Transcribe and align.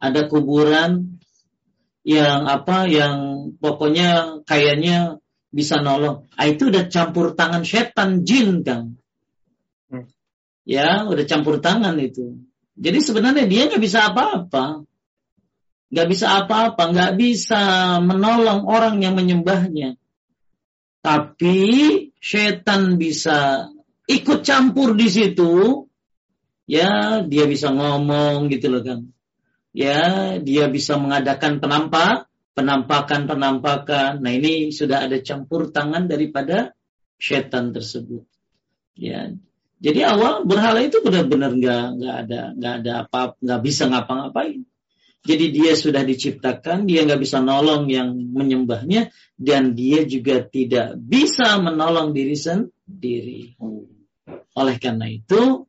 ada 0.00 0.26
kuburan 0.26 1.20
yang 2.00 2.48
apa 2.48 2.88
yang 2.88 3.16
pokoknya 3.60 4.40
kayaknya 4.48 5.20
bisa 5.52 5.84
nolong. 5.84 6.24
Ah, 6.32 6.48
itu 6.48 6.72
udah 6.72 6.88
campur 6.88 7.36
tangan 7.36 7.62
setan 7.68 8.24
jin 8.24 8.64
kang. 8.64 8.96
Hmm. 9.92 10.08
Ya, 10.64 11.04
udah 11.04 11.24
campur 11.28 11.60
tangan 11.60 12.00
itu. 12.00 12.40
Jadi 12.80 12.98
sebenarnya 13.04 13.44
dia 13.44 13.68
nggak 13.68 13.82
bisa 13.82 14.08
apa-apa, 14.08 14.88
nggak 15.92 16.08
bisa 16.08 16.26
apa-apa, 16.40 16.82
nggak 16.96 17.12
bisa 17.20 17.62
menolong 18.00 18.64
orang 18.64 19.04
yang 19.04 19.12
menyembahnya. 19.12 20.00
Tapi 21.04 21.58
setan 22.16 22.96
bisa 22.96 23.68
ikut 24.08 24.40
campur 24.40 24.96
di 24.96 25.12
situ, 25.12 25.84
ya 26.64 27.20
dia 27.26 27.44
bisa 27.44 27.68
ngomong 27.68 28.48
gitu 28.48 28.72
loh 28.72 28.80
kan 28.80 29.12
ya 29.70 30.36
dia 30.42 30.66
bisa 30.70 30.98
mengadakan 30.98 31.62
penampak 31.62 32.30
penampakan-penampakan. 32.54 34.20
Nah 34.20 34.32
ini 34.34 34.74
sudah 34.74 35.08
ada 35.08 35.16
campur 35.22 35.70
tangan 35.72 36.10
daripada 36.10 36.76
setan 37.16 37.72
tersebut. 37.72 38.26
Ya, 38.98 39.32
jadi 39.80 40.12
awal 40.12 40.44
berhala 40.44 40.84
itu 40.84 41.00
benar-benar 41.00 41.56
nggak 41.56 41.84
nggak 41.96 42.16
ada 42.26 42.40
nggak 42.52 42.74
ada 42.84 42.92
apa 43.06 43.20
nggak 43.40 43.60
bisa 43.64 43.88
ngapa-ngapain. 43.88 44.60
Jadi 45.20 45.52
dia 45.52 45.76
sudah 45.76 46.00
diciptakan, 46.00 46.88
dia 46.88 47.04
nggak 47.04 47.20
bisa 47.20 47.44
nolong 47.44 47.92
yang 47.92 48.16
menyembahnya 48.16 49.12
dan 49.36 49.76
dia 49.76 50.08
juga 50.08 50.40
tidak 50.40 50.96
bisa 50.96 51.60
menolong 51.60 52.16
diri 52.16 52.36
sendiri. 52.36 53.52
Oleh 54.56 54.76
karena 54.80 55.12
itu 55.12 55.68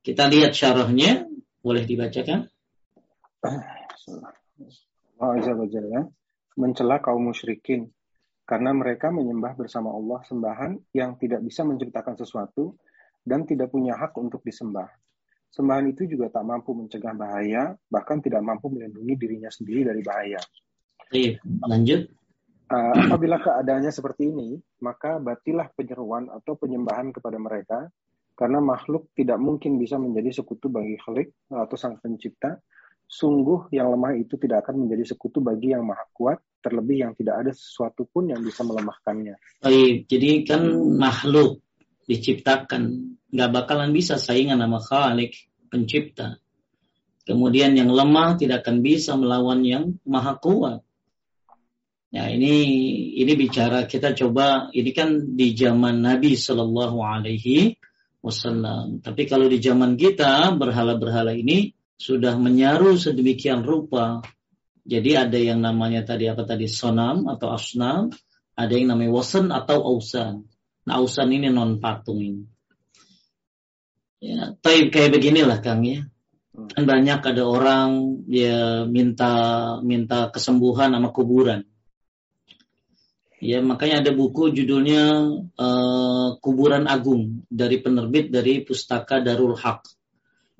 kita 0.00 0.32
lihat 0.32 0.56
syarahnya, 0.56 1.28
boleh 1.60 1.84
dibacakan? 1.84 2.48
Allah 5.20 5.36
ya, 5.40 6.02
mencela 6.56 7.00
kaum 7.00 7.32
musyrikin 7.32 7.88
karena 8.44 8.74
mereka 8.74 9.14
menyembah 9.14 9.54
bersama 9.54 9.94
Allah 9.94 10.20
sembahan 10.26 10.74
yang 10.90 11.14
tidak 11.16 11.40
bisa 11.46 11.62
menciptakan 11.62 12.18
sesuatu 12.18 12.74
dan 13.22 13.46
tidak 13.46 13.70
punya 13.70 13.94
hak 13.94 14.10
untuk 14.18 14.42
disembah. 14.42 14.90
Sembahan 15.50 15.86
itu 15.90 16.06
juga 16.06 16.30
tak 16.30 16.46
mampu 16.46 16.74
mencegah 16.74 17.14
bahaya, 17.14 17.74
bahkan 17.90 18.18
tidak 18.22 18.42
mampu 18.42 18.70
melindungi 18.70 19.14
dirinya 19.18 19.50
sendiri 19.50 19.86
dari 19.86 20.02
bahaya. 20.02 20.38
Iya, 21.10 21.42
lanjut. 21.66 22.10
Uh, 22.70 22.94
apabila 23.10 23.42
keadaannya 23.42 23.90
seperti 23.90 24.30
ini, 24.30 24.54
maka 24.78 25.18
batilah 25.18 25.66
penyeruan 25.74 26.30
atau 26.30 26.54
penyembahan 26.54 27.10
kepada 27.10 27.34
mereka, 27.34 27.90
karena 28.38 28.62
makhluk 28.62 29.10
tidak 29.18 29.42
mungkin 29.42 29.74
bisa 29.74 29.98
menjadi 29.98 30.42
sekutu 30.42 30.70
bagi 30.70 30.94
Khalik 31.02 31.50
atau 31.50 31.74
Sang 31.74 31.98
Pencipta, 31.98 32.62
Sungguh 33.10 33.74
yang 33.74 33.90
lemah 33.90 34.14
itu 34.14 34.38
tidak 34.38 34.62
akan 34.62 34.86
menjadi 34.86 35.10
sekutu 35.10 35.42
bagi 35.42 35.74
yang 35.74 35.82
maha 35.82 36.06
kuat, 36.14 36.38
terlebih 36.62 37.02
yang 37.02 37.12
tidak 37.18 37.42
ada 37.42 37.50
sesuatu 37.50 38.06
pun 38.06 38.30
yang 38.30 38.38
bisa 38.38 38.62
melemahkannya. 38.62 39.34
Baik, 39.58 40.06
jadi 40.06 40.46
kan 40.46 40.62
makhluk 40.94 41.58
diciptakan, 42.06 43.18
nggak 43.34 43.50
bakalan 43.50 43.90
bisa 43.90 44.14
saingan 44.14 44.62
sama 44.62 44.78
Khalik, 44.78 45.34
pencipta. 45.66 46.38
Kemudian 47.26 47.74
yang 47.74 47.90
lemah 47.90 48.38
tidak 48.38 48.62
akan 48.62 48.78
bisa 48.78 49.18
melawan 49.18 49.66
yang 49.66 49.98
maha 50.06 50.38
kuat. 50.38 50.86
Nah 52.10 52.26
ini 52.30 52.54
ini 53.18 53.32
bicara 53.38 53.86
kita 53.86 54.14
coba 54.18 54.70
ini 54.74 54.90
kan 54.90 55.34
di 55.34 55.54
zaman 55.54 56.02
Nabi 56.02 56.34
Shallallahu 56.34 56.98
Alaihi 57.02 57.74
Wasallam. 58.18 58.98
Tapi 58.98 59.30
kalau 59.30 59.46
di 59.46 59.62
zaman 59.62 59.94
kita 59.94 60.50
berhala-berhala 60.58 61.34
ini 61.38 61.70
sudah 62.00 62.40
menyaru 62.40 62.96
sedemikian 62.96 63.60
rupa. 63.60 64.24
Jadi 64.88 65.20
ada 65.20 65.36
yang 65.36 65.60
namanya 65.60 66.00
tadi 66.08 66.24
apa 66.32 66.48
tadi 66.48 66.64
sonam 66.64 67.28
atau 67.28 67.52
asnam, 67.52 68.08
ada 68.56 68.72
yang 68.72 68.96
namanya 68.96 69.12
wasan 69.12 69.52
atau 69.52 69.84
ausan. 69.84 70.48
Nah 70.88 70.94
ausan 70.96 71.28
ini 71.36 71.52
non 71.52 71.76
patung 71.76 72.24
ini. 72.24 72.42
Ya, 74.24 74.56
tapi 74.56 74.88
kayak 74.88 75.20
beginilah 75.20 75.60
Kang 75.60 75.84
ya. 75.84 76.08
Kan 76.56 76.84
banyak 76.88 77.20
ada 77.20 77.44
orang 77.44 78.20
ya 78.28 78.88
minta 78.88 79.32
minta 79.84 80.32
kesembuhan 80.32 80.96
sama 80.96 81.12
kuburan. 81.12 81.68
Ya 83.40 83.64
makanya 83.64 84.04
ada 84.04 84.12
buku 84.12 84.52
judulnya 84.52 85.32
uh, 85.56 86.36
Kuburan 86.44 86.84
Agung 86.84 87.48
dari 87.48 87.80
penerbit 87.80 88.28
dari 88.28 88.60
Pustaka 88.60 89.24
Darul 89.24 89.56
Haq 89.56 89.80
Hmm. 89.80 89.99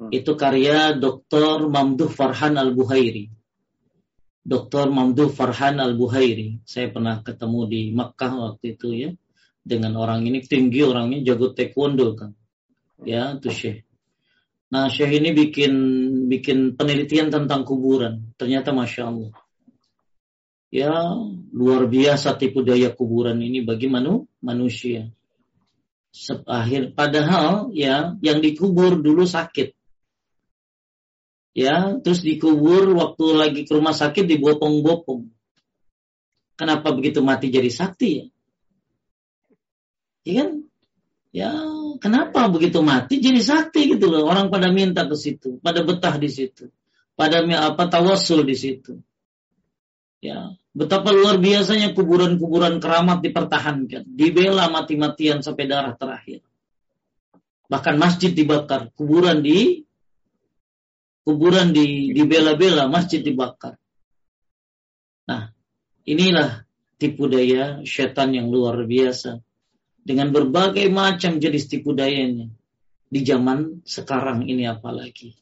Itu 0.08 0.32
karya 0.32 0.96
Dr. 0.96 1.68
Mamduh 1.68 2.08
Farhan 2.08 2.56
Al-Buhairi. 2.56 3.28
Dr. 4.40 4.88
Mamduh 4.88 5.28
Farhan 5.28 5.76
Al-Buhairi. 5.76 6.64
Saya 6.64 6.88
pernah 6.88 7.20
ketemu 7.20 7.60
di 7.68 7.80
Makkah 7.92 8.32
waktu 8.32 8.80
itu 8.80 8.88
ya. 8.96 9.12
Dengan 9.60 10.00
orang 10.00 10.24
ini 10.24 10.40
tinggi 10.40 10.80
orangnya 10.80 11.20
jago 11.20 11.52
taekwondo 11.52 12.16
kan. 12.16 12.32
Ya, 13.04 13.36
itu 13.36 13.52
Syekh. 13.52 13.84
Nah, 14.72 14.88
Syekh 14.88 15.20
ini 15.20 15.36
bikin 15.36 15.72
bikin 16.32 16.80
penelitian 16.80 17.28
tentang 17.28 17.68
kuburan. 17.68 18.32
Ternyata 18.40 18.72
Masya 18.72 19.02
Allah. 19.04 19.36
Ya, 20.72 21.12
luar 21.52 21.92
biasa 21.92 22.40
tipu 22.40 22.64
daya 22.64 22.88
kuburan 22.88 23.36
ini 23.44 23.60
bagi 23.60 23.92
manu, 23.92 24.24
manusia. 24.40 25.12
Akhir, 26.48 26.96
padahal 26.96 27.68
ya 27.76 28.16
yang 28.24 28.40
dikubur 28.40 28.98
dulu 28.98 29.28
sakit 29.28 29.79
ya 31.56 31.98
terus 32.00 32.22
dikubur 32.22 32.94
waktu 32.94 33.24
lagi 33.34 33.60
ke 33.66 33.72
rumah 33.74 33.94
sakit 33.94 34.26
dibopong-bopong. 34.26 35.28
Kenapa 36.54 36.92
begitu 36.92 37.24
mati 37.24 37.48
jadi 37.48 37.72
sakti 37.72 38.08
ya? 38.20 38.26
Ya 40.28 40.32
kan? 40.44 40.50
Ya, 41.30 41.50
kenapa 42.02 42.50
begitu 42.50 42.82
mati 42.82 43.22
jadi 43.22 43.38
sakti 43.40 43.96
gitu 43.96 44.10
loh. 44.10 44.26
Orang 44.26 44.50
pada 44.50 44.68
minta 44.68 45.06
ke 45.06 45.14
situ, 45.14 45.62
pada 45.62 45.86
betah 45.86 46.18
di 46.18 46.28
situ. 46.28 46.68
Pada 47.14 47.40
apa 47.44 47.86
tawasul 47.86 48.44
di 48.44 48.56
situ. 48.58 48.98
Ya, 50.20 50.52
betapa 50.76 51.16
luar 51.16 51.40
biasanya 51.40 51.96
kuburan-kuburan 51.96 52.76
keramat 52.76 53.24
dipertahankan, 53.24 54.04
dibela 54.04 54.68
mati-matian 54.68 55.40
sampai 55.40 55.64
darah 55.64 55.96
terakhir. 55.96 56.44
Bahkan 57.72 57.94
masjid 57.96 58.34
dibakar, 58.34 58.92
kuburan 58.92 59.40
di 59.40 59.88
kuburan 61.30 61.70
di 61.70 62.10
dibela-bela, 62.10 62.90
masjid 62.90 63.22
dibakar. 63.22 63.78
Nah, 65.30 65.54
inilah 66.02 66.66
tipu 66.98 67.30
daya 67.30 67.86
setan 67.86 68.34
yang 68.34 68.50
luar 68.50 68.82
biasa 68.82 69.38
dengan 70.02 70.34
berbagai 70.34 70.90
macam 70.90 71.38
jenis 71.38 71.70
tipu 71.70 71.94
dayanya 71.94 72.50
di 73.06 73.20
zaman 73.22 73.86
sekarang 73.86 74.50
ini 74.50 74.66
apalagi. 74.66 75.38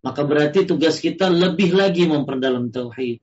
Maka 0.00 0.24
berarti 0.24 0.64
tugas 0.64 0.96
kita 0.96 1.28
lebih 1.28 1.76
lagi 1.76 2.08
memperdalam 2.08 2.72
tauhid, 2.72 3.20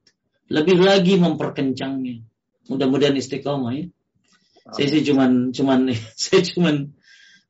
lebih 0.53 0.78
lagi 0.78 1.18
memperkencangnya. 1.18 2.22
Mudah-mudahan 2.69 3.18
istiqomah 3.18 3.74
ya. 3.74 3.86
Saya 4.69 4.88
sih 4.91 5.02
cuman 5.02 5.56
cuman 5.56 5.90
saya 6.22 6.46
cuman 6.46 6.94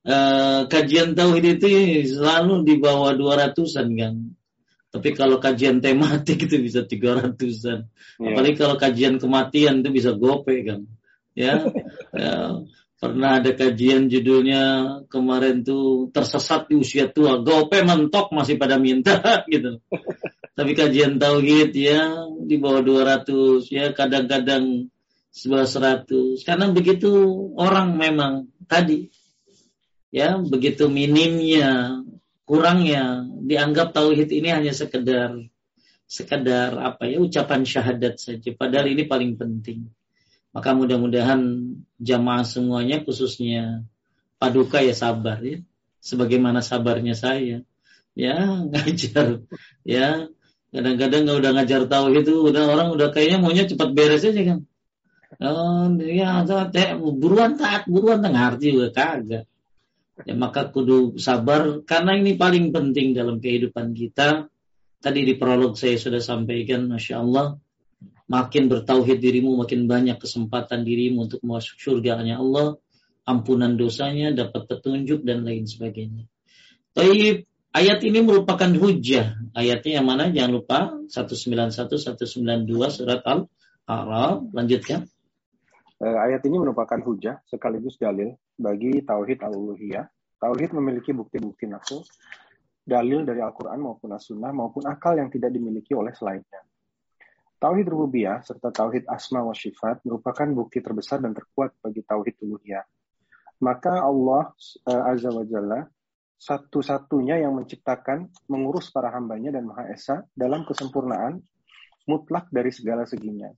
uh, 0.07 0.61
kajian 0.71 1.17
tauhid 1.17 1.59
itu 1.59 1.67
selalu 2.15 2.63
di 2.63 2.75
bawah 2.79 3.11
200-an 3.17 3.87
kan. 3.99 4.15
Tapi 4.97 5.13
kalau 5.13 5.37
kajian 5.37 5.77
tematik 5.77 6.49
itu 6.49 6.57
bisa 6.57 6.81
300-an. 6.81 7.85
Yeah. 8.17 8.33
Apalagi 8.33 8.55
kalau 8.57 8.75
kajian 8.81 9.21
kematian 9.21 9.85
itu 9.85 9.89
bisa 9.93 10.17
gope 10.17 10.57
kan. 10.65 10.89
Ya. 11.37 11.61
ya. 12.17 12.65
Pernah 12.97 13.37
ada 13.37 13.53
kajian 13.53 14.09
judulnya 14.09 14.61
kemarin 15.05 15.61
tuh 15.61 16.09
tersesat 16.09 16.65
di 16.65 16.81
usia 16.81 17.13
tua. 17.13 17.37
Gope 17.45 17.85
mentok 17.85 18.33
masih 18.33 18.57
pada 18.57 18.81
minta 18.81 19.21
gitu. 19.53 19.77
Tapi 20.57 20.73
kajian 20.73 21.21
tauhid 21.21 21.77
ya 21.77 22.25
di 22.41 22.57
bawah 22.57 22.81
200 22.81 23.69
ya 23.69 23.93
kadang-kadang 23.93 24.89
sebelah 25.29 25.69
100. 25.69 26.41
Karena 26.41 26.73
begitu 26.73 27.13
orang 27.53 27.93
memang 27.93 28.49
tadi 28.65 29.13
ya 30.09 30.41
begitu 30.41 30.89
minimnya 30.89 32.01
kurangnya 32.47 33.27
dianggap 33.43 33.91
tauhid 33.91 34.31
ini 34.31 34.49
hanya 34.55 34.71
sekedar 34.71 35.35
sekedar 36.07 36.79
apa 36.79 37.03
ya 37.03 37.19
ucapan 37.19 37.67
syahadat 37.67 38.15
saja. 38.17 38.55
Padahal 38.55 38.87
ini 38.95 39.03
paling 39.03 39.35
penting. 39.35 39.91
Maka 40.55 40.71
mudah-mudahan 40.73 41.75
jamaah 41.99 42.47
semuanya 42.47 43.03
khususnya 43.03 43.83
paduka 44.39 44.79
ya 44.79 44.95
sabar 44.95 45.43
ya. 45.43 45.59
Sebagaimana 45.99 46.63
sabarnya 46.63 47.19
saya. 47.19 47.67
Ya 48.15 48.35
ngajar. 48.71 49.43
Ya 49.83 50.31
kadang-kadang 50.71 51.27
nggak 51.27 51.37
udah 51.43 51.51
ngajar 51.59 51.81
tauhid 51.91 52.23
itu 52.23 52.35
udah 52.47 52.63
orang 52.71 52.87
udah 52.95 53.11
kayaknya 53.11 53.43
maunya 53.43 53.67
cepat 53.67 53.91
beres 53.91 54.23
aja 54.23 54.55
kan. 54.55 54.59
Oh 55.43 55.91
ya 55.99 56.47
buruan 56.95 57.59
taat 57.59 57.83
buruan 57.91 58.23
tengah 58.23 58.55
arti 58.55 58.71
juga 58.71 58.95
kagak 58.95 59.43
ya 60.25 60.33
maka 60.33 60.71
kudu 60.71 61.19
sabar 61.21 61.85
karena 61.85 62.17
ini 62.17 62.33
paling 62.39 62.73
penting 62.73 63.13
dalam 63.13 63.37
kehidupan 63.37 63.93
kita 63.93 64.49
Tadi 64.97 65.21
di 65.29 65.37
prolog 65.37 65.77
saya 65.77 65.93
sudah 65.93 66.17
sampaikan, 66.17 66.89
Masya 66.89 67.21
Allah, 67.21 67.53
makin 68.25 68.65
bertauhid 68.65 69.21
dirimu, 69.21 69.53
makin 69.53 69.85
banyak 69.85 70.17
kesempatan 70.17 70.81
dirimu 70.81 71.29
untuk 71.29 71.41
masuk 71.45 71.77
surga 71.77 72.17
hanya 72.17 72.41
Allah, 72.41 72.81
ampunan 73.29 73.77
dosanya, 73.77 74.33
dapat 74.33 74.65
petunjuk, 74.65 75.21
dan 75.21 75.45
lain 75.45 75.69
sebagainya. 75.69 76.25
Tapi 76.97 77.45
ayat 77.77 77.99
ini 78.09 78.25
merupakan 78.25 78.73
hujah. 78.73 79.37
Ayatnya 79.53 80.01
yang 80.01 80.07
mana? 80.09 80.33
Jangan 80.33 80.51
lupa 80.51 80.79
191, 81.13 81.93
192 81.93 82.89
surat 82.89 83.21
Al-A'raf. 83.21 84.49
Lanjutkan. 84.49 85.05
Uh, 85.97 86.17
ayat 86.21 86.45
ini 86.45 86.61
merupakan 86.61 87.01
hujah 87.01 87.41
sekaligus 87.49 87.97
dalil 87.97 88.37
bagi 88.53 89.01
tauhid 89.01 89.41
al-uluhiyah. 89.41 90.05
Tauhid 90.37 90.77
memiliki 90.77 91.09
bukti-bukti 91.17 91.65
nafsu, 91.65 92.05
dalil 92.85 93.25
dari 93.25 93.41
Al-Quran 93.41 93.81
maupun 93.81 94.13
As-Sunnah 94.13 94.53
maupun 94.53 94.85
akal 94.85 95.17
yang 95.17 95.33
tidak 95.33 95.49
dimiliki 95.49 95.97
oleh 95.97 96.13
selainnya. 96.13 96.61
Tauhid 97.57 97.89
rububiyah 97.89 98.45
serta 98.45 98.69
tauhid 98.69 99.09
asma 99.09 99.41
wa 99.41 99.57
sifat 99.57 100.05
merupakan 100.05 100.45
bukti 100.53 100.77
terbesar 100.77 101.17
dan 101.17 101.33
terkuat 101.33 101.73
bagi 101.81 102.05
tauhid 102.05 102.37
uluhiyah. 102.45 102.85
Maka 103.65 104.05
Allah 104.05 104.53
uh, 104.85 105.09
Azza 105.09 105.33
wa 105.33 105.41
Jalla 105.41 105.81
satu-satunya 106.37 107.41
yang 107.41 107.57
menciptakan, 107.57 108.29
mengurus 108.45 108.93
para 108.93 109.09
hambanya 109.09 109.57
dan 109.57 109.65
Maha 109.65 109.89
Esa 109.89 110.21
dalam 110.37 110.69
kesempurnaan 110.69 111.41
mutlak 112.05 112.45
dari 112.53 112.69
segala 112.69 113.09
seginya. 113.09 113.49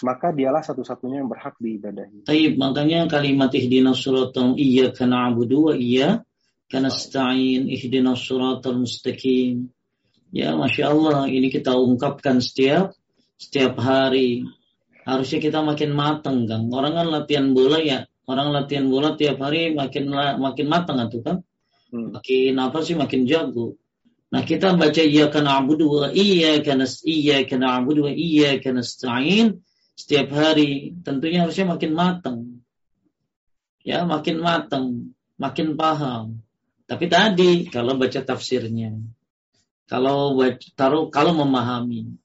Maka 0.00 0.32
dialah 0.32 0.64
satu-satunya 0.64 1.20
yang 1.20 1.28
berhak 1.28 1.60
diibadahi. 1.60 2.24
Taib, 2.24 2.56
makanya 2.56 3.04
kalimat 3.12 3.52
ihdinas 3.52 4.00
suratul 4.00 4.56
iya 4.56 4.88
kana 4.88 5.28
abudu 5.28 5.68
wa 5.68 5.74
iya 5.76 6.24
kana 6.72 6.88
sta'in 6.88 7.68
ihdinas 7.68 8.24
suratul 8.24 8.88
mustaqim. 8.88 9.68
Ya, 10.32 10.56
Masya 10.56 10.88
Allah, 10.88 11.28
ini 11.28 11.52
kita 11.52 11.76
ungkapkan 11.76 12.40
setiap 12.40 12.96
setiap 13.36 13.76
hari. 13.76 14.48
Harusnya 15.04 15.44
kita 15.44 15.60
makin 15.60 15.92
matang, 15.92 16.48
Kang. 16.48 16.72
Orang 16.72 16.96
kan 16.96 17.12
latihan 17.12 17.52
bola 17.52 17.76
ya, 17.82 18.08
orang 18.24 18.54
latihan 18.54 18.88
bola 18.88 19.18
tiap 19.18 19.36
hari 19.44 19.76
makin 19.76 20.08
makin 20.40 20.66
matang 20.72 20.98
atau 21.04 21.20
kan. 21.20 21.36
Hmm. 21.92 22.16
Makin 22.16 22.56
apa 22.56 22.78
sih 22.80 22.96
makin 22.96 23.28
jago. 23.28 23.76
Nah 24.32 24.40
kita 24.48 24.72
baca 24.80 25.02
iya 25.04 25.28
karena 25.28 25.60
abudu 25.60 25.86
wa 25.92 26.08
iya 26.08 26.56
karena 26.64 26.88
iya 27.04 27.44
karena 27.44 27.76
abudu 27.76 28.08
wa 28.08 28.12
iya 28.16 28.56
karena 28.64 28.80
stain 28.80 29.60
setiap 30.02 30.34
hari 30.34 30.98
tentunya 31.06 31.46
harusnya 31.46 31.78
makin 31.78 31.92
matang. 31.94 32.38
Ya 33.86 34.02
makin 34.02 34.42
matang, 34.42 35.14
makin 35.38 35.78
paham. 35.78 36.42
Tapi 36.90 37.06
tadi 37.06 37.70
kalau 37.70 37.94
baca 37.94 38.20
tafsirnya, 38.22 38.98
kalau 39.86 40.34
baca, 40.34 40.58
taruh 40.74 41.06
kalau 41.10 41.34
memahami, 41.38 42.18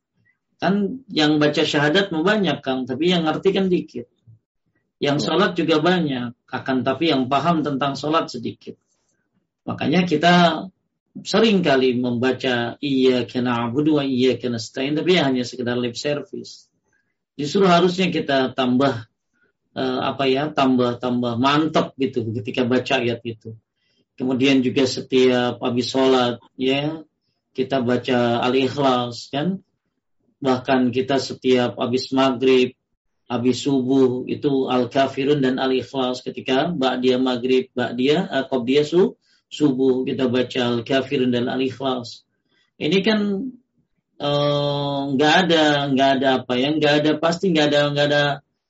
Kan 0.57 1.05
yang 1.13 1.37
baca 1.37 1.61
syahadat 1.61 2.09
mau 2.09 2.25
banyak 2.25 2.65
Kang, 2.65 2.89
tapi 2.89 3.13
yang 3.13 3.29
ngerti 3.29 3.53
kan 3.53 3.69
dikit. 3.69 4.09
Yang 4.97 5.17
ya. 5.21 5.25
sholat 5.29 5.51
juga 5.53 5.77
banyak, 5.77 6.33
akan 6.49 6.77
tapi 6.81 7.13
yang 7.13 7.29
paham 7.29 7.61
tentang 7.61 7.93
sholat 7.93 8.33
sedikit. 8.33 8.73
Makanya 9.69 10.09
kita 10.09 10.65
sering 11.21 11.61
kali 11.61 12.01
membaca 12.01 12.73
iya 12.81 13.29
kena 13.29 13.69
abudu 13.69 14.01
wa 14.01 14.03
iya 14.05 14.41
kena 14.41 14.57
stain, 14.57 14.97
tapi 14.97 15.21
hanya 15.21 15.45
sekedar 15.45 15.77
lip 15.77 15.93
service. 15.93 16.66
Justru 17.37 17.69
harusnya 17.69 18.09
kita 18.09 18.57
tambah 18.57 19.05
uh, 19.77 19.99
apa 20.01 20.25
ya, 20.25 20.49
tambah 20.49 20.97
tambah 20.97 21.37
mantap 21.37 21.93
gitu 22.01 22.25
ketika 22.33 22.65
baca 22.65 22.97
ayat 22.97 23.21
itu. 23.21 23.53
Kemudian 24.17 24.65
juga 24.65 24.89
setiap 24.89 25.61
habis 25.61 25.93
sholat 25.93 26.41
ya 26.57 27.05
kita 27.53 27.85
baca 27.85 28.41
al-ikhlas 28.41 29.29
kan 29.29 29.61
bahkan 30.37 30.93
kita 30.93 31.17
setiap 31.17 31.77
habis 31.81 32.13
maghrib, 32.13 32.77
habis 33.25 33.65
subuh 33.65 34.25
itu 34.29 34.69
al-kafirun 34.69 35.41
dan 35.41 35.57
al-ikhlas 35.57 36.21
ketika 36.21 36.69
dia 37.01 37.17
maghrib, 37.17 37.73
dia 37.97 38.29
atau 38.29 38.61
dia 38.61 38.85
su, 38.85 39.17
subuh 39.49 40.05
kita 40.05 40.29
baca 40.29 40.77
al-kafirun 40.77 41.33
dan 41.33 41.49
al-ikhlas. 41.49 42.21
Ini 42.77 42.97
kan 43.01 43.19
eh, 43.25 43.66
nggak 44.17 45.33
uh, 45.33 45.41
ada 45.45 45.63
nggak 45.93 46.09
ada 46.17 46.27
apa 46.41 46.53
ya 46.57 46.73
nggak 46.73 46.93
ada 47.05 47.11
pasti 47.21 47.53
nggak 47.53 47.67
ada 47.69 47.81
nggak 47.93 48.07
ada 48.09 48.23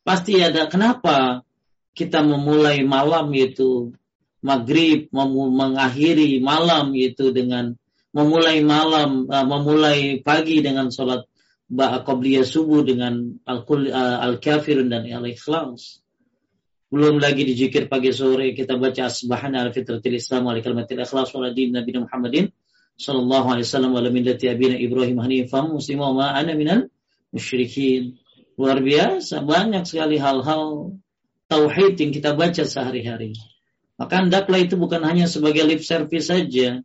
pasti 0.03 0.43
ada 0.43 0.67
kenapa 0.67 1.47
kita 1.95 2.19
memulai 2.19 2.83
malam 2.83 3.31
itu 3.31 3.95
maghrib 4.43 5.07
mengakhiri 5.11 6.43
malam 6.43 6.91
itu 6.93 7.31
dengan 7.31 7.79
memulai 8.11 8.59
malam 8.59 9.23
uh, 9.31 9.47
memulai 9.47 10.19
pagi 10.19 10.59
dengan 10.59 10.91
sholat 10.91 11.23
qabliyah 11.71 12.47
subuh 12.47 12.83
dengan 12.83 13.43
al-kafirun 13.43 14.87
dan 14.87 15.03
al-ikhlas. 15.03 15.99
Belum 16.87 17.19
lagi 17.19 17.43
dizikir 17.43 17.91
pagi 17.91 18.15
sore 18.15 18.55
kita 18.55 18.79
baca 18.79 19.11
asbahana 19.11 19.67
al 19.67 19.75
fitratil 19.75 20.15
islam 20.15 20.47
wa 20.47 20.55
kalimatil 20.55 21.03
ikhlas 21.03 21.35
wa 21.35 21.51
din 21.51 21.75
Nabi 21.75 21.91
Muhammadin 21.99 22.47
sallallahu 22.97 23.47
alaihi 23.53 23.65
wasallam 23.69 23.93
wa 23.93 24.01
millati 24.09 24.49
abina 24.49 24.73
Ibrahim 24.73 25.21
hanifan 25.21 25.69
muslima 25.69 26.09
ma 26.11 26.33
ana 26.33 26.57
minal 26.57 26.89
musyrikin. 27.29 28.17
Luar 28.57 28.81
biasa 28.81 29.45
banyak 29.45 29.85
sekali 29.85 30.17
hal-hal 30.17 30.97
tauhid 31.45 31.93
yang 32.01 32.11
kita 32.11 32.33
baca 32.33 32.65
sehari-hari. 32.65 33.37
Maka 34.01 34.25
hendaklah 34.25 34.57
itu 34.61 34.77
bukan 34.77 35.05
hanya 35.05 35.29
sebagai 35.29 35.61
lip 35.65 35.85
service 35.85 36.29
saja, 36.29 36.81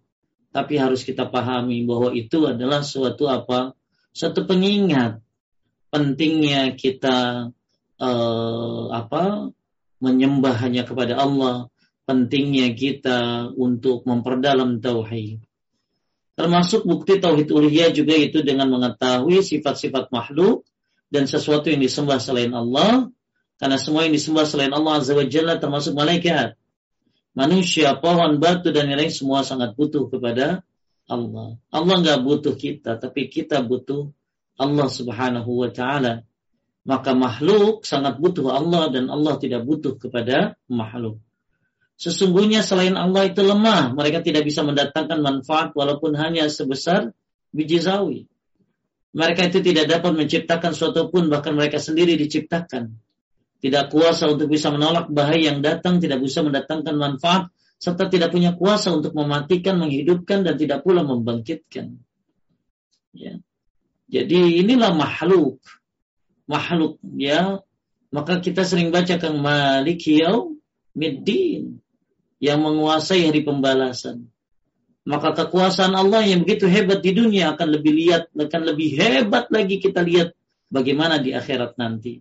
tapi 0.53 0.77
harus 0.77 1.05
kita 1.05 1.29
pahami 1.29 1.85
bahwa 1.89 2.13
itu 2.13 2.45
adalah 2.45 2.85
suatu 2.85 3.29
apa? 3.29 3.73
satu 4.13 4.45
pengingat 4.45 5.25
pentingnya 5.89 6.77
kita 6.77 7.49
uh, 7.97 8.85
apa 8.93 9.53
menyembah 10.05 10.57
hanya 10.61 10.85
kepada 10.85 11.17
Allah, 11.17 11.73
pentingnya 12.05 12.77
kita 12.77 13.49
untuk 13.57 14.05
memperdalam 14.05 14.85
tauhid. 14.85 15.41
Termasuk 16.33 16.89
bukti 16.89 17.21
tauhid 17.21 17.49
uluhiyah 17.53 17.93
juga 17.93 18.17
itu 18.17 18.41
dengan 18.41 18.73
mengetahui 18.73 19.45
sifat-sifat 19.45 20.09
makhluk 20.09 20.65
dan 21.13 21.29
sesuatu 21.29 21.69
yang 21.69 21.85
disembah 21.85 22.17
selain 22.17 22.57
Allah, 22.57 23.13
karena 23.61 23.77
semua 23.77 24.09
yang 24.09 24.17
disembah 24.17 24.49
selain 24.49 24.73
Allah 24.73 25.05
Azza 25.05 25.13
wa 25.13 25.29
Jalla 25.29 25.61
termasuk 25.61 25.93
malaikat, 25.93 26.57
manusia, 27.37 27.93
pohon, 28.01 28.41
batu 28.41 28.73
dan 28.73 28.89
lain 28.89 29.13
semua 29.13 29.45
sangat 29.45 29.77
butuh 29.77 30.09
kepada 30.09 30.65
Allah. 31.05 31.61
Allah 31.69 31.95
nggak 32.01 32.21
butuh 32.25 32.57
kita, 32.57 32.97
tapi 32.97 33.29
kita 33.29 33.61
butuh 33.61 34.09
Allah 34.57 34.89
Subhanahu 34.89 35.53
wa 35.53 35.69
taala. 35.69 36.25
Maka 36.83 37.15
makhluk 37.15 37.87
sangat 37.87 38.19
butuh 38.19 38.51
Allah 38.51 38.91
dan 38.91 39.07
Allah 39.07 39.39
tidak 39.39 39.63
butuh 39.63 39.95
kepada 40.01 40.59
makhluk. 40.67 41.23
Sesungguhnya 42.03 42.67
selain 42.67 42.99
Allah 42.99 43.31
itu 43.31 43.47
lemah, 43.47 43.95
mereka 43.95 44.27
tidak 44.27 44.43
bisa 44.43 44.67
mendatangkan 44.67 45.23
manfaat 45.23 45.71
walaupun 45.71 46.19
hanya 46.19 46.51
sebesar 46.51 47.15
biji 47.55 47.79
sawi. 47.79 48.27
Mereka 49.15 49.55
itu 49.55 49.63
tidak 49.63 49.87
dapat 49.87 50.11
menciptakan 50.19 50.75
suatu 50.75 51.15
pun 51.15 51.31
bahkan 51.31 51.55
mereka 51.55 51.79
sendiri 51.79 52.19
diciptakan. 52.19 52.99
Tidak 53.63 53.87
kuasa 53.95 54.27
untuk 54.27 54.51
bisa 54.51 54.75
menolak 54.75 55.15
bahaya 55.15 55.55
yang 55.55 55.63
datang, 55.63 56.03
tidak 56.03 56.19
bisa 56.19 56.43
mendatangkan 56.43 56.99
manfaat 56.99 57.55
serta 57.79 58.11
tidak 58.11 58.35
punya 58.35 58.55
kuasa 58.55 58.91
untuk 58.95 59.15
mematikan, 59.15 59.79
menghidupkan 59.79 60.43
dan 60.43 60.59
tidak 60.59 60.83
pula 60.83 61.07
membangkitkan. 61.07 62.03
Ya. 63.15 63.39
Jadi 64.11 64.59
inilah 64.59 64.91
makhluk. 64.91 65.63
Makhluk 66.51 66.99
ya. 67.15 67.63
Maka 68.11 68.43
kita 68.43 68.67
sering 68.67 68.91
baca 68.91 69.19
Kang 69.23 69.39
Malik 69.39 70.03
Middin 70.95 71.82
yang 72.43 72.59
menguasai 72.59 73.31
hari 73.31 73.47
pembalasan. 73.47 74.27
Maka 75.07 75.35
kekuasaan 75.35 75.95
Allah 75.95 76.27
yang 76.27 76.43
begitu 76.43 76.67
hebat 76.67 77.03
di 77.03 77.15
dunia 77.15 77.55
akan 77.55 77.79
lebih 77.79 77.95
lihat 77.95 78.35
akan 78.35 78.63
lebih 78.67 78.99
hebat 78.99 79.51
lagi 79.55 79.79
kita 79.79 80.03
lihat 80.03 80.35
bagaimana 80.67 81.23
di 81.23 81.31
akhirat 81.31 81.79
nanti. 81.79 82.19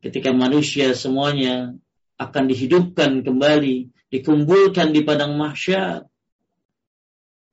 Ketika 0.00 0.32
manusia 0.32 0.96
semuanya 0.96 1.76
akan 2.16 2.44
dihidupkan 2.48 3.20
kembali 3.20 3.92
dikumpulkan 4.10 4.92
di 4.92 5.00
padang 5.04 5.36
mahsyar. 5.36 6.08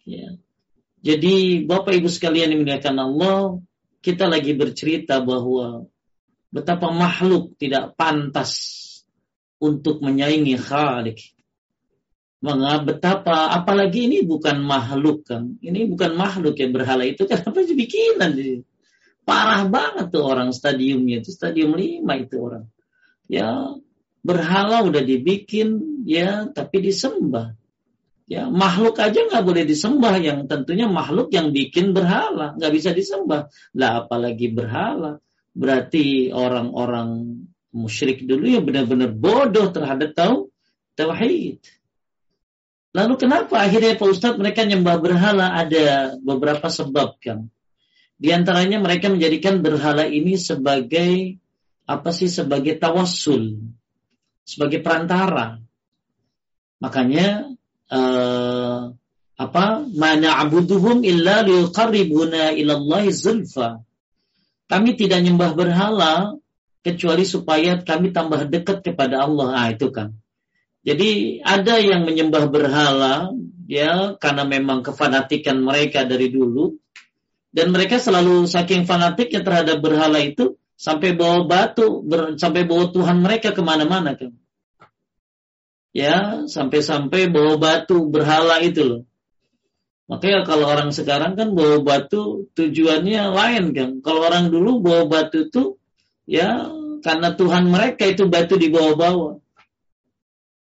Ya. 0.07 0.39
Jadi 1.03 1.63
Bapak 1.63 1.93
Ibu 1.95 2.09
sekalian 2.11 2.51
yang 2.51 2.63
dimuliakan 2.63 2.97
Allah, 2.99 3.39
kita 3.99 4.27
lagi 4.27 4.51
bercerita 4.57 5.23
bahwa 5.23 5.87
betapa 6.51 6.89
makhluk 6.91 7.55
tidak 7.55 7.95
pantas 7.95 8.51
untuk 9.61 10.03
menyaingi 10.03 10.57
Khalik. 10.57 11.36
Betapa 12.37 13.49
apalagi 13.53 14.05
ini 14.05 14.21
bukan 14.21 14.61
makhluk 14.61 15.25
kan. 15.25 15.57
Ini 15.57 15.89
bukan 15.89 16.13
makhluk 16.13 16.55
yang 16.61 16.71
berhala 16.71 17.03
itu 17.03 17.25
kan 17.25 17.41
apa 17.41 17.59
sih 17.65 17.75
Parah 19.27 19.67
banget 19.67 20.13
tuh 20.13 20.23
orang 20.23 20.55
stadiumnya 20.55 21.19
itu 21.19 21.33
stadium 21.33 21.75
lima 21.75 22.15
itu 22.15 22.37
orang. 22.37 22.65
Ya 23.27 23.75
berhala 24.23 24.87
udah 24.87 25.03
dibikin 25.03 26.01
ya 26.07 26.47
tapi 26.51 26.79
disembah 26.79 27.57
Ya, 28.27 28.51
makhluk 28.51 28.99
aja 28.99 29.23
nggak 29.23 29.39
boleh 29.39 29.63
disembah 29.63 30.19
yang 30.19 30.51
tentunya 30.51 30.83
makhluk 30.83 31.31
yang 31.31 31.55
bikin 31.55 31.95
berhala 31.95 32.59
nggak 32.59 32.73
bisa 32.75 32.91
disembah. 32.91 33.47
Lah 33.71 34.03
apalagi 34.03 34.51
berhala. 34.51 35.23
Berarti 35.55 36.35
orang-orang 36.35 37.39
musyrik 37.71 38.27
dulu 38.27 38.51
ya 38.51 38.59
benar-benar 38.59 39.15
bodoh 39.15 39.71
terhadap 39.71 40.11
tahu 40.11 40.51
tauhid. 40.99 41.63
Lalu 42.97 43.13
kenapa 43.21 43.61
akhirnya 43.61 43.93
Pak 43.93 44.09
Ustadz 44.09 44.41
mereka 44.41 44.65
nyembah 44.65 44.97
berhala? 44.97 45.53
Ada 45.53 46.17
beberapa 46.17 46.65
sebab 46.65 47.21
kan. 47.21 47.45
Di 48.17 48.33
antaranya 48.33 48.81
mereka 48.81 49.13
menjadikan 49.13 49.61
berhala 49.61 50.09
ini 50.09 50.33
sebagai 50.33 51.37
apa 51.85 52.09
sih 52.09 52.25
sebagai 52.25 52.81
tawassul, 52.81 53.69
sebagai 54.41 54.81
perantara. 54.81 55.61
Makanya 56.81 57.53
uh, 57.93 58.97
apa 59.37 59.65
mana 59.93 60.41
abuduhum 60.41 61.05
illa 61.05 61.45
liqarribuna 61.45 62.57
ilallahi 62.57 63.13
zulfa. 63.13 63.85
Kami 64.65 64.97
tidak 64.97 65.21
nyembah 65.21 65.53
berhala 65.53 66.33
kecuali 66.81 67.29
supaya 67.29 67.77
kami 67.77 68.09
tambah 68.09 68.49
dekat 68.49 68.81
kepada 68.81 69.21
Allah. 69.21 69.53
Ah 69.53 69.69
itu 69.69 69.93
kan. 69.93 70.17
Jadi 70.87 71.43
ada 71.43 71.83
yang 71.83 72.07
menyembah 72.07 72.47
berhala 72.47 73.35
ya 73.67 74.15
karena 74.15 74.47
memang 74.47 74.79
kefanatikan 74.87 75.59
mereka 75.59 76.07
dari 76.07 76.31
dulu 76.31 76.79
dan 77.51 77.75
mereka 77.75 77.99
selalu 77.99 78.47
saking 78.47 78.87
fanatiknya 78.87 79.43
terhadap 79.43 79.83
berhala 79.83 80.23
itu 80.23 80.55
sampai 80.79 81.11
bawa 81.11 81.43
batu 81.43 81.99
ber, 82.07 82.39
sampai 82.39 82.63
bawa 82.63 82.87
Tuhan 82.95 83.19
mereka 83.19 83.51
ke 83.51 83.59
mana-mana 83.59 84.15
kan 84.15 84.31
ya 85.97 86.45
sampai-sampai 86.45 87.33
bawa 87.33 87.57
batu 87.57 88.05
berhala 88.05 88.61
itu 88.61 88.85
loh. 88.85 89.01
Makanya 90.07 90.47
kalau 90.47 90.71
orang 90.71 90.93
sekarang 90.95 91.35
kan 91.35 91.51
bawa 91.51 91.83
batu 91.83 92.47
tujuannya 92.55 93.33
lain 93.33 93.75
kan. 93.75 93.89
Kalau 93.99 94.23
orang 94.23 94.47
dulu 94.53 94.79
bawa 94.79 95.03
batu 95.09 95.51
itu 95.51 95.75
ya 96.23 96.69
karena 97.03 97.35
Tuhan 97.35 97.67
mereka 97.67 98.07
itu 98.07 98.29
batu 98.29 98.55
dibawa-bawa. 98.55 99.43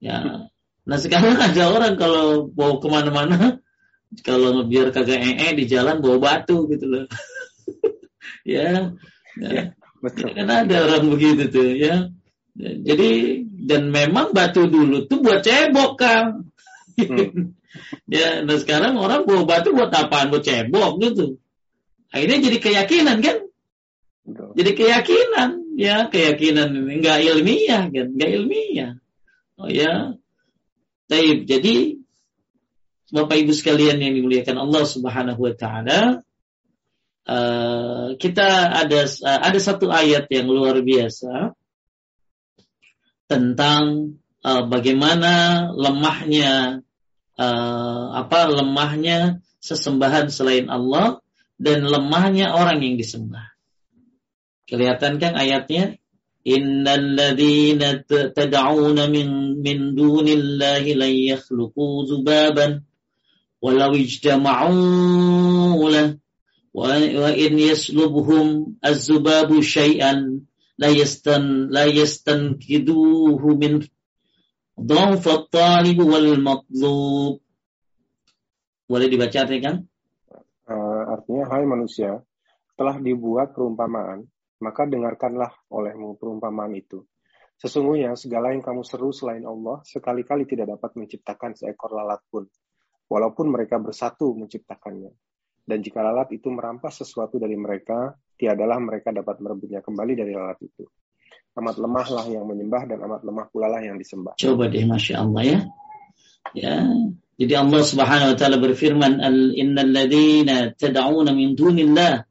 Ya, 0.04 0.52
nah 0.86 0.98
sekarang 1.00 1.40
ada 1.40 1.64
orang 1.72 1.96
kalau 1.96 2.52
bawa 2.52 2.78
ke 2.84 2.88
mana-mana, 2.92 3.38
kalau 4.22 4.64
biar 4.68 4.94
kagak 4.94 5.20
ee 5.24 5.56
di 5.58 5.66
jalan 5.66 6.00
bawa 6.04 6.18
batu 6.20 6.70
gitu 6.70 6.86
loh. 6.86 7.06
ya, 8.48 8.94
ya, 9.40 9.50
ya 9.50 9.64
betul. 10.04 10.32
kan 10.38 10.48
ada 10.48 10.76
orang 10.86 11.06
begitu 11.10 11.44
tuh 11.50 11.74
ya. 11.74 12.14
Jadi 12.56 13.42
dan 13.68 13.92
memang 13.92 14.32
batu 14.32 14.70
dulu 14.70 15.10
tuh 15.10 15.20
buat 15.20 15.44
cebok 15.44 16.00
kan. 16.00 16.48
Hmm. 16.96 17.52
ya, 18.16 18.46
dan 18.46 18.58
sekarang 18.62 18.96
orang 18.96 19.28
bawa 19.28 19.44
batu 19.44 19.76
buat 19.76 19.92
apaan? 19.92 20.32
Buat 20.32 20.46
cebok 20.46 21.02
gitu. 21.04 21.42
Akhirnya 22.14 22.48
jadi 22.48 22.58
keyakinan 22.62 23.18
kan? 23.20 23.38
Betul. 24.26 24.50
Jadi 24.56 24.72
keyakinan, 24.74 25.50
ya 25.76 26.08
keyakinan 26.08 26.72
ini 26.74 26.94
nggak 27.04 27.20
ilmiah 27.28 27.84
kan, 27.92 28.08
nggak 28.16 28.32
ilmiah. 28.32 28.92
Oh 29.56 29.72
ya, 29.72 30.20
Taib. 31.08 31.48
Jadi 31.48 32.04
Bapak 33.14 33.38
Ibu 33.40 33.54
sekalian 33.56 34.02
yang 34.02 34.18
dimuliakan 34.18 34.58
Allah 34.60 34.84
Subhanahu 34.84 35.40
Wa 35.40 35.54
Taala, 35.56 36.00
uh, 37.30 38.08
kita 38.20 38.48
ada 38.76 39.02
uh, 39.08 39.40
ada 39.46 39.60
satu 39.62 39.88
ayat 39.94 40.28
yang 40.28 40.52
luar 40.52 40.76
biasa 40.84 41.56
tentang 43.32 44.18
uh, 44.44 44.64
bagaimana 44.68 45.70
lemahnya 45.72 46.82
uh, 47.40 48.06
apa 48.20 48.52
lemahnya 48.52 49.40
sesembahan 49.64 50.30
selain 50.30 50.68
Allah 50.68 51.24
dan 51.56 51.88
lemahnya 51.88 52.52
orang 52.54 52.84
yang 52.84 52.96
disembah. 53.00 53.56
Kelihatan 54.66 55.22
kan 55.22 55.38
ayatnya? 55.38 56.02
Innal 56.46 57.18
ladzina 57.18 58.06
tad'una 58.06 59.10
min 59.10 59.58
min 59.66 59.98
dunillahi 59.98 60.94
la 60.94 61.10
yakhluqu 61.10 62.06
zubaban 62.06 62.86
walau 63.64 63.98
ijtama'u 63.98 65.82
lahu 65.90 66.22
wa 66.76 67.32
in 67.34 67.56
yaslubhum 67.58 68.78
az-zubabu 68.84 69.64
syai'an 69.64 70.46
la 70.78 70.90
yastan 70.92 71.72
la 71.72 71.88
yastankiduhu 71.88 73.48
min 73.58 73.82
dhaf 74.78 75.24
at-talib 75.24 75.98
wal 76.04 76.36
matlub. 76.38 77.40
Boleh 78.86 79.08
dibaca 79.10 79.48
artinya 79.48 79.62
kan? 79.66 79.76
Uh, 80.68 81.04
artinya 81.16 81.48
hai 81.50 81.64
manusia, 81.66 82.22
telah 82.78 83.00
dibuat 83.00 83.56
perumpamaan, 83.56 84.28
maka 84.66 84.90
dengarkanlah 84.90 85.54
olehmu 85.70 86.18
perumpamaan 86.18 86.74
itu. 86.74 87.06
Sesungguhnya 87.62 88.18
segala 88.18 88.52
yang 88.52 88.66
kamu 88.66 88.82
seru 88.82 89.14
selain 89.14 89.46
Allah 89.46 89.86
sekali-kali 89.86 90.50
tidak 90.50 90.76
dapat 90.76 90.98
menciptakan 90.98 91.54
seekor 91.54 91.94
lalat 91.94 92.20
pun, 92.28 92.50
walaupun 93.08 93.54
mereka 93.54 93.78
bersatu 93.78 94.34
menciptakannya. 94.34 95.14
Dan 95.66 95.82
jika 95.86 96.02
lalat 96.02 96.34
itu 96.34 96.50
merampas 96.50 97.00
sesuatu 97.00 97.38
dari 97.38 97.56
mereka, 97.56 98.18
tiadalah 98.36 98.82
mereka 98.82 99.14
dapat 99.14 99.40
merebutnya 99.40 99.86
kembali 99.86 100.14
dari 100.18 100.34
lalat 100.34 100.60
itu. 100.66 100.84
Amat 101.56 101.80
lemahlah 101.80 102.26
yang 102.28 102.44
menyembah 102.44 102.84
dan 102.90 103.00
amat 103.08 103.22
lemah 103.24 103.46
pula 103.48 103.72
lah 103.72 103.80
yang 103.80 103.96
disembah. 103.96 104.36
Coba 104.36 104.68
deh, 104.68 104.84
masya 104.84 105.24
Allah 105.24 105.44
ya. 105.46 105.60
Ya, 106.54 106.76
jadi 107.36 107.60
Allah 107.60 107.82
Subhanahu 107.84 108.32
Wa 108.36 108.38
Taala 108.40 108.58
berfirman, 108.64 109.20
Al 109.20 109.52
Innal 109.56 109.92
ladina 109.92 110.72
tad'una 110.72 111.36
min 111.36 111.56
dunillah, 111.56 112.24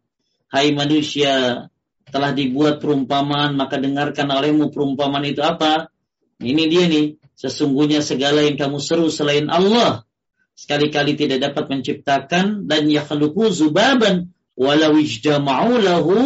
Hai 0.54 0.70
manusia, 0.70 1.66
telah 2.14 2.30
dibuat 2.30 2.78
perumpamaan, 2.78 3.58
maka 3.58 3.74
dengarkan 3.82 4.30
olehmu 4.30 4.70
perumpamaan 4.70 5.26
itu 5.26 5.42
apa? 5.42 5.90
Ini 6.38 6.70
dia 6.70 6.86
nih, 6.86 7.18
sesungguhnya 7.34 8.06
segala 8.06 8.46
yang 8.46 8.54
kamu 8.54 8.78
seru 8.78 9.10
selain 9.10 9.50
Allah, 9.50 10.06
sekali-kali 10.54 11.18
tidak 11.18 11.50
dapat 11.50 11.74
menciptakan 11.74 12.70
dan 12.70 12.86
yakhluqu 12.86 13.50
zubaban 13.50 14.30
walau 14.54 14.94
ijtama'u 14.94 15.82
lahu 15.82 16.18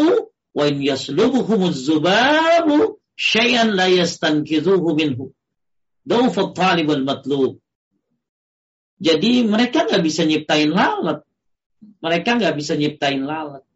wa 0.53 0.65
in 0.69 0.85
yaslubuhum 0.85 1.73
zubabu 1.73 3.01
syai'an 3.17 3.73
la 3.73 3.89
yastankidhuhu 3.89 4.93
minhu. 4.93 5.33
Dawfa 6.05 6.53
talib 6.53 6.93
wal 6.93 7.05
matlub. 7.05 7.61
Jadi 9.01 9.45
mereka 9.49 9.89
nggak 9.89 10.05
bisa 10.05 10.29
nyiptain 10.29 10.69
lalat. 10.69 11.25
Mereka 12.05 12.29
nggak 12.37 12.55
bisa 12.57 12.77
nyiptain 12.77 13.25
lalat. 13.25 13.68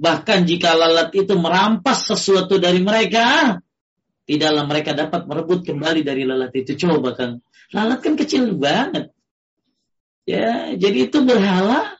Bahkan 0.00 0.48
jika 0.48 0.74
lalat 0.74 1.12
itu 1.12 1.34
merampas 1.36 2.08
sesuatu 2.08 2.56
dari 2.56 2.80
mereka, 2.80 3.58
tidaklah 4.24 4.64
mereka 4.64 4.96
dapat 4.96 5.28
merebut 5.28 5.60
kembali 5.66 6.00
dari 6.02 6.22
lalat 6.24 6.52
itu. 6.56 6.74
Coba 6.78 7.12
kan, 7.12 7.38
lalat 7.74 8.00
kan 8.00 8.14
kecil 8.16 8.56
banget. 8.56 9.12
Ya, 10.22 10.74
jadi 10.78 11.10
itu 11.10 11.18
berhala 11.26 11.98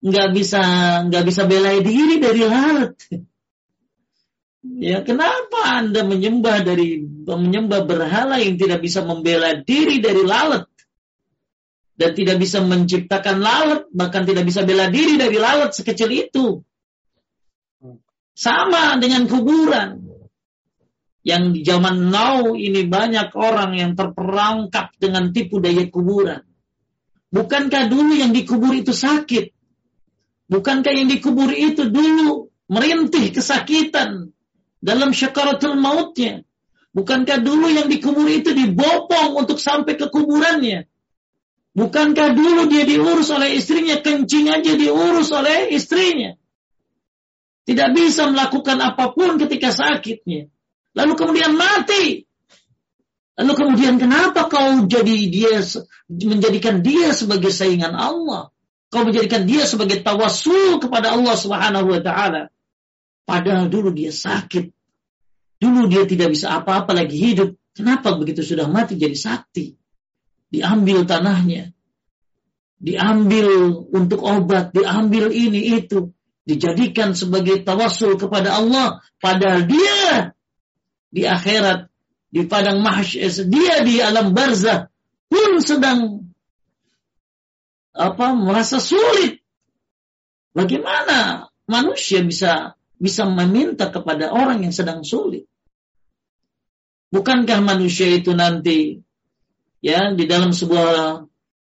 nggak 0.00 0.28
bisa 0.32 0.62
nggak 1.08 1.24
bisa 1.24 1.42
bela 1.44 1.72
diri 1.80 2.16
dari 2.16 2.42
lalat. 2.44 2.94
Ya, 4.66 4.98
kenapa 5.06 5.78
Anda 5.78 6.02
menyembah 6.02 6.66
dari 6.66 6.98
menyembah 7.06 7.86
berhala 7.86 8.42
yang 8.42 8.58
tidak 8.58 8.82
bisa 8.82 9.06
membela 9.06 9.54
diri 9.62 10.02
dari 10.02 10.26
lalat? 10.26 10.66
Dan 11.96 12.12
tidak 12.12 12.36
bisa 12.36 12.60
menciptakan 12.60 13.40
lalat, 13.40 13.88
bahkan 13.88 14.28
tidak 14.28 14.44
bisa 14.44 14.68
bela 14.68 14.92
diri 14.92 15.16
dari 15.16 15.40
lalat 15.40 15.72
sekecil 15.72 16.12
itu. 16.12 16.60
Sama 18.36 19.00
dengan 19.00 19.24
kuburan. 19.24 20.04
Yang 21.24 21.42
di 21.56 21.60
zaman 21.64 22.12
now 22.12 22.52
ini 22.52 22.84
banyak 22.84 23.32
orang 23.32 23.74
yang 23.74 23.92
terperangkap 23.96 24.92
dengan 25.00 25.32
tipu 25.32 25.58
daya 25.58 25.88
kuburan. 25.88 26.44
Bukankah 27.32 27.90
dulu 27.90 28.14
yang 28.14 28.30
dikubur 28.30 28.76
itu 28.76 28.92
sakit? 28.94 29.50
Bukankah 30.46 30.92
yang 30.94 31.10
dikubur 31.10 31.50
itu 31.50 31.90
dulu 31.90 32.52
merintih 32.70 33.34
kesakitan 33.34 34.30
dalam 34.78 35.10
syakaratul 35.10 35.74
mautnya? 35.74 36.46
Bukankah 36.94 37.42
dulu 37.42 37.72
yang 37.72 37.90
dikubur 37.90 38.30
itu 38.30 38.54
dibopong 38.54 39.34
untuk 39.34 39.58
sampai 39.58 39.98
ke 39.98 40.06
kuburannya? 40.06 40.86
Bukankah 41.74 42.32
dulu 42.32 42.70
dia 42.70 42.86
diurus 42.86 43.28
oleh 43.34 43.58
istrinya, 43.58 43.98
kencing 43.98 44.48
aja 44.48 44.72
diurus 44.78 45.28
oleh 45.34 45.74
istrinya? 45.74 46.38
Tidak 47.66 47.88
bisa 47.92 48.30
melakukan 48.30 48.78
apa 48.78 49.10
pun 49.10 49.36
ketika 49.42 49.74
sakitnya. 49.74 50.46
Lalu 50.94 51.12
kemudian 51.18 51.58
mati. 51.58 52.24
Lalu 53.36 53.52
kemudian 53.52 53.98
kenapa 53.98 54.46
kau 54.48 54.86
jadi 54.86 55.16
dia 55.28 55.60
menjadikan 56.08 56.80
dia 56.80 57.12
sebagai 57.12 57.50
saingan 57.50 57.92
Allah? 57.92 58.54
Kau 58.88 59.02
menjadikan 59.02 59.44
dia 59.44 59.66
sebagai 59.66 60.00
tawasul 60.00 60.78
kepada 60.78 61.12
Allah 61.12 61.34
Subhanahu 61.34 61.90
wa 61.90 62.00
taala. 62.00 62.48
Padahal 63.26 63.66
dulu 63.66 63.90
dia 63.90 64.14
sakit. 64.14 64.70
Dulu 65.58 65.90
dia 65.90 66.06
tidak 66.06 66.32
bisa 66.32 66.54
apa-apa 66.54 66.94
lagi 66.94 67.18
hidup. 67.18 67.58
Kenapa 67.74 68.14
begitu 68.14 68.40
sudah 68.40 68.70
mati 68.70 68.96
jadi 68.96 69.18
sakti? 69.18 69.76
diambil 70.50 71.04
tanahnya, 71.04 71.74
diambil 72.78 73.76
untuk 73.90 74.22
obat, 74.22 74.70
diambil 74.72 75.28
ini 75.34 75.76
itu, 75.82 76.15
dijadikan 76.46 77.12
sebagai 77.12 77.66
tawasul 77.66 78.14
kepada 78.14 78.54
Allah, 78.54 79.02
padahal 79.18 79.66
dia 79.66 80.32
di 81.10 81.26
akhirat, 81.26 81.90
di 82.30 82.46
padang 82.46 82.80
mahsyar, 82.80 83.50
dia 83.50 83.82
di 83.82 83.98
alam 83.98 84.30
barzah 84.30 84.86
pun 85.26 85.58
sedang 85.58 86.30
apa 87.90 88.26
merasa 88.38 88.78
sulit. 88.78 89.42
Bagaimana 90.54 91.50
manusia 91.66 92.22
bisa 92.22 92.78
bisa 92.96 93.28
meminta 93.28 93.90
kepada 93.90 94.30
orang 94.32 94.64
yang 94.64 94.72
sedang 94.72 95.02
sulit? 95.02 95.50
Bukankah 97.10 97.60
manusia 97.60 98.06
itu 98.08 98.32
nanti 98.32 99.02
ya 99.82 100.14
di 100.14 100.24
dalam 100.30 100.54
sebuah 100.54 101.25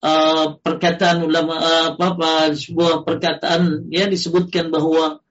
uh, 0.05 0.61
perkataan 0.61 1.25
ulama 1.25 1.57
uh, 1.57 1.87
apa, 1.97 2.05
apa 2.15 2.31
sebuah 2.53 3.09
perkataan 3.09 3.89
ya 3.89 4.05
disebutkan 4.05 4.69
bahwa 4.69 5.25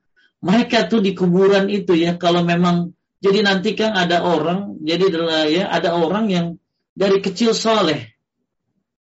mereka 0.44 0.89
tuh 0.89 1.00
di 1.00 1.13
kuburan 1.13 1.70
itu 1.70 1.94
ya 1.94 2.18
kalau 2.18 2.42
memang 2.42 2.98
jadi 3.24 3.46
nanti 3.46 3.77
kan 3.77 3.96
ada 3.96 4.25
orang 4.25 4.82
jadi 4.84 5.08
ya 5.48 5.72
ada 5.72 5.96
orang 5.96 6.25
yang 6.27 6.48
dari 6.92 7.24
kecil 7.24 7.56
soleh 7.56 8.12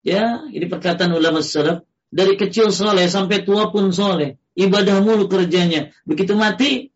ya 0.05 0.45
ini 0.51 0.67
perkataan 0.67 1.15
ulama 1.15 1.41
salaf 1.41 1.81
dari 2.11 2.35
kecil 2.35 2.69
soleh 2.69 3.07
sampai 3.07 3.41
tua 3.41 3.73
pun 3.73 3.89
soleh 3.89 4.37
ibadah 4.53 5.01
mulu 5.01 5.31
kerjanya 5.31 5.95
begitu 6.05 6.37
mati 6.37 6.91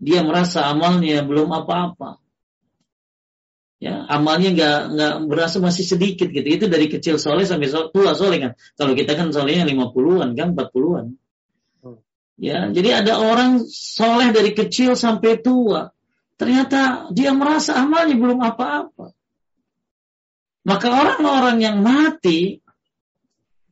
dia 0.00 0.22
merasa 0.22 0.68
amalnya 0.70 1.26
belum 1.26 1.50
apa-apa 1.50 2.20
ya 3.80 4.04
amalnya 4.06 4.52
nggak 4.52 4.78
nggak 4.92 5.14
berasa 5.26 5.56
masih 5.58 5.88
sedikit 5.88 6.28
gitu. 6.28 6.44
Itu 6.44 6.68
dari 6.68 6.86
kecil 6.86 7.16
soleh 7.16 7.48
sampai 7.48 7.72
tua 7.72 8.12
soleh 8.12 8.38
kan. 8.38 8.52
Kalau 8.76 8.92
kita 8.92 9.16
kan 9.16 9.32
solehnya 9.32 9.64
lima 9.64 9.88
puluhan 9.88 10.36
kan 10.36 10.52
empat 10.52 10.68
puluhan. 10.70 11.16
Hmm. 11.80 11.98
ya 12.36 12.68
jadi 12.68 13.02
ada 13.02 13.18
orang 13.18 13.64
soleh 13.66 14.36
dari 14.36 14.52
kecil 14.52 14.94
sampai 14.94 15.40
tua. 15.40 15.88
Ternyata 16.36 17.08
dia 17.12 17.32
merasa 17.32 17.80
amalnya 17.80 18.16
belum 18.20 18.38
apa-apa. 18.40 19.16
Maka 20.60 20.86
orang-orang 20.92 21.56
yang 21.64 21.80
mati 21.80 22.60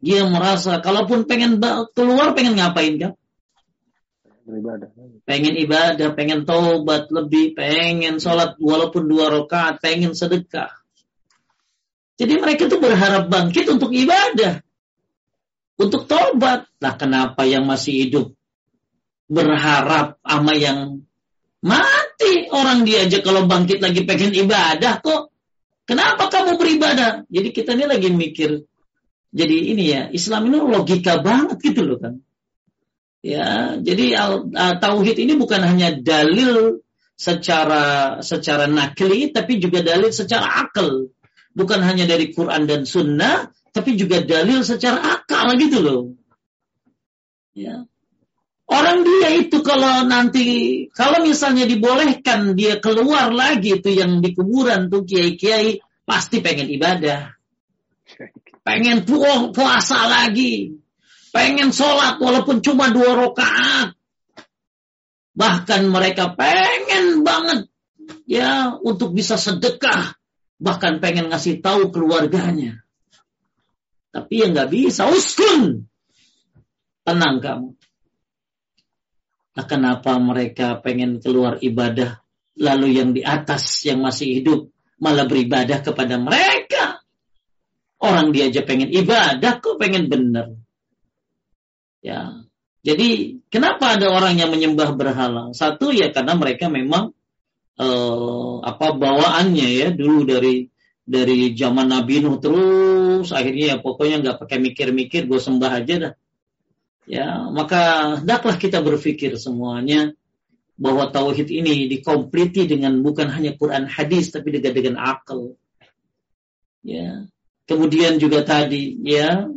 dia 0.00 0.24
merasa 0.24 0.80
kalaupun 0.80 1.28
pengen 1.28 1.60
keluar 1.92 2.32
pengen 2.32 2.56
ngapain 2.56 2.96
kan 2.96 3.12
beribadah. 4.48 4.88
Pengen 5.28 5.54
ibadah, 5.60 6.16
pengen 6.16 6.48
taubat 6.48 7.12
lebih, 7.12 7.52
pengen 7.52 8.16
sholat 8.16 8.56
walaupun 8.56 9.04
dua 9.04 9.28
rakaat, 9.28 9.84
pengen 9.84 10.16
sedekah. 10.16 10.72
Jadi 12.16 12.34
mereka 12.40 12.66
itu 12.66 12.80
berharap 12.80 13.28
bangkit 13.28 13.68
untuk 13.68 13.92
ibadah. 13.92 14.64
Untuk 15.78 16.08
taubat. 16.08 16.66
Nah 16.80 16.94
kenapa 16.96 17.44
yang 17.44 17.68
masih 17.68 18.08
hidup 18.08 18.26
berharap 19.28 20.16
sama 20.24 20.56
yang 20.56 21.04
mati 21.60 22.48
orang 22.48 22.82
diajak 22.88 23.20
kalau 23.20 23.44
bangkit 23.44 23.78
lagi 23.84 24.02
pengen 24.08 24.32
ibadah 24.32 24.98
kok. 25.04 25.30
Kenapa 25.84 26.28
kamu 26.28 26.56
beribadah? 26.60 27.24
Jadi 27.28 27.48
kita 27.52 27.72
ini 27.76 27.84
lagi 27.88 28.08
mikir. 28.12 28.60
Jadi 29.28 29.56
ini 29.72 29.84
ya, 29.92 30.02
Islam 30.12 30.48
ini 30.48 30.60
logika 30.60 31.20
banget 31.20 31.60
gitu 31.60 31.84
loh 31.84 32.00
kan. 32.00 32.20
Ya, 33.28 33.76
jadi 33.76 34.16
uh, 34.16 34.80
tauhid 34.80 35.20
ini 35.20 35.36
bukan 35.36 35.60
hanya 35.60 35.92
dalil 35.92 36.80
secara 37.12 38.16
secara 38.24 38.64
nakli, 38.64 39.28
tapi 39.36 39.60
juga 39.60 39.84
dalil 39.84 40.08
secara 40.16 40.64
akal. 40.64 41.12
Bukan 41.52 41.84
hanya 41.84 42.08
dari 42.08 42.32
Quran 42.32 42.64
dan 42.64 42.88
Sunnah, 42.88 43.52
tapi 43.76 44.00
juga 44.00 44.24
dalil 44.24 44.64
secara 44.64 45.20
akal 45.20 45.60
gitu 45.60 45.84
loh. 45.84 46.02
Ya. 47.52 47.84
Orang 48.64 49.04
dia 49.04 49.44
itu 49.44 49.60
kalau 49.60 50.08
nanti, 50.08 50.88
kalau 50.96 51.20
misalnya 51.20 51.68
dibolehkan 51.68 52.56
dia 52.56 52.80
keluar 52.80 53.28
lagi 53.28 53.76
itu 53.76 53.92
yang 53.92 54.24
di 54.24 54.32
kuburan 54.32 54.88
tuh 54.88 55.04
kiai-kiai 55.04 55.84
pasti 56.08 56.40
pengen 56.40 56.72
ibadah. 56.72 57.36
Pengen 58.68 59.08
puasa 59.52 60.04
lagi 60.08 60.76
pengen 61.30 61.70
sholat 61.70 62.20
walaupun 62.20 62.60
cuma 62.64 62.90
dua 62.92 63.14
rakaat. 63.16 63.94
Bahkan 65.38 65.82
mereka 65.86 66.34
pengen 66.34 67.22
banget 67.22 67.70
ya 68.26 68.74
untuk 68.82 69.14
bisa 69.14 69.38
sedekah, 69.38 70.18
bahkan 70.58 70.98
pengen 70.98 71.30
ngasih 71.30 71.62
tahu 71.62 71.94
keluarganya. 71.94 72.82
Tapi 74.10 74.42
ya 74.42 74.46
nggak 74.50 74.70
bisa, 74.72 75.06
uskun. 75.06 75.86
Tenang 77.06 77.38
kamu. 77.38 77.70
Nah, 79.58 79.66
kenapa 79.66 80.14
mereka 80.22 80.78
pengen 80.78 81.18
keluar 81.18 81.58
ibadah, 81.58 82.22
lalu 82.58 82.98
yang 82.98 83.10
di 83.10 83.26
atas 83.26 83.82
yang 83.86 84.02
masih 84.02 84.38
hidup 84.38 84.70
malah 84.98 85.26
beribadah 85.26 85.82
kepada 85.82 86.18
mereka? 86.18 87.02
Orang 87.98 88.30
dia 88.30 88.46
aja 88.46 88.62
pengen 88.62 88.90
ibadah, 88.94 89.58
kok 89.58 89.78
pengen 89.82 90.06
bener? 90.06 90.54
Ya. 92.04 92.46
Jadi 92.86 93.42
kenapa 93.50 93.98
ada 93.98 94.08
orang 94.08 94.38
yang 94.38 94.54
menyembah 94.54 94.94
berhala? 94.94 95.50
Satu 95.52 95.90
ya 95.90 96.14
karena 96.14 96.38
mereka 96.38 96.70
memang 96.70 97.10
eh, 97.76 98.54
apa 98.62 98.86
bawaannya 98.94 99.68
ya 99.68 99.88
dulu 99.90 100.24
dari 100.24 100.70
dari 101.08 101.56
zaman 101.56 101.88
Nabi 101.88 102.20
Nuh 102.20 102.36
terus 102.36 103.32
akhirnya 103.32 103.74
ya 103.74 103.76
pokoknya 103.80 104.20
nggak 104.20 104.38
pakai 104.44 104.58
mikir-mikir 104.60 105.24
gue 105.26 105.40
sembah 105.40 105.72
aja 105.72 105.94
dah. 105.98 106.14
Ya, 107.08 107.48
maka 107.48 108.14
hendaklah 108.20 108.60
kita 108.60 108.84
berpikir 108.84 109.40
semuanya 109.40 110.12
bahwa 110.76 111.08
tauhid 111.08 111.48
ini 111.48 111.88
dikompliti 111.88 112.68
dengan 112.68 113.00
bukan 113.00 113.32
hanya 113.32 113.56
Quran 113.56 113.88
hadis 113.88 114.28
tapi 114.28 114.52
juga 114.52 114.70
dengan 114.70 115.00
akal. 115.00 115.56
Ya. 116.84 117.24
Kemudian 117.64 118.20
juga 118.20 118.44
tadi 118.44 118.96
ya 119.02 119.48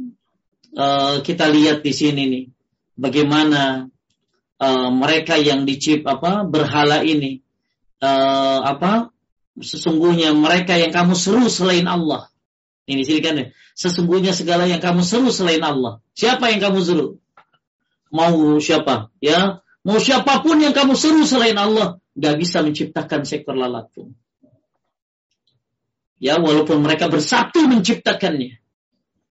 uh, 0.75 1.19
kita 1.23 1.51
lihat 1.51 1.83
di 1.83 1.93
sini 1.93 2.23
nih 2.27 2.45
bagaimana 2.95 3.87
uh, 4.59 4.89
mereka 4.91 5.35
yang 5.39 5.65
dicip 5.67 6.05
apa 6.07 6.45
berhala 6.47 7.01
ini 7.01 7.41
uh, 8.03 8.59
apa 8.63 9.11
sesungguhnya 9.59 10.31
mereka 10.31 10.79
yang 10.79 10.93
kamu 10.95 11.13
seru 11.17 11.47
selain 11.51 11.85
Allah. 11.89 12.31
Ini 12.87 13.03
sini 13.03 13.21
kan 13.23 13.35
ya? 13.37 13.45
Sesungguhnya 13.77 14.35
segala 14.35 14.67
yang 14.67 14.81
kamu 14.83 15.03
seru 15.05 15.29
selain 15.31 15.61
Allah. 15.63 15.99
Siapa 16.15 16.51
yang 16.51 16.59
kamu 16.59 16.79
seru? 16.81 17.07
Mau 18.11 18.59
siapa? 18.59 19.13
Ya? 19.23 19.63
Mau 19.81 19.97
siapa 19.97 20.43
pun 20.43 20.59
yang 20.59 20.75
kamu 20.75 20.93
seru 20.97 21.23
selain 21.23 21.55
Allah 21.55 21.97
gak 22.13 22.35
bisa 22.37 22.59
menciptakan 22.61 23.23
seekor 23.23 23.55
lalat 23.55 23.87
pun. 23.95 24.13
Ya 26.21 26.37
walaupun 26.37 26.85
mereka 26.85 27.09
bersatu 27.09 27.65
menciptakannya 27.65 28.60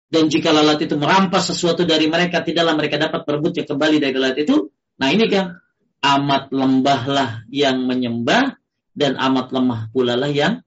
dan 0.08 0.32
jika 0.32 0.56
lalat 0.56 0.80
itu 0.80 0.96
merampas 0.96 1.52
sesuatu 1.52 1.84
dari 1.84 2.08
mereka, 2.08 2.40
tidaklah 2.40 2.72
mereka 2.72 2.96
dapat 2.96 3.28
merebutnya 3.28 3.68
kembali 3.68 3.96
dari 4.00 4.16
lalat 4.16 4.38
itu. 4.40 4.72
Nah 4.96 5.08
ini 5.12 5.28
kan 5.28 5.60
amat 6.00 6.48
lembahlah 6.48 7.44
yang 7.52 7.84
menyembah 7.84 8.56
dan 8.96 9.20
amat 9.20 9.52
lemah 9.52 9.80
pula 9.92 10.16
lah 10.16 10.32
yang 10.32 10.64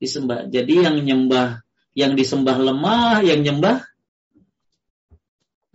disembah. 0.00 0.48
Jadi 0.48 0.88
yang 0.88 0.96
menyembah, 0.96 1.60
yang 1.92 2.16
disembah 2.16 2.56
lemah, 2.56 3.20
yang 3.28 3.44
nyembah 3.44 3.84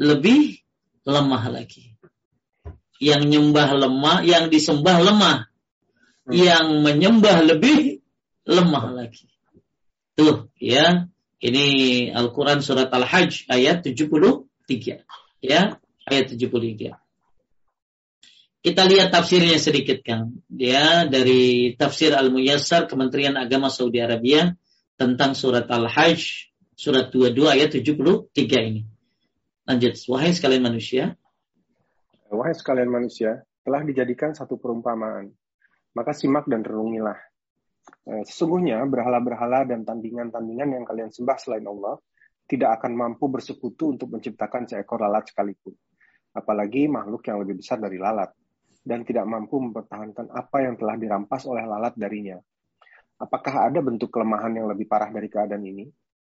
lebih 0.02 0.66
lemah 1.06 1.44
lagi. 1.54 1.94
Yang 2.98 3.22
nyembah 3.30 3.70
lemah, 3.78 4.18
yang 4.26 4.50
disembah 4.50 4.98
lemah. 5.02 5.38
Hmm. 6.26 6.34
Yang 6.34 6.68
menyembah 6.82 7.38
lebih 7.46 8.02
lemah 8.50 8.86
lagi. 8.90 9.30
Tuh, 10.18 10.50
ya. 10.58 11.11
Ini 11.42 11.66
Al-Quran 12.14 12.62
surat 12.62 12.94
Al-Hajj 12.94 13.50
ayat 13.50 13.82
73. 13.82 14.46
Ya, 15.42 15.82
ayat 16.06 16.26
73. 16.38 16.94
Kita 18.62 18.86
lihat 18.86 19.10
tafsirnya 19.10 19.58
sedikit 19.58 20.06
Kang. 20.06 20.46
Ya, 20.54 21.10
dari 21.10 21.74
tafsir 21.74 22.14
Al-Muyassar 22.14 22.86
Kementerian 22.86 23.34
Agama 23.42 23.74
Saudi 23.74 23.98
Arabia 23.98 24.54
tentang 25.02 25.34
surat 25.34 25.66
Al-Hajj 25.66 26.54
surat 26.78 27.10
22 27.10 27.34
ayat 27.50 27.74
73 27.74 28.70
ini. 28.70 28.86
Lanjut, 29.66 29.98
wahai 30.14 30.38
sekalian 30.38 30.62
manusia. 30.62 31.18
Wahai 32.30 32.54
sekalian 32.54 32.94
manusia, 32.94 33.42
telah 33.66 33.82
dijadikan 33.82 34.38
satu 34.38 34.62
perumpamaan. 34.62 35.34
Maka 35.98 36.14
simak 36.14 36.46
dan 36.46 36.62
renungilah 36.62 37.31
sesungguhnya 38.06 38.84
berhala-berhala 38.86 39.66
dan 39.66 39.86
tandingan-tandingan 39.86 40.70
yang 40.82 40.86
kalian 40.86 41.10
sembah 41.10 41.38
selain 41.38 41.66
Allah 41.66 41.98
tidak 42.46 42.82
akan 42.82 42.92
mampu 42.94 43.32
bersekutu 43.32 43.96
untuk 43.96 44.12
menciptakan 44.12 44.68
seekor 44.68 45.02
lalat 45.02 45.30
sekalipun. 45.30 45.74
Apalagi 46.36 46.88
makhluk 46.88 47.24
yang 47.28 47.40
lebih 47.44 47.60
besar 47.60 47.80
dari 47.80 48.02
lalat. 48.02 48.32
Dan 48.82 49.06
tidak 49.06 49.30
mampu 49.30 49.62
mempertahankan 49.62 50.34
apa 50.34 50.66
yang 50.66 50.74
telah 50.74 50.98
dirampas 50.98 51.46
oleh 51.46 51.62
lalat 51.70 51.94
darinya. 51.94 52.42
Apakah 53.22 53.70
ada 53.70 53.78
bentuk 53.78 54.10
kelemahan 54.10 54.58
yang 54.58 54.66
lebih 54.66 54.90
parah 54.90 55.14
dari 55.14 55.30
keadaan 55.30 55.62
ini? 55.62 55.86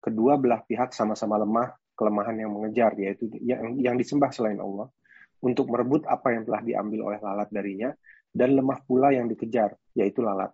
kedua 0.04 0.36
belah 0.36 0.60
pihak 0.60 0.92
sama-sama 0.92 1.40
lemah 1.40 1.72
kelemahan 1.96 2.36
yang 2.36 2.52
mengejar 2.52 2.92
yaitu 3.00 3.32
yang, 3.40 3.80
yang 3.80 3.96
disembah 3.96 4.28
selain 4.36 4.60
Allah 4.60 4.92
untuk 5.40 5.72
merebut 5.72 6.04
apa 6.04 6.36
yang 6.36 6.44
telah 6.44 6.60
diambil 6.60 7.00
oleh 7.08 7.18
lalat 7.24 7.48
darinya 7.48 7.88
dan 8.28 8.52
lemah 8.52 8.84
pula 8.84 9.16
yang 9.16 9.24
dikejar 9.32 9.72
yaitu 9.96 10.20
lalat. 10.20 10.52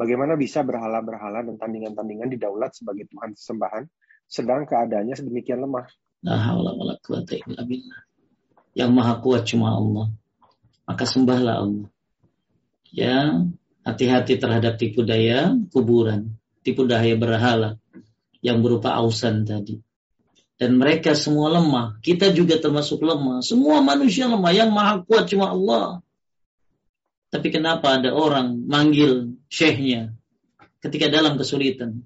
Bagaimana 0.00 0.32
bisa 0.32 0.64
berhala-berhala 0.64 1.44
dan 1.44 1.60
tandingan-tandingan 1.60 2.32
didaulat 2.32 2.72
sebagai 2.72 3.04
Tuhan 3.12 3.36
sembahan 3.36 3.84
sedang 4.24 4.64
keadaannya 4.64 5.12
sedemikian 5.12 5.60
lemah? 5.60 5.84
Yang 8.72 8.90
maha 8.96 9.14
kuat 9.20 9.44
cuma 9.44 9.76
Allah. 9.76 10.08
Maka 10.88 11.04
sembahlah 11.04 11.54
Allah. 11.60 11.88
Ya, 12.88 13.44
hati-hati 13.84 14.40
terhadap 14.40 14.80
tipu 14.80 15.04
daya 15.04 15.52
kuburan, 15.68 16.32
tipu 16.64 16.88
daya 16.88 17.12
berhala 17.20 17.76
yang 18.40 18.64
berupa 18.64 18.96
ausan 18.96 19.44
tadi. 19.44 19.84
Dan 20.56 20.80
mereka 20.80 21.12
semua 21.12 21.52
lemah. 21.52 22.00
Kita 22.00 22.32
juga 22.32 22.56
termasuk 22.56 23.04
lemah. 23.04 23.44
Semua 23.44 23.84
manusia 23.84 24.28
lemah. 24.28 24.52
Yang 24.52 24.70
maha 24.72 24.94
kuat 25.04 25.24
cuma 25.28 25.52
Allah. 25.52 26.00
Tapi 27.30 27.48
kenapa 27.54 28.02
ada 28.02 28.10
orang 28.10 28.66
manggil 28.66 29.38
syekhnya 29.46 30.14
ketika 30.82 31.06
dalam 31.06 31.38
kesulitan? 31.38 32.02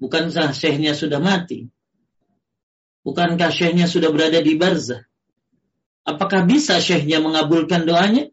Bukankah 0.00 0.56
syekhnya 0.56 0.96
sudah 0.96 1.20
mati? 1.20 1.68
Bukankah 3.04 3.52
syekhnya 3.52 3.84
sudah 3.84 4.08
berada 4.08 4.40
di 4.40 4.56
barzah? 4.56 5.04
Apakah 6.08 6.48
bisa 6.48 6.80
syekhnya 6.80 7.20
mengabulkan 7.20 7.84
doanya? 7.84 8.32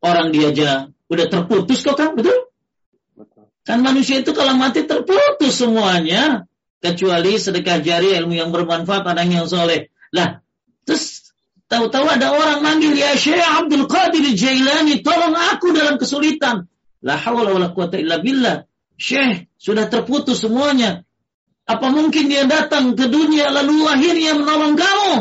Orang 0.00 0.32
dia 0.32 0.54
aja 0.54 0.70
udah 1.10 1.26
terputus 1.26 1.82
kok 1.82 1.98
kan, 1.98 2.14
betul? 2.16 2.48
Kan 3.66 3.84
manusia 3.84 4.22
itu 4.24 4.32
kalau 4.32 4.56
mati 4.56 4.86
terputus 4.88 5.60
semuanya. 5.60 6.46
Kecuali 6.80 7.36
sedekah 7.36 7.84
jari 7.84 8.16
ilmu 8.16 8.40
yang 8.40 8.56
bermanfaat 8.56 9.04
orang 9.04 9.28
yang 9.28 9.44
soleh. 9.44 9.92
Lah, 10.16 10.40
terus 10.88 11.19
tahu-tahu 11.70 12.06
ada 12.10 12.34
orang 12.34 12.60
manggil 12.66 12.92
ya 12.98 13.14
Syekh 13.14 13.38
Abdul 13.38 13.86
Qadir 13.86 14.26
Jailani, 14.34 15.00
tolong 15.06 15.32
aku 15.32 15.70
dalam 15.70 15.96
kesulitan. 15.96 16.66
La 17.00 17.16
hawla 17.16 17.54
wala 17.54 17.70
quwata 17.70 17.96
illa 17.96 18.18
billah. 18.18 18.66
Syekh, 18.98 19.48
sudah 19.56 19.86
terputus 19.88 20.42
semuanya. 20.42 21.06
Apa 21.64 21.88
mungkin 21.94 22.26
dia 22.26 22.44
datang 22.50 22.98
ke 22.98 23.06
dunia 23.06 23.48
lalu 23.54 23.86
akhirnya 23.86 24.34
menolong 24.36 24.74
kamu? 24.74 25.14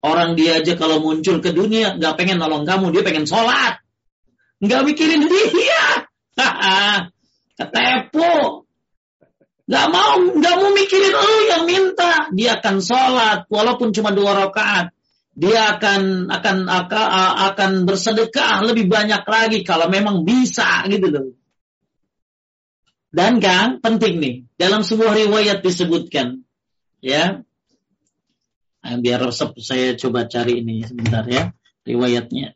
Orang 0.00 0.36
dia 0.36 0.60
aja 0.60 0.76
kalau 0.76 1.00
muncul 1.00 1.40
ke 1.40 1.52
dunia 1.52 1.96
nggak 1.96 2.14
pengen 2.20 2.40
nolong 2.40 2.68
kamu, 2.68 2.92
dia 2.92 3.02
pengen 3.04 3.24
sholat. 3.24 3.80
Nggak 4.60 4.80
mikirin 4.84 5.24
dia. 5.24 5.84
Ketepo. 7.58 8.64
Gak 9.70 9.86
mau, 9.94 10.18
gak 10.42 10.54
mau 10.58 10.70
mikirin 10.74 11.14
lu 11.14 11.34
yang 11.46 11.62
minta. 11.62 12.26
Dia 12.34 12.58
akan 12.58 12.82
sholat, 12.82 13.46
walaupun 13.46 13.94
cuma 13.94 14.10
dua 14.10 14.34
rakaat. 14.34 14.90
Dia 15.30 15.78
akan 15.78 16.26
akan 16.26 16.56
akan 16.66 17.06
akan 17.54 17.70
bersedekah 17.86 18.66
lebih 18.66 18.90
banyak 18.90 19.22
lagi 19.22 19.62
kalau 19.62 19.86
memang 19.86 20.26
bisa 20.26 20.82
gitu 20.90 21.06
loh. 21.06 21.38
Dan 23.14 23.38
Kang, 23.38 23.78
penting 23.82 24.22
nih, 24.22 24.34
dalam 24.54 24.86
sebuah 24.86 25.14
riwayat 25.18 25.66
disebutkan, 25.66 26.46
ya, 27.02 27.42
nah, 28.82 28.96
biar 29.02 29.18
resep 29.18 29.50
saya 29.58 29.98
coba 29.98 30.30
cari 30.30 30.62
ini 30.62 30.86
sebentar 30.86 31.26
ya, 31.26 31.50
riwayatnya. 31.82 32.54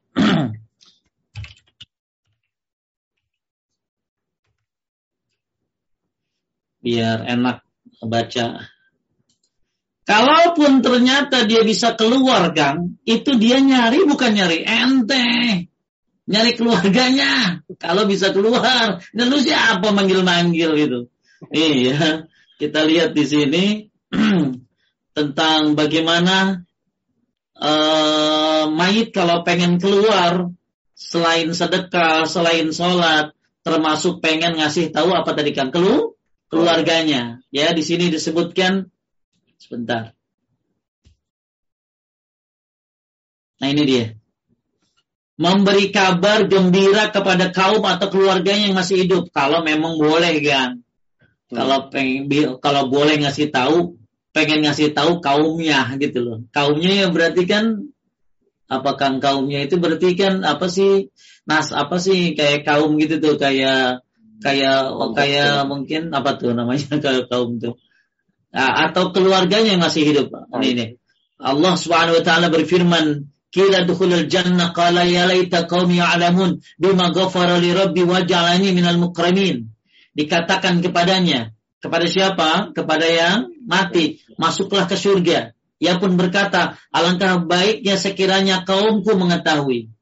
Biar 6.85 7.25
enak 7.25 7.65
baca. 8.05 8.69
Kalaupun 10.05 10.85
ternyata 10.85 11.49
dia 11.49 11.65
bisa 11.65 11.97
keluar, 11.97 12.53
Gang, 12.53 13.01
itu 13.09 13.41
dia 13.41 13.57
nyari 13.57 14.05
bukan 14.05 14.37
nyari 14.37 14.61
ente. 14.61 15.29
Nyari 16.29 16.53
keluarganya. 16.61 17.65
Kalau 17.81 18.05
bisa 18.05 18.37
keluar, 18.37 19.01
dan 19.01 19.27
lu 19.33 19.41
siapa 19.41 19.97
manggil-manggil 19.97 20.71
gitu. 20.77 21.01
Iya, 21.49 22.29
kita 22.61 22.85
lihat 22.85 23.17
di 23.17 23.25
sini 23.25 23.65
tentang 25.17 25.73
bagaimana 25.73 26.65
uh, 27.57 28.69
mayit 28.69 29.13
kalau 29.17 29.41
pengen 29.41 29.81
keluar 29.81 30.53
selain 30.93 31.49
sedekah, 31.53 32.29
selain 32.29 32.69
sholat, 32.77 33.33
termasuk 33.65 34.21
pengen 34.21 34.61
ngasih 34.61 34.93
tahu 34.93 35.17
apa 35.17 35.33
tadi 35.33 35.57
kan 35.57 35.73
keluar 35.73 36.14
keluarganya. 36.49 37.41
Ya, 37.55 37.71
di 37.73 37.83
sini 37.83 38.11
disebutkan 38.11 38.91
sebentar. 39.57 40.13
Nah, 43.63 43.69
ini 43.73 43.83
dia. 43.89 44.07
Memberi 45.35 45.91
kabar 45.91 46.47
gembira 46.47 47.11
kepada 47.11 47.51
kaum 47.51 47.83
atau 47.83 48.07
keluarganya 48.07 48.71
yang 48.71 48.79
masih 48.79 49.03
hidup 49.03 49.35
kalau 49.35 49.67
memang 49.67 49.99
boleh 49.99 50.39
kan. 50.45 50.79
Hmm. 51.51 51.57
Kalau 51.59 51.79
pengen 51.91 52.31
kalau 52.63 52.87
boleh 52.87 53.19
ngasih 53.19 53.51
tahu, 53.51 53.99
pengen 54.31 54.63
ngasih 54.63 54.95
tahu 54.95 55.19
kaumnya 55.19 55.91
gitu 55.99 56.23
loh. 56.23 56.39
Kaumnya 56.55 57.03
ya 57.03 57.07
berarti 57.11 57.51
kan 57.51 57.91
apakah 58.71 59.19
kaumnya 59.21 59.67
itu 59.67 59.77
berarti 59.77 60.17
kan 60.17 60.41
apa 60.43 60.67
sih 60.73 61.13
nas 61.45 61.71
apa 61.71 62.01
sih 62.01 62.33
kayak 62.33 62.65
kaum 62.65 62.97
gitu 62.97 63.21
tuh 63.21 63.37
kayak 63.37 64.01
kayak 64.43 64.91
oh, 64.91 65.13
kayak 65.13 65.69
mungkin 65.71 66.11
apa 66.11 66.41
tuh 66.41 66.57
namanya 66.57 66.99
kayak 67.05 67.31
kaum 67.31 67.61
tuh 67.61 67.79
nah, 68.51 68.91
atau 68.91 69.15
keluarganya 69.15 69.77
yang 69.77 69.83
masih 69.83 70.03
hidup 70.07 70.33
oh. 70.35 70.59
ini 70.59 70.73
nih 70.75 70.91
Allah 71.39 71.75
Subhanahu 71.77 72.23
wa 72.23 72.25
taala 72.25 72.49
berfirman 72.49 73.35
Kila 73.55 73.87
dukhulul 73.87 74.27
jannah 74.27 74.75
qala 74.75 75.07
ya 75.07 75.31
laita 75.31 75.71
qaumi 75.71 76.03
ya'lamun 76.03 76.59
bima 76.75 77.15
ghafara 77.15 77.63
li 77.63 77.71
rabbi 77.71 78.03
wa 78.03 78.19
ja'alani 78.27 78.75
minal 78.75 78.99
mukramin. 78.99 79.71
Dikatakan 80.11 80.83
kepadanya, 80.83 81.55
kepada 81.79 82.11
siapa? 82.11 82.75
Kepada 82.75 83.07
yang 83.07 83.55
mati, 83.63 84.19
masuklah 84.35 84.91
ke 84.91 84.99
surga. 84.99 85.55
Ia 85.79 86.03
pun 86.03 86.19
berkata, 86.19 86.83
alangkah 86.91 87.47
baiknya 87.47 87.95
sekiranya 87.95 88.67
kaumku 88.67 89.15
mengetahui. 89.15 89.95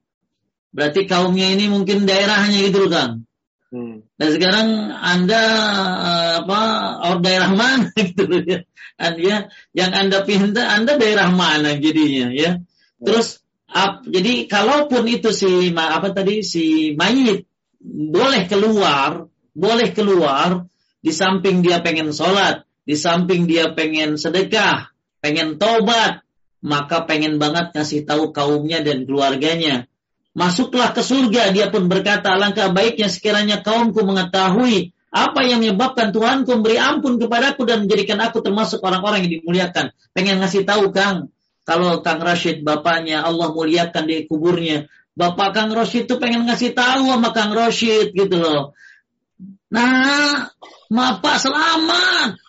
Berarti 0.73 1.05
kaumnya 1.05 1.53
ini 1.53 1.68
mungkin 1.68 2.09
daerahnya 2.09 2.57
gitu 2.57 2.88
kan. 2.88 3.29
Hmm. 3.68 4.09
Dan 4.22 4.38
sekarang 4.38 4.68
Anda 4.94 5.42
eh, 5.98 6.35
apa 6.46 6.61
orang 7.11 7.22
daerah 7.26 7.50
mana 7.50 7.90
gitu 7.98 8.22
ya. 8.46 8.62
Anda 8.94 9.50
yang 9.74 9.90
Anda 9.90 10.22
pindah 10.22 10.62
Anda 10.78 10.94
daerah 10.94 11.35
mana 11.35 11.74
jadinya 11.74 12.30
ya. 12.30 12.62
Terus 13.02 13.42
ap, 13.66 14.06
jadi 14.06 14.46
kalaupun 14.46 15.11
itu 15.11 15.35
si 15.35 15.74
apa 15.74 16.14
tadi 16.14 16.46
si 16.46 16.94
mayit 16.94 17.50
boleh 17.82 18.46
keluar, 18.46 19.26
boleh 19.58 19.90
keluar 19.90 20.70
di 21.02 21.11
samping 21.11 21.66
dia 21.66 21.82
pengen 21.82 22.14
sholat, 22.14 22.62
di 22.87 22.94
samping 22.94 23.50
dia 23.50 23.74
pengen 23.74 24.14
sedekah, 24.14 24.94
pengen 25.18 25.58
tobat, 25.58 26.22
maka 26.62 27.02
pengen 27.11 27.42
banget 27.42 27.74
ngasih 27.74 28.06
tahu 28.06 28.30
kaumnya 28.30 28.87
dan 28.87 29.02
keluarganya 29.02 29.90
Masuklah 30.33 30.97
ke 30.97 31.05
surga. 31.05 31.53
Dia 31.53 31.68
pun 31.68 31.87
berkata, 31.87 32.33
alangkah 32.33 32.73
baiknya 32.73 33.12
sekiranya 33.12 33.61
kaumku 33.61 34.01
mengetahui 34.01 34.97
apa 35.12 35.45
yang 35.45 35.61
menyebabkan 35.61 36.09
Tuhanku 36.09 36.49
memberi 36.57 36.81
ampun 36.81 37.21
kepadaku 37.21 37.68
dan 37.68 37.85
menjadikan 37.85 38.16
aku 38.25 38.40
termasuk 38.40 38.81
orang-orang 38.81 39.29
yang 39.29 39.45
dimuliakan. 39.45 39.92
Pengen 40.16 40.40
ngasih 40.40 40.64
tahu 40.64 40.88
Kang, 40.88 41.29
kalau 41.68 42.01
Kang 42.01 42.25
Rashid 42.25 42.64
bapaknya 42.64 43.21
Allah 43.21 43.53
muliakan 43.53 44.09
di 44.09 44.25
kuburnya. 44.25 44.88
Bapak 45.12 45.53
Kang 45.53 45.68
Rashid 45.68 46.09
itu 46.09 46.16
pengen 46.16 46.49
ngasih 46.49 46.73
tahu 46.73 47.12
sama 47.12 47.37
Kang 47.37 47.53
Rashid 47.53 48.16
gitu 48.16 48.40
loh. 48.40 48.73
Nah, 49.68 50.49
Bapak 50.88 51.37
selamat. 51.40 52.40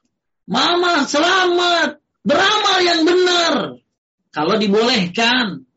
Mama 0.48 1.04
selamat. 1.04 2.00
Beramal 2.24 2.78
yang 2.80 3.02
benar. 3.04 3.54
Kalau 4.32 4.56
dibolehkan. 4.56 5.68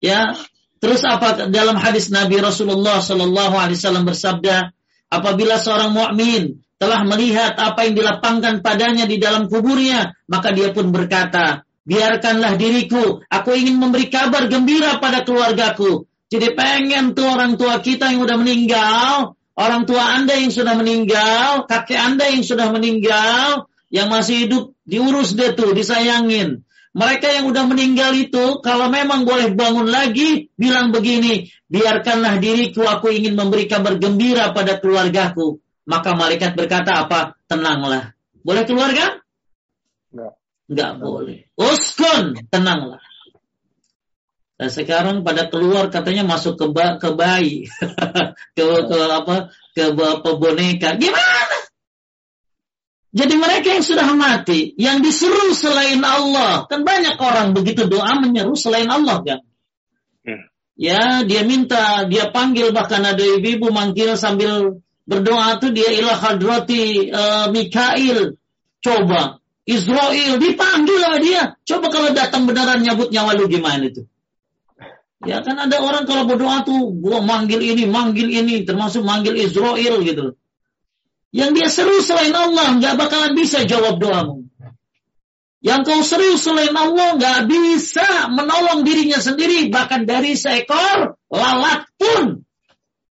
Ya, 0.00 0.32
Terus 0.80 1.04
apa 1.04 1.52
dalam 1.52 1.76
hadis 1.76 2.08
Nabi 2.08 2.40
Rasulullah 2.40 3.04
Shallallahu 3.04 3.52
Alaihi 3.52 3.76
Wasallam 3.76 4.08
bersabda, 4.08 4.72
apabila 5.12 5.60
seorang 5.60 5.92
mukmin 5.92 6.64
telah 6.80 7.04
melihat 7.04 7.52
apa 7.60 7.84
yang 7.84 7.92
dilapangkan 8.00 8.64
padanya 8.64 9.04
di 9.04 9.20
dalam 9.20 9.52
kuburnya, 9.52 10.16
maka 10.24 10.56
dia 10.56 10.72
pun 10.72 10.88
berkata, 10.88 11.68
biarkanlah 11.84 12.56
diriku, 12.56 13.20
aku 13.28 13.50
ingin 13.52 13.76
memberi 13.76 14.08
kabar 14.08 14.48
gembira 14.48 14.96
pada 14.96 15.20
keluargaku. 15.20 16.08
Jadi 16.32 16.56
pengen 16.56 17.12
tuh 17.12 17.28
orang 17.28 17.60
tua 17.60 17.84
kita 17.84 18.08
yang 18.08 18.24
sudah 18.24 18.38
meninggal, 18.40 19.36
orang 19.60 19.84
tua 19.84 20.16
anda 20.16 20.32
yang 20.32 20.48
sudah 20.48 20.72
meninggal, 20.80 21.68
kakek 21.68 22.00
anda 22.00 22.24
yang 22.32 22.40
sudah 22.40 22.72
meninggal, 22.72 23.68
yang 23.92 24.08
masih 24.08 24.48
hidup 24.48 24.72
diurus 24.88 25.36
deh 25.36 25.52
tuh, 25.52 25.76
disayangin. 25.76 26.64
Mereka 26.90 27.30
yang 27.30 27.46
udah 27.46 27.70
meninggal 27.70 28.10
itu 28.18 28.58
kalau 28.66 28.90
memang 28.90 29.22
boleh 29.22 29.54
bangun 29.54 29.86
lagi 29.86 30.50
bilang 30.58 30.90
begini, 30.90 31.46
biarkanlah 31.70 32.42
diriku 32.42 32.82
aku 32.82 33.14
ingin 33.14 33.38
memberi 33.38 33.70
kabar 33.70 33.94
gembira 33.94 34.50
pada 34.50 34.82
keluargaku. 34.82 35.62
Maka 35.86 36.18
malaikat 36.18 36.58
berkata 36.58 37.06
apa? 37.06 37.38
Tenanglah. 37.46 38.14
Boleh 38.42 38.66
keluar 38.66 38.90
kan? 38.90 39.22
Enggak. 40.10 40.34
Enggak 40.66 40.92
boleh. 40.98 41.38
Uskun, 41.54 42.42
tenanglah. 42.50 43.02
Dan 44.60 44.68
sekarang 44.68 45.22
pada 45.24 45.48
keluar 45.48 45.88
katanya 45.88 46.26
masuk 46.26 46.60
ke 46.60 46.68
ba 46.68 47.00
ke 47.00 47.16
bayi, 47.16 47.64
ke 48.56 48.62
ke 48.66 48.98
apa 49.08 49.48
ke 49.72 49.88
apa 49.88 50.30
boneka. 50.36 51.00
Gimana? 51.00 51.59
Jadi 53.10 53.34
mereka 53.34 53.74
yang 53.74 53.82
sudah 53.82 54.06
mati, 54.14 54.70
yang 54.78 55.02
diseru 55.02 55.50
selain 55.50 55.98
Allah, 56.06 56.70
kan 56.70 56.86
banyak 56.86 57.18
orang 57.18 57.58
begitu 57.58 57.90
doa 57.90 58.14
menyeru 58.22 58.54
selain 58.54 58.86
Allah 58.86 59.18
kan? 59.26 59.40
Hmm. 60.22 60.46
Ya, 60.78 61.26
dia 61.26 61.42
minta, 61.42 62.06
dia 62.06 62.30
panggil 62.30 62.70
bahkan 62.70 63.02
ada 63.02 63.18
ibu-ibu 63.18 63.74
manggil 63.74 64.14
sambil 64.14 64.78
berdoa 65.10 65.58
tuh 65.58 65.74
dia 65.74 65.90
ilah 65.90 66.22
hadrati 66.22 67.10
uh, 67.10 67.50
Mikail. 67.50 68.38
Coba 68.80 69.42
Israel 69.66 70.38
dipanggil 70.38 70.98
sama 71.02 71.18
dia. 71.18 71.42
Coba 71.66 71.86
kalau 71.90 72.14
datang 72.14 72.46
beneran 72.46 72.80
nyabut 72.80 73.10
nyawa 73.10 73.36
lu 73.36 73.50
gimana 73.50 73.90
itu? 73.90 74.06
Ya 75.20 75.44
kan 75.44 75.60
ada 75.60 75.76
orang 75.84 76.08
kalau 76.08 76.24
berdoa 76.24 76.64
tuh 76.64 76.96
gua 76.96 77.20
manggil 77.20 77.60
ini, 77.60 77.84
manggil 77.84 78.32
ini, 78.32 78.64
termasuk 78.64 79.04
manggil 79.04 79.36
Israel 79.36 80.00
gitu. 80.00 80.39
Yang 81.30 81.50
dia 81.54 81.68
seru 81.70 81.96
selain 82.02 82.34
Allah 82.34 82.74
nggak 82.78 82.94
bakalan 82.98 83.32
bisa 83.38 83.62
jawab 83.62 84.02
doamu. 84.02 84.50
Yang 85.60 85.80
kau 85.86 86.02
seru 86.02 86.34
selain 86.40 86.74
Allah 86.74 87.14
nggak 87.20 87.40
bisa 87.46 88.32
menolong 88.32 88.82
dirinya 88.82 89.20
sendiri 89.20 89.68
bahkan 89.70 90.08
dari 90.08 90.34
seekor 90.34 91.20
lalat 91.30 91.86
pun. 91.94 92.42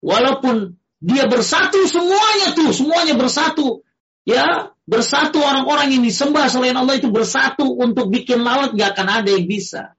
Walaupun 0.02 0.76
dia 1.00 1.30
bersatu 1.30 1.86
semuanya 1.86 2.58
tuh, 2.58 2.74
semuanya 2.74 3.14
bersatu. 3.16 3.86
Ya, 4.26 4.74
bersatu 4.86 5.42
orang-orang 5.42 5.98
yang 5.98 6.04
disembah 6.06 6.46
selain 6.50 6.78
Allah 6.78 6.98
itu 6.98 7.10
bersatu 7.10 7.66
untuk 7.78 8.10
bikin 8.10 8.42
lalat 8.42 8.74
nggak 8.74 8.90
akan 8.98 9.08
ada 9.22 9.30
yang 9.34 9.46
bisa. 9.46 9.94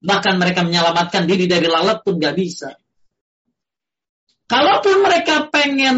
Bahkan 0.00 0.40
mereka 0.40 0.64
menyelamatkan 0.64 1.28
diri 1.28 1.44
dari 1.44 1.68
lalat 1.68 2.00
pun 2.00 2.16
gak 2.16 2.32
bisa. 2.32 2.79
Kalaupun 4.50 5.06
mereka 5.06 5.46
pengen, 5.46 5.96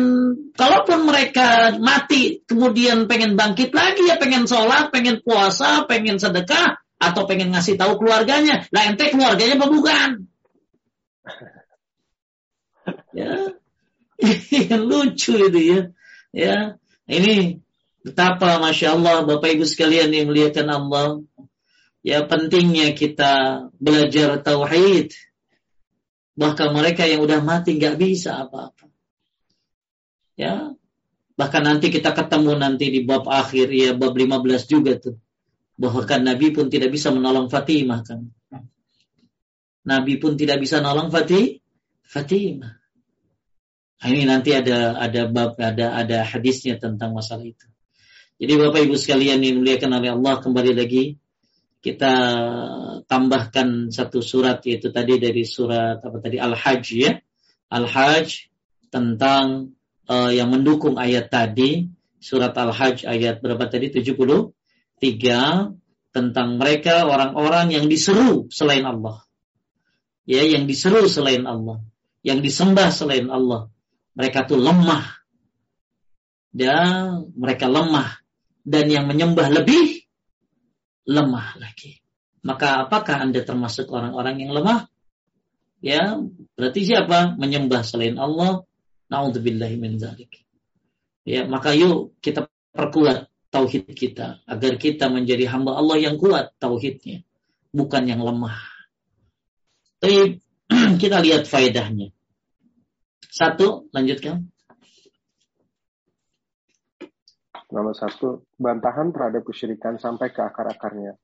kalaupun 0.52 1.08
mereka 1.08 1.72
mati, 1.80 2.44
kemudian 2.44 3.08
pengen 3.08 3.32
bangkit 3.32 3.72
lagi 3.72 4.04
ya 4.04 4.20
pengen 4.20 4.44
sholat, 4.44 4.92
pengen 4.92 5.24
puasa, 5.24 5.88
pengen 5.88 6.20
sedekah, 6.20 6.76
atau 7.00 7.24
pengen 7.24 7.56
ngasih 7.56 7.80
tahu 7.80 7.96
keluarganya. 7.96 8.68
Lah 8.68 8.92
ente 8.92 9.08
keluarganya 9.08 9.56
apa 9.56 9.66
bukan? 9.72 10.08
ya, 13.16 13.56
lucu 14.88 15.34
itu 15.48 15.60
ya. 15.64 15.80
Ya, 16.32 16.56
ini 17.08 17.64
betapa 18.04 18.60
masya 18.60 19.00
Allah 19.00 19.24
Bapak 19.24 19.48
Ibu 19.56 19.64
sekalian 19.64 20.12
yang 20.12 20.28
melihatkan 20.28 20.68
Allah 20.68 21.24
ya 22.04 22.26
pentingnya 22.28 22.92
kita 22.92 23.66
belajar 23.80 24.44
tauhid. 24.44 25.16
Bahkan 26.32 26.68
mereka 26.72 27.04
yang 27.04 27.20
udah 27.24 27.44
mati 27.44 27.76
nggak 27.76 28.00
bisa 28.00 28.40
apa-apa. 28.48 28.88
Ya, 30.32 30.72
bahkan 31.36 31.60
nanti 31.60 31.92
kita 31.92 32.16
ketemu 32.16 32.56
nanti 32.56 32.88
di 32.88 33.04
bab 33.04 33.28
akhir 33.28 33.68
ya 33.68 33.92
bab 33.92 34.16
15 34.16 34.64
juga 34.64 34.96
tuh. 34.96 35.20
Bahkan 35.76 36.24
Nabi 36.24 36.56
pun 36.56 36.72
tidak 36.72 36.88
bisa 36.92 37.12
menolong 37.12 37.52
Fatimah 37.52 38.00
kan. 38.00 38.32
Nabi 39.82 40.14
pun 40.18 40.38
tidak 40.38 40.62
bisa 40.62 40.78
menolong 40.78 41.10
Fatih, 41.10 41.58
Fatimah. 42.06 42.78
Nah, 44.02 44.08
ini 44.10 44.26
nanti 44.26 44.50
ada 44.54 44.98
ada 44.98 45.30
bab 45.30 45.58
ada 45.58 45.94
ada 45.94 46.26
hadisnya 46.26 46.78
tentang 46.78 47.14
masalah 47.14 47.46
itu. 47.46 47.66
Jadi 48.42 48.52
Bapak 48.58 48.82
Ibu 48.82 48.98
sekalian 48.98 49.38
yang 49.38 49.62
dimuliakan 49.62 49.90
oleh 50.02 50.10
Allah 50.10 50.34
kembali 50.42 50.72
lagi 50.74 51.21
kita 51.82 52.14
tambahkan 53.10 53.90
satu 53.90 54.22
surat 54.22 54.62
yaitu 54.62 54.94
tadi 54.94 55.18
dari 55.18 55.42
surat 55.42 55.98
apa 55.98 56.22
tadi 56.22 56.38
Al-Hajj 56.38 56.86
ya. 56.94 57.18
Al-Hajj 57.74 58.46
tentang 58.94 59.74
uh, 60.06 60.30
yang 60.30 60.54
mendukung 60.54 60.94
ayat 60.94 61.26
tadi 61.26 61.90
surat 62.22 62.54
Al-Hajj 62.54 63.02
ayat 63.10 63.42
berapa 63.42 63.66
tadi 63.66 63.90
73 63.90 65.02
tentang 66.14 66.48
mereka 66.54 67.02
orang-orang 67.10 67.74
yang 67.74 67.90
diseru 67.90 68.46
selain 68.54 68.86
Allah. 68.86 69.26
Ya, 70.22 70.46
yang 70.46 70.70
diseru 70.70 71.10
selain 71.10 71.42
Allah, 71.50 71.82
yang 72.22 72.38
disembah 72.38 72.94
selain 72.94 73.26
Allah. 73.26 73.74
Mereka 74.14 74.46
tuh 74.46 74.60
lemah. 74.60 75.18
Dan 76.52 77.32
mereka 77.34 77.66
lemah 77.66 78.22
dan 78.62 78.86
yang 78.86 79.08
menyembah 79.08 79.50
lebih 79.50 80.01
lemah 81.06 81.58
lagi. 81.58 82.02
Maka 82.42 82.86
apakah 82.86 83.22
Anda 83.22 83.46
termasuk 83.46 83.90
orang-orang 83.90 84.42
yang 84.42 84.50
lemah? 84.54 84.90
Ya, 85.82 86.18
berarti 86.54 86.86
siapa? 86.86 87.34
Menyembah 87.38 87.82
selain 87.82 88.18
Allah. 88.18 88.66
Nauzubillahi 89.10 89.76
min 89.78 89.98
dzalik. 89.98 90.42
Ya, 91.22 91.46
maka 91.46 91.74
yuk 91.74 92.18
kita 92.18 92.50
perkuat 92.74 93.30
tauhid 93.52 93.92
kita 93.92 94.40
agar 94.48 94.80
kita 94.80 95.12
menjadi 95.12 95.46
hamba 95.52 95.76
Allah 95.76 96.00
yang 96.00 96.16
kuat 96.16 96.56
tauhidnya, 96.56 97.22
bukan 97.70 98.02
yang 98.08 98.24
lemah. 98.24 98.58
Tapi 100.00 100.40
kita 101.02 101.20
lihat 101.20 101.46
faedahnya. 101.46 102.10
Satu, 103.32 103.88
lanjutkan. 103.92 104.51
Nomor 107.72 107.96
satu, 107.96 108.44
bantahan 108.60 109.16
terhadap 109.16 109.48
kesyirikan 109.48 109.96
sampai 109.96 110.28
ke 110.28 110.44
akar-akarnya. 110.44 111.16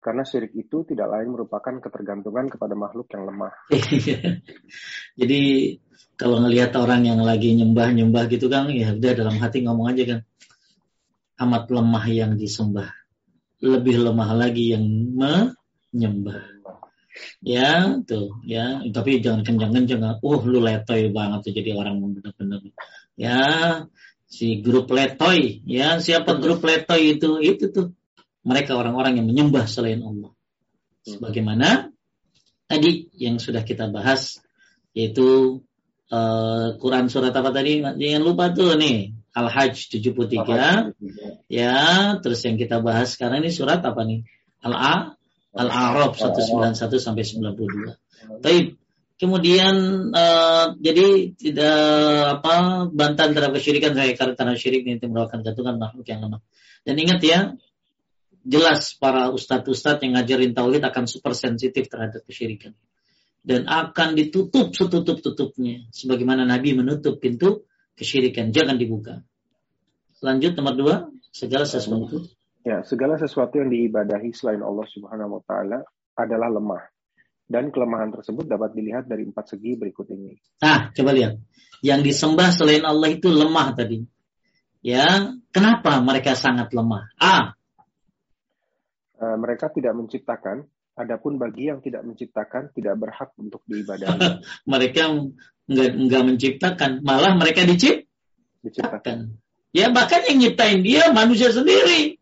Karena 0.00 0.24
syirik 0.24 0.56
itu 0.56 0.80
tidak 0.88 1.12
lain 1.12 1.36
merupakan 1.36 1.76
ketergantungan 1.76 2.48
kepada 2.48 2.72
makhluk 2.72 3.04
yang 3.12 3.28
lemah. 3.28 3.52
Jadi 5.20 5.40
kalau 6.16 6.40
ngelihat 6.40 6.72
orang 6.80 7.04
yang 7.04 7.20
lagi 7.20 7.52
nyembah-nyembah 7.52 8.32
gitu 8.32 8.48
kan, 8.48 8.72
ya 8.72 8.96
udah 8.96 9.12
dalam 9.12 9.36
hati 9.36 9.60
ngomong 9.60 9.92
aja 9.92 10.16
kan, 10.16 10.20
amat 11.44 11.68
lemah 11.68 12.04
yang 12.08 12.32
disembah. 12.32 12.88
Lebih 13.60 14.00
lemah 14.00 14.32
lagi 14.32 14.72
yang 14.72 14.84
menyembah. 15.12 16.60
Ya, 17.44 18.00
tuh, 18.08 18.40
ya. 18.48 18.80
Tapi 18.88 19.20
jangan 19.20 19.44
kencang-kencang. 19.44 20.00
Uh, 20.24 20.40
lu 20.48 20.64
letoy 20.64 21.12
banget 21.12 21.44
tuh 21.44 21.52
jadi 21.52 21.76
orang 21.76 22.00
benar-benar. 22.00 22.60
Ya, 23.20 23.44
si 24.30 24.62
grup 24.62 24.86
letoy 24.94 25.60
ya 25.66 25.98
siapa 25.98 26.38
grup 26.38 26.62
letoy 26.62 27.18
itu 27.18 27.42
itu 27.42 27.68
tuh. 27.74 27.92
Mereka 28.40 28.72
orang-orang 28.72 29.20
yang 29.20 29.28
menyembah 29.28 29.68
selain 29.68 30.00
Allah. 30.00 30.32
Hmm. 31.00 31.16
sebagaimana 31.16 31.68
tadi 32.68 33.08
yang 33.16 33.40
sudah 33.40 33.64
kita 33.64 33.88
bahas 33.88 34.36
yaitu 34.92 35.60
uh, 36.12 36.76
Quran 36.76 37.08
surat 37.08 37.32
apa 37.32 37.50
tadi? 37.56 37.80
Jangan 37.80 38.22
lupa 38.22 38.52
tuh 38.52 38.76
nih 38.76 39.16
Al-Hajj 39.32 39.96
73 39.96 40.44
Al 40.44 40.92
ya 41.48 41.80
terus 42.20 42.44
yang 42.44 42.60
kita 42.60 42.84
bahas 42.84 43.16
sekarang 43.16 43.40
ini 43.40 43.50
surat 43.50 43.80
apa 43.80 44.04
nih? 44.04 44.28
Al-A 44.60 45.16
Al-A'raf 45.50 46.20
191 46.20 47.00
sampai 47.00 47.24
92 47.24 47.96
Baik, 48.44 48.76
Kemudian 49.20 50.08
uh, 50.16 50.72
jadi 50.80 51.36
tidak 51.36 51.76
apa 52.40 52.88
bantahan 52.88 53.36
terhadap 53.36 53.60
kesyirikan 53.60 53.92
saya 53.92 54.16
karena 54.16 54.56
syirik 54.56 54.88
ini 54.88 54.96
merupakan 55.04 55.44
gantungan 55.44 55.76
makhluk 55.76 56.08
yang 56.08 56.24
lemah. 56.24 56.40
Dan 56.88 56.96
ingat 56.96 57.20
ya, 57.20 57.52
jelas 58.48 58.96
para 58.96 59.28
ustadz-ustadz 59.28 60.00
yang 60.08 60.16
ngajarin 60.16 60.56
tauhid 60.56 60.80
akan 60.80 61.04
super 61.04 61.36
sensitif 61.36 61.92
terhadap 61.92 62.24
kesyirikan. 62.24 62.72
Dan 63.44 63.68
akan 63.68 64.16
ditutup 64.16 64.72
setutup-tutupnya. 64.72 65.84
Sebagaimana 65.92 66.48
Nabi 66.48 66.80
menutup 66.80 67.20
pintu 67.20 67.68
kesyirikan. 68.00 68.56
Jangan 68.56 68.80
dibuka. 68.80 69.20
Lanjut 70.24 70.56
nomor 70.56 70.74
dua, 70.80 70.96
segala 71.28 71.68
sesuatu. 71.68 72.24
Ya, 72.64 72.80
segala 72.88 73.20
sesuatu 73.20 73.60
yang 73.60 73.68
diibadahi 73.68 74.32
selain 74.32 74.64
Allah 74.64 74.88
Subhanahu 74.88 75.40
wa 75.40 75.42
taala 75.44 75.84
adalah 76.16 76.48
lemah 76.48 76.88
dan 77.50 77.74
kelemahan 77.74 78.14
tersebut 78.14 78.46
dapat 78.46 78.78
dilihat 78.78 79.10
dari 79.10 79.26
empat 79.26 79.58
segi 79.58 79.74
berikut 79.74 80.06
ini. 80.14 80.38
Nah, 80.62 80.94
coba 80.94 81.10
lihat. 81.10 81.34
Yang 81.82 82.14
disembah 82.14 82.54
selain 82.54 82.86
Allah 82.86 83.10
itu 83.10 83.26
lemah 83.26 83.74
tadi. 83.74 84.06
Ya, 84.86 85.34
kenapa 85.50 85.98
mereka 85.98 86.38
sangat 86.38 86.70
lemah? 86.70 87.10
A. 87.18 87.58
Uh, 89.18 89.36
mereka 89.36 89.68
tidak 89.74 89.92
menciptakan, 89.98 90.64
adapun 90.94 91.36
bagi 91.42 91.68
yang 91.68 91.82
tidak 91.82 92.06
menciptakan 92.06 92.70
tidak 92.70 92.94
berhak 92.96 93.34
untuk 93.36 93.66
diibadahi. 93.66 94.16
mereka 94.72 95.10
enggak, 95.66 95.90
enggak 95.98 96.22
menciptakan, 96.22 96.90
malah 97.02 97.34
mereka 97.34 97.66
dicip 97.66 98.06
diciptakan. 98.62 99.36
Ya, 99.74 99.90
bahkan 99.90 100.22
yang 100.30 100.38
nyiptain 100.38 100.80
dia 100.86 101.10
manusia 101.10 101.50
sendiri. 101.50 102.18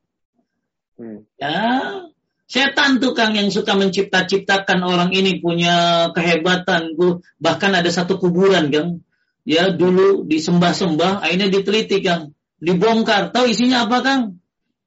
Hmm. 0.99 1.29
Ya, 1.39 2.08
Setan 2.49 2.97
tukang 2.97 3.37
yang 3.37 3.53
suka 3.53 3.77
mencipta-ciptakan 3.77 4.81
orang 4.81 5.13
ini 5.13 5.37
punya 5.37 6.09
kehebatan. 6.17 6.97
Bahkan 7.37 7.73
ada 7.77 7.91
satu 7.93 8.17
kuburan, 8.17 8.73
Gang. 8.73 9.05
ya 9.45 9.69
dulu 9.69 10.25
disembah-sembah, 10.25 11.21
akhirnya 11.25 11.53
diteliti 11.53 12.01
Kang, 12.01 12.33
dibongkar. 12.57 13.37
Tahu 13.37 13.53
isinya 13.53 13.85
apa 13.85 14.01
Kang? 14.01 14.23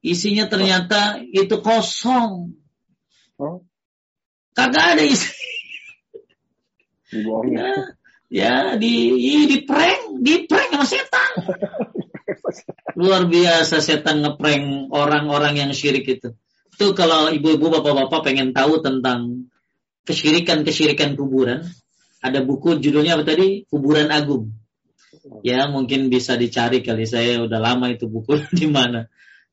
Isinya 0.02 0.50
ternyata 0.50 1.22
itu 1.22 1.62
kosong. 1.62 2.58
Oh. 3.38 3.62
Kagak 4.58 4.98
ada 4.98 5.04
isi. 5.06 5.30
Dibohongin. 7.14 7.62
Ya, 7.62 7.70
ya 8.34 8.56
di 8.74 9.22
di 9.46 9.58
prank, 9.70 10.18
di 10.18 10.50
prank 10.50 10.74
sama 10.74 10.86
setan. 10.90 11.32
Luar 13.00 13.30
biasa 13.30 13.78
setan 13.86 14.26
ngeprank 14.26 14.90
orang-orang 14.90 15.62
yang 15.62 15.72
syirik 15.78 16.10
itu. 16.10 16.34
Itu 16.82 16.98
kalau 16.98 17.30
ibu-ibu 17.30 17.70
bapak-bapak 17.78 18.26
pengen 18.26 18.58
tahu 18.58 18.82
tentang 18.82 19.54
kesyirikan-kesyirikan 20.10 21.14
kuburan, 21.14 21.62
ada 22.26 22.42
buku 22.42 22.82
judulnya 22.82 23.22
apa 23.22 23.38
tadi? 23.38 23.70
Kuburan 23.70 24.10
Agung. 24.10 24.50
Ya, 25.46 25.70
mungkin 25.70 26.10
bisa 26.10 26.42
dicari 26.42 26.82
kali 26.82 27.06
saya 27.06 27.38
udah 27.46 27.62
lama 27.62 27.94
itu 27.94 28.10
buku 28.10 28.42
di 28.58 28.66
mana. 28.66 29.06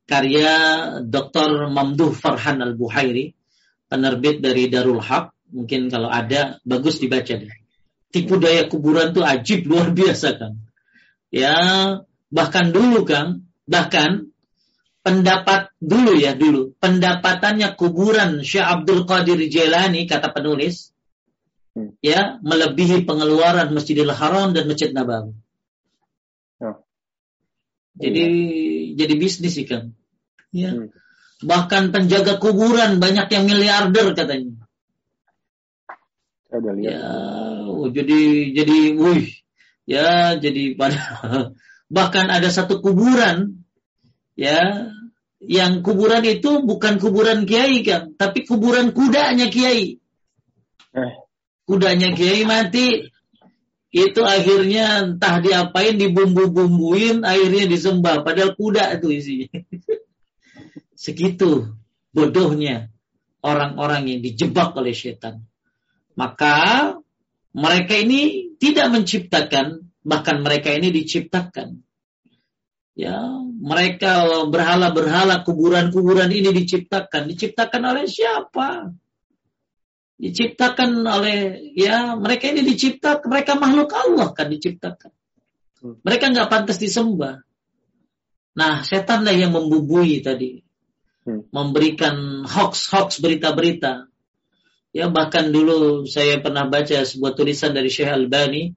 Karya 0.09 0.57
Dr. 1.05 1.69
Mamduh 1.69 2.17
Farhan 2.17 2.65
Al-Buhairi, 2.65 3.37
penerbit 3.85 4.41
dari 4.41 4.65
Darul 4.65 4.97
Haq. 4.97 5.29
Mungkin 5.53 5.93
kalau 5.93 6.09
ada, 6.09 6.57
bagus 6.65 6.97
dibaca 6.97 7.29
deh. 7.29 7.53
Tipu 8.09 8.41
daya 8.41 8.65
kuburan 8.65 9.13
tuh 9.13 9.21
ajib 9.21 9.69
luar 9.69 9.93
biasa 9.93 10.33
kan. 10.33 10.57
Ya, 11.29 11.53
bahkan 12.33 12.73
dulu 12.73 13.05
kan, 13.05 13.45
bahkan 13.69 14.33
pendapat 15.09 15.73
dulu 15.81 16.13
ya 16.13 16.37
dulu 16.37 16.77
pendapatannya 16.77 17.73
kuburan 17.73 18.45
Syekh 18.45 18.61
Abdul 18.61 19.09
Qadir 19.09 19.41
Jailani 19.49 20.05
kata 20.05 20.29
penulis 20.29 20.93
hmm. 21.73 21.97
ya 22.05 22.37
melebihi 22.45 23.09
pengeluaran 23.09 23.73
Masjidil 23.73 24.13
Haram 24.13 24.53
dan 24.53 24.69
Masjid 24.69 24.93
Nabawi. 24.93 25.33
Oh. 26.61 26.85
Jadi 27.97 28.21
hmm. 28.21 29.01
jadi 29.01 29.13
bisnis 29.17 29.57
ikan. 29.65 29.97
Ya. 30.53 30.77
Hmm. 30.77 30.93
Bahkan 31.41 31.89
penjaga 31.89 32.37
kuburan 32.37 33.01
banyak 33.01 33.33
yang 33.33 33.49
miliarder 33.49 34.13
katanya. 34.13 34.61
Ada 36.53 36.69
lihat. 36.77 36.85
Ya, 36.85 37.01
oh, 37.65 37.89
jadi 37.89 38.21
jadi 38.53 38.77
wih. 38.93 39.41
Ya, 39.89 40.37
jadi 40.37 40.77
pada 40.77 41.01
bahkan 41.95 42.29
ada 42.29 42.53
satu 42.53 42.77
kuburan 42.77 43.65
ya 44.37 44.93
yang 45.39 45.79
kuburan 45.79 46.23
itu 46.27 46.63
bukan 46.67 46.99
kuburan 46.99 47.47
kiai 47.47 47.79
kan 47.83 48.11
tapi 48.19 48.43
kuburan 48.43 48.91
kudanya 48.91 49.47
kiai. 49.47 49.99
Eh. 50.89 51.13
kudanya 51.69 52.17
kiai 52.17 52.49
mati 52.49 53.13
itu 53.89 54.21
akhirnya 54.21 55.05
entah 55.05 55.41
diapain 55.41 55.97
dibumbu-bumbuin 55.97 57.25
akhirnya 57.25 57.65
disembah. 57.65 58.21
Padahal 58.21 58.53
kuda 58.53 59.01
itu 59.01 59.07
isinya. 59.09 59.49
Segitu 61.03 61.73
bodohnya 62.13 62.93
orang-orang 63.41 64.13
yang 64.13 64.19
dijebak 64.21 64.77
oleh 64.77 64.93
setan. 64.93 65.49
Maka 66.13 66.93
mereka 67.55 67.97
ini 67.97 68.53
tidak 68.61 68.93
menciptakan 68.93 69.89
bahkan 70.05 70.45
mereka 70.45 70.69
ini 70.69 70.93
diciptakan. 70.93 71.81
Ya, 72.93 73.15
mereka 73.59 74.23
berhala-berhala 74.47 75.43
kuburan-kuburan 75.43 76.31
ini 76.31 76.55
diciptakan. 76.55 77.27
Diciptakan 77.27 77.81
oleh 77.91 78.07
siapa? 78.07 78.95
Diciptakan 80.15 81.03
oleh 81.03 81.71
ya 81.75 82.15
mereka 82.15 82.51
ini 82.51 82.63
diciptakan 82.63 83.27
mereka 83.27 83.59
makhluk 83.59 83.91
Allah 83.91 84.31
kan 84.31 84.47
diciptakan. 84.47 85.11
Mereka 85.79 86.31
nggak 86.31 86.49
pantas 86.51 86.79
disembah. 86.79 87.43
Nah, 88.55 88.83
setan 88.83 89.23
lah 89.27 89.35
yang 89.35 89.55
membubui 89.55 90.19
tadi. 90.23 90.59
Hmm. 91.23 91.47
Memberikan 91.51 92.47
hoax-hoax 92.47 93.23
berita-berita. 93.23 94.07
Ya, 94.91 95.07
bahkan 95.07 95.51
dulu 95.51 96.03
saya 96.09 96.41
pernah 96.43 96.67
baca 96.67 97.05
sebuah 97.05 97.35
tulisan 97.37 97.71
dari 97.71 97.87
Syekh 97.87 98.09
Albani 98.09 98.73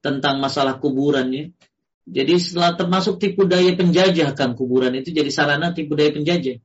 tentang 0.00 0.38
masalah 0.38 0.78
kuburan 0.78 1.28
ya 1.34 1.44
jadi 2.06 2.38
setelah 2.38 2.78
termasuk 2.78 3.18
tipu 3.18 3.50
daya 3.50 3.74
penjajah 3.74 4.30
kan 4.38 4.54
kuburan 4.54 4.94
itu 4.94 5.10
jadi 5.10 5.26
sarana 5.26 5.74
tipu 5.74 5.98
daya 5.98 6.14
penjajah. 6.14 6.62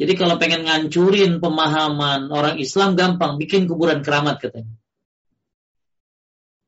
Jadi 0.00 0.12
kalau 0.16 0.36
pengen 0.36 0.68
ngancurin 0.68 1.40
pemahaman 1.40 2.28
orang 2.28 2.56
Islam 2.60 2.96
gampang 2.96 3.36
bikin 3.40 3.68
kuburan 3.68 4.04
keramat 4.04 4.40
katanya. 4.40 4.72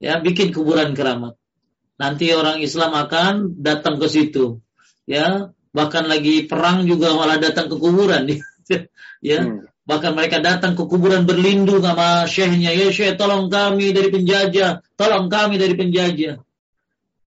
Ya, 0.01 0.21
bikin 0.21 0.53
kuburan 0.53 0.93
keramat. 0.93 1.37
Nanti 1.97 2.29
orang 2.33 2.61
Islam 2.61 2.93
akan 2.93 3.61
datang 3.61 3.97
ke 3.97 4.09
situ. 4.09 4.61
Ya, 5.09 5.53
bahkan 5.73 6.05
lagi 6.09 6.45
perang 6.45 6.85
juga 6.85 7.17
malah 7.17 7.41
datang 7.41 7.73
ke 7.73 7.77
kuburan. 7.81 8.29
ya, 9.25 9.39
hmm. 9.49 9.65
bahkan 9.89 10.13
mereka 10.13 10.45
datang 10.45 10.77
ke 10.77 10.85
kuburan 10.85 11.25
berlindung 11.25 11.81
sama 11.81 12.29
syekhnya. 12.29 12.77
Ya, 12.77 12.93
syekh 12.93 13.17
tolong 13.17 13.49
kami 13.49 13.97
dari 13.97 14.13
penjajah, 14.13 14.85
tolong 14.97 15.33
kami 15.33 15.57
dari 15.57 15.73
penjajah. 15.73 16.37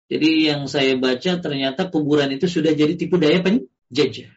Jadi 0.08 0.48
yang 0.48 0.64
saya 0.64 0.96
baca 0.96 1.36
ternyata 1.36 1.92
kuburan 1.92 2.32
itu 2.32 2.48
sudah 2.48 2.72
jadi 2.72 2.96
tipu 2.96 3.20
daya 3.20 3.44
penjajah. 3.44 4.32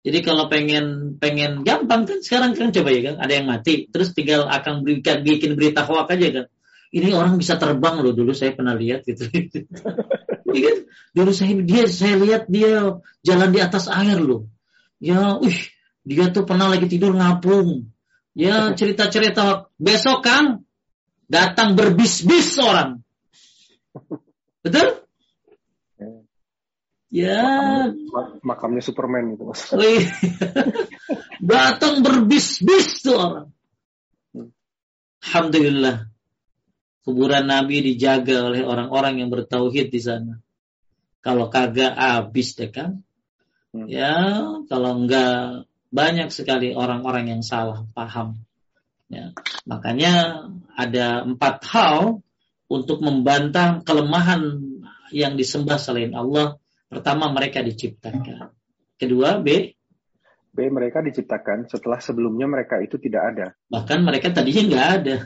Jadi 0.00 0.18
kalau 0.24 0.48
pengen 0.48 1.16
pengen 1.20 1.60
gampang 1.60 2.08
kan 2.08 2.24
sekarang 2.24 2.56
kan 2.56 2.72
coba 2.72 2.88
ya 2.88 3.12
kan 3.12 3.16
ada 3.20 3.32
yang 3.36 3.44
mati 3.44 3.84
terus 3.92 4.16
tinggal 4.16 4.48
akan 4.48 4.80
berikan 4.80 5.20
bikin 5.20 5.60
berita 5.60 5.84
hoak 5.84 6.08
aja 6.08 6.28
kan. 6.32 6.46
Ini 6.90 7.12
orang 7.12 7.36
bisa 7.36 7.60
terbang 7.60 8.00
loh 8.00 8.16
dulu 8.16 8.32
saya 8.32 8.56
pernah 8.56 8.74
lihat 8.74 9.04
gitu. 9.04 9.28
Iya 10.50 10.66
kan? 10.66 10.78
Dulu 11.14 11.30
saya 11.30 11.54
dia 11.62 11.86
saya 11.86 12.18
lihat 12.18 12.50
dia 12.50 12.98
jalan 13.22 13.50
di 13.54 13.62
atas 13.62 13.86
air 13.86 14.18
loh. 14.18 14.50
Ya, 14.98 15.38
wih, 15.38 15.70
dia 16.02 16.34
tuh 16.34 16.42
pernah 16.42 16.66
lagi 16.66 16.90
tidur 16.90 17.14
ngapung. 17.14 17.86
Ya 18.34 18.74
cerita-cerita 18.74 19.70
besok 19.78 20.26
kan 20.26 20.66
datang 21.30 21.78
berbis-bis 21.78 22.58
orang. 22.58 22.98
Betul? 24.60 25.00
Ya. 27.10 27.42
Makam, 27.90 28.38
makamnya 28.46 28.82
Superman 28.86 29.34
itu 29.34 29.42
mas. 29.42 29.66
Oh, 29.74 29.82
iya. 29.82 30.14
Datang 31.50 32.06
berbis-bis 32.06 33.02
tuh 33.02 33.18
orang. 33.18 33.48
Alhamdulillah. 35.20 36.06
Kuburan 37.02 37.50
Nabi 37.50 37.82
dijaga 37.82 38.46
oleh 38.46 38.62
orang-orang 38.62 39.18
yang 39.18 39.28
bertauhid 39.34 39.90
di 39.90 40.00
sana. 40.00 40.38
Kalau 41.20 41.50
kagak 41.50 41.98
habis 41.98 42.54
deh 42.54 42.70
kan. 42.70 43.02
Hmm. 43.74 43.90
Ya, 43.90 44.46
kalau 44.70 45.02
enggak 45.02 45.66
banyak 45.90 46.30
sekali 46.30 46.70
orang-orang 46.70 47.34
yang 47.34 47.42
salah 47.42 47.82
paham. 47.90 48.38
Ya, 49.10 49.34
makanya 49.66 50.46
ada 50.78 51.26
empat 51.26 51.66
hal 51.66 52.22
untuk 52.70 53.02
membantah 53.02 53.82
kelemahan 53.82 54.62
yang 55.10 55.34
disembah 55.34 55.76
selain 55.76 56.14
Allah. 56.14 56.54
Pertama, 56.86 57.28
mereka 57.34 57.60
diciptakan. 57.66 58.54
Kedua, 58.94 59.42
B. 59.42 59.74
B. 60.50 60.58
Mereka 60.70 61.02
diciptakan 61.02 61.66
setelah 61.66 61.98
sebelumnya 61.98 62.46
mereka 62.46 62.78
itu 62.78 62.98
tidak 62.98 63.22
ada. 63.34 63.46
Bahkan 63.70 63.98
mereka 64.02 64.30
tadinya 64.30 64.62
nggak 64.70 64.88
ada. 65.02 65.16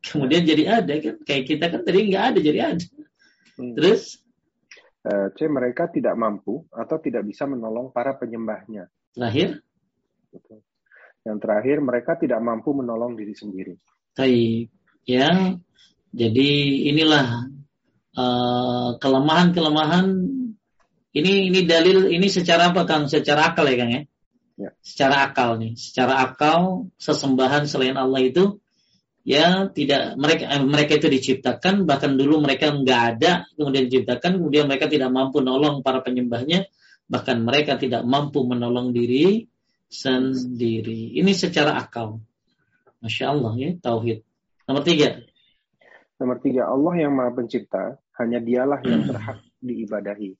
Kemudian 0.00 0.44
jadi 0.44 0.80
ada 0.80 0.94
kan. 0.96 1.16
Kayak 1.24 1.44
kita 1.44 1.64
kan 1.68 1.80
tadi 1.84 1.98
nggak 2.08 2.24
ada 2.32 2.38
jadi 2.40 2.60
ada. 2.76 2.86
Hmm. 3.60 3.76
Terus? 3.76 4.20
Eh, 5.04 5.28
C. 5.36 5.48
Mereka 5.48 5.92
tidak 5.92 6.16
mampu 6.16 6.64
atau 6.72 6.96
tidak 7.00 7.28
bisa 7.28 7.44
menolong 7.44 7.92
para 7.92 8.16
penyembahnya. 8.16 8.88
Terakhir? 9.12 9.60
Yang 11.20 11.38
terakhir, 11.44 11.76
mereka 11.84 12.16
tidak 12.16 12.40
mampu 12.40 12.72
menolong 12.72 13.12
diri 13.12 13.36
sendiri. 13.36 13.74
Baik. 14.16 14.72
Ya, 15.04 15.56
jadi 16.10 16.50
inilah 16.90 17.46
uh, 18.18 18.90
kelemahan-kelemahan. 18.98 20.06
Ini 21.10 21.50
ini 21.50 21.66
dalil 21.66 22.06
ini 22.10 22.30
secara 22.30 22.70
apa 22.70 22.86
Kang? 22.86 23.10
Secara 23.10 23.50
akal 23.50 23.66
ya 23.66 23.76
Kang 23.78 23.90
ya? 23.90 24.02
ya. 24.58 24.70
Secara 24.78 25.30
akal 25.30 25.58
nih, 25.58 25.74
secara 25.74 26.22
akal 26.22 26.90
sesembahan 27.02 27.66
selain 27.66 27.98
Allah 27.98 28.22
itu 28.22 28.62
ya 29.26 29.68
tidak 29.74 30.14
mereka 30.18 30.44
eh, 30.50 30.62
mereka 30.62 30.92
itu 30.98 31.10
diciptakan. 31.10 31.86
Bahkan 31.86 32.14
dulu 32.14 32.42
mereka 32.42 32.70
nggak 32.70 33.02
ada 33.16 33.46
kemudian 33.54 33.90
diciptakan. 33.90 34.38
Kemudian 34.38 34.66
mereka 34.70 34.86
tidak 34.86 35.10
mampu 35.10 35.42
menolong 35.42 35.82
para 35.82 36.02
penyembahnya. 36.02 36.66
Bahkan 37.10 37.42
mereka 37.42 37.74
tidak 37.74 38.06
mampu 38.06 38.46
menolong 38.46 38.94
diri 38.94 39.50
sendiri. 39.90 41.18
Ini 41.18 41.30
secara 41.34 41.74
akal. 41.74 42.22
Masya 43.02 43.34
Allah 43.34 43.52
ya 43.58 43.70
tauhid. 43.82 44.22
Nomor 44.70 44.86
tiga 44.86 45.18
Nomor 46.20 46.36
tiga, 46.44 46.68
Allah 46.68 46.94
yang 47.00 47.16
maha 47.16 47.32
pencipta, 47.32 47.96
hanya 48.20 48.44
dialah 48.44 48.84
yang 48.84 49.08
berhak 49.08 49.40
diibadahi. 49.64 50.36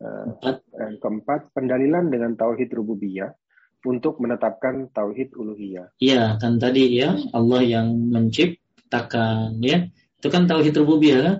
Uh, 0.00 0.56
yang 0.80 0.96
keempat, 0.96 1.52
pendalilan 1.52 2.08
dengan 2.08 2.32
tauhid 2.32 2.72
rububiyah 2.72 3.36
untuk 3.84 4.16
menetapkan 4.16 4.88
tauhid 4.96 5.36
uluhiyah. 5.36 5.92
Iya, 6.00 6.40
kan 6.40 6.56
tadi 6.56 6.88
ya 6.88 7.12
Allah 7.36 7.60
yang 7.60 7.92
menciptakan 8.08 9.60
ya, 9.60 9.92
Itu 10.16 10.32
kan 10.32 10.48
tauhid 10.48 10.72
rububiyah 10.72 11.20
kan? 11.20 11.36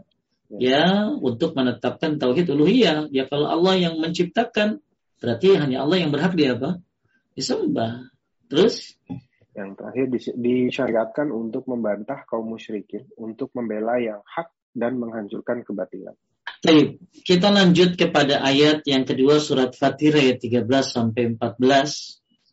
Ya, 0.51 1.09
untuk 1.09 1.57
menetapkan 1.57 2.20
tauhid 2.20 2.53
uluhiyah. 2.53 3.09
Ya 3.14 3.24
kalau 3.30 3.48
Allah 3.48 3.80
yang 3.80 3.96
menciptakan, 3.96 4.84
berarti 5.22 5.57
hanya 5.57 5.86
Allah 5.86 6.05
yang 6.05 6.12
berhak 6.12 6.36
dia 6.36 6.53
apa? 6.53 6.84
Disembah. 7.32 8.12
Terus 8.51 8.98
yang 9.57 9.74
terakhir 9.74 10.07
disyariatkan 10.38 11.34
untuk 11.34 11.66
membantah 11.66 12.22
kaum 12.26 12.46
musyrikin, 12.55 13.07
untuk 13.18 13.51
membela 13.55 13.98
yang 13.98 14.22
hak 14.22 14.51
dan 14.74 14.96
menghancurkan 14.96 15.66
kebatilan. 15.66 16.14
Baik, 16.61 17.01
kita 17.24 17.48
lanjut 17.48 17.96
kepada 17.96 18.44
ayat 18.44 18.84
yang 18.84 19.09
kedua 19.09 19.40
surat 19.40 19.72
Fatir 19.72 20.12
ayat 20.12 20.44
13 20.44 20.68
sampai 20.84 21.34
14. 21.34 21.57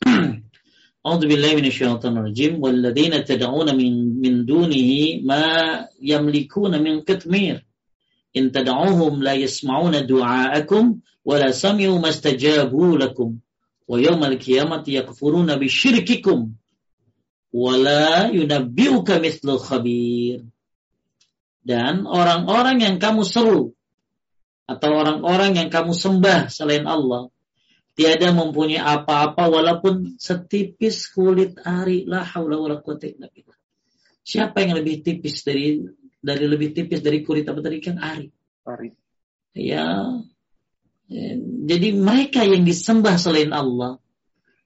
A'udzu 1.07 1.25
billahi 1.27 1.55
minasyaitonir 1.59 2.23
rajim 2.31 2.59
walladzina 2.59 3.23
tad'una 3.23 3.71
min 3.71 4.19
min 4.19 4.43
dunihi 4.43 5.23
ma 5.23 5.87
yamlikuna 6.03 6.83
min 6.83 7.03
qitmir 7.07 7.63
in 8.35 8.51
tad'uhum 8.51 9.23
la 9.23 9.39
yasma'una 9.39 10.03
du'aakum 10.03 10.99
wa 11.23 11.35
la 11.39 11.55
sami'u 11.55 11.95
mastajabu 11.99 12.99
lakum 12.99 13.39
wa 13.87 13.95
yawmal 13.99 14.35
qiyamati 14.35 14.99
yakfuruna 14.99 15.55
bisyirkikum 15.55 16.59
wa 17.53 17.73
la 17.79 18.27
yunabbi'uka 18.31 19.19
mithlu 19.23 19.59
khabir 19.59 20.43
dan 21.67 22.07
orang-orang 22.07 22.79
yang 22.79 22.95
kamu 22.99 23.27
seru 23.27 23.75
atau 24.67 24.89
orang-orang 24.91 25.55
yang 25.55 25.69
kamu 25.71 25.95
sembah 25.95 26.51
selain 26.51 26.83
Allah 26.83 27.31
tiada 27.97 28.29
mempunyai 28.29 28.77
apa-apa 28.77 29.49
walaupun 29.49 30.21
setipis 30.21 31.09
kulit 31.09 31.57
ari 31.65 32.05
la 32.05 32.21
haula 32.21 32.61
wala 32.61 32.77
quwata 32.77 33.09
illa 33.09 33.25
billah. 33.25 33.57
Siapa 34.21 34.61
yang 34.61 34.77
lebih 34.77 35.01
tipis 35.01 35.41
dari 35.41 35.81
dari 36.21 36.45
lebih 36.45 36.77
tipis 36.77 37.01
dari 37.01 37.25
kulit 37.25 37.49
apa 37.49 37.57
tadi 37.57 37.81
kan 37.81 37.97
ari? 37.97 38.29
Ari. 38.69 38.93
Ya. 39.57 40.13
Jadi 41.67 41.95
mereka 41.97 42.45
yang 42.45 42.67
disembah 42.67 43.17
selain 43.17 43.49
Allah 43.55 43.97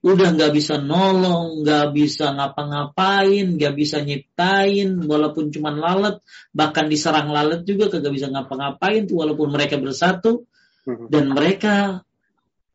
udah 0.02 0.28
nggak 0.34 0.52
bisa 0.52 0.82
nolong, 0.82 1.62
nggak 1.62 1.94
bisa 1.94 2.34
ngapa-ngapain, 2.34 3.54
nggak 3.54 3.74
bisa 3.78 4.02
nyiptain, 4.02 4.98
walaupun 5.06 5.54
cuma 5.54 5.70
lalat, 5.70 6.18
bahkan 6.50 6.90
diserang 6.90 7.30
lalat 7.30 7.62
juga 7.62 7.86
kagak 7.86 8.10
bisa 8.10 8.26
ngapa-ngapain 8.26 9.06
walaupun 9.06 9.48
mereka 9.54 9.78
bersatu. 9.78 10.46
Mhm. 10.82 11.06
dan 11.08 11.24
mereka 11.30 11.76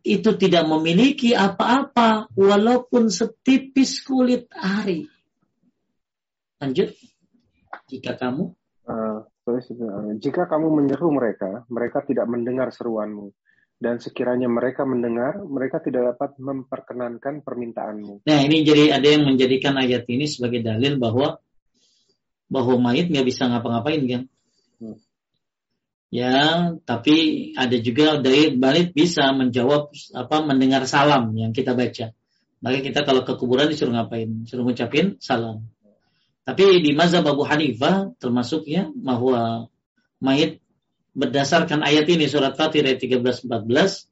itu 0.08 0.32
tidak 0.40 0.64
memiliki 0.64 1.36
apa-apa 1.36 2.32
walaupun 2.32 3.12
setipis 3.12 4.00
kulit 4.08 4.48
ari. 4.56 5.04
Lanjut, 6.64 6.96
jika 7.92 8.16
kamu? 8.16 8.56
Uh, 8.88 9.28
jika 10.24 10.48
kamu 10.48 10.72
menyeru 10.72 11.12
mereka, 11.12 11.68
mereka 11.68 12.00
tidak 12.08 12.24
mendengar 12.32 12.72
seruanmu 12.72 13.36
dan 13.78 14.02
sekiranya 14.02 14.50
mereka 14.50 14.90
mendengar, 14.90 15.38
mereka 15.46 15.78
tidak 15.78 16.16
dapat 16.16 16.34
memperkenankan 16.42 17.46
permintaanmu. 17.46 18.26
Nah 18.26 18.40
ini 18.42 18.66
jadi 18.66 18.98
ada 18.98 19.06
yang 19.06 19.30
menjadikan 19.30 19.78
ayat 19.78 20.10
ini 20.10 20.26
sebagai 20.26 20.66
dalil 20.66 20.98
bahwa 20.98 21.38
bahwa 22.50 22.76
mayit 22.82 23.14
nggak 23.14 23.28
bisa 23.28 23.46
ngapa-ngapain 23.46 24.02
kan? 24.10 24.24
Hmm. 24.82 24.98
Ya, 26.08 26.72
tapi 26.88 27.52
ada 27.60 27.76
juga 27.84 28.16
dari 28.24 28.56
balik 28.56 28.96
bisa 28.96 29.28
menjawab 29.36 29.92
apa 30.16 30.38
mendengar 30.40 30.88
salam 30.88 31.36
yang 31.36 31.52
kita 31.52 31.76
baca. 31.76 32.16
Maka 32.64 32.78
kita 32.82 33.04
kalau 33.04 33.22
ke 33.28 33.36
kuburan 33.36 33.70
disuruh 33.70 33.94
ngapain? 33.94 34.48
Suruh 34.48 34.64
ngucapin 34.66 35.20
salam. 35.20 35.68
Tapi 36.48 36.80
di 36.80 36.96
mazhab 36.96 37.28
Abu 37.28 37.44
Hanifah 37.44 38.16
termasuknya 38.24 38.88
bahwa 38.96 39.68
mayit 40.24 40.64
berdasarkan 41.18 41.82
ayat 41.82 42.06
ini 42.14 42.30
surat 42.30 42.54
Fatir 42.54 42.86
ayat 42.86 43.02
13 43.02 43.50
14 43.50 44.06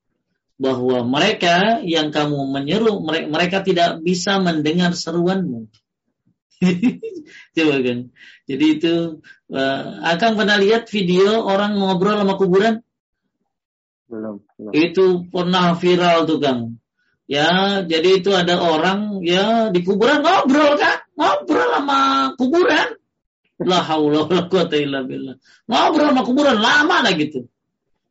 bahwa 0.57 1.05
mereka 1.05 1.83
yang 1.85 2.09
kamu 2.09 2.49
menyeru 2.49 2.97
mereka 3.05 3.61
tidak 3.61 4.01
bisa 4.01 4.41
mendengar 4.41 4.97
seruanmu. 4.97 5.69
Coba 7.55 7.75
kan. 7.83 7.99
Jadi 8.47 8.65
itu 8.79 9.19
uh, 9.51 9.83
akan 10.01 10.31
pernah 10.39 10.57
lihat 10.57 10.87
video 10.89 11.43
orang 11.45 11.77
ngobrol 11.77 12.17
sama 12.17 12.39
kuburan? 12.39 12.81
Belum, 14.07 14.41
belum. 14.57 14.71
Itu 14.73 15.05
pernah 15.27 15.75
viral 15.75 16.25
tuh 16.25 16.39
Kang. 16.39 16.79
Ya, 17.25 17.81
jadi 17.81 18.21
itu 18.21 18.29
ada 18.37 18.61
orang 18.61 19.25
ya 19.25 19.73
di 19.73 19.81
kuburan 19.81 20.21
ngobrol 20.21 20.77
kan, 20.77 21.01
ngobrol 21.17 21.69
sama 21.73 21.99
kuburan. 22.37 23.01
La 23.63 23.79
haula 23.87 24.27
wala 24.27 24.51
quwata 24.51 24.75
illa 24.75 25.07
billah. 25.07 25.39
Ngobrol 25.71 26.11
sama 26.11 26.21
kuburan 26.27 26.59
lama 26.59 26.99
lah 26.99 27.13
gitu. 27.15 27.47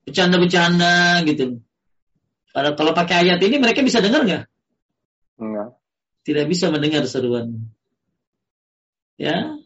Bercanda-bercanda 0.09 1.21
gitu. 1.29 1.61
Pada 2.55 2.73
kalau 2.73 2.97
pakai 2.97 3.29
ayat 3.29 3.43
ini 3.45 3.61
mereka 3.61 3.85
bisa 3.85 4.01
dengar 4.01 4.25
nggak? 4.25 4.45
Enggak. 5.43 5.69
Tidak 6.25 6.47
bisa 6.49 6.73
mendengar 6.73 7.05
seruan. 7.05 7.69
Ya, 9.21 9.59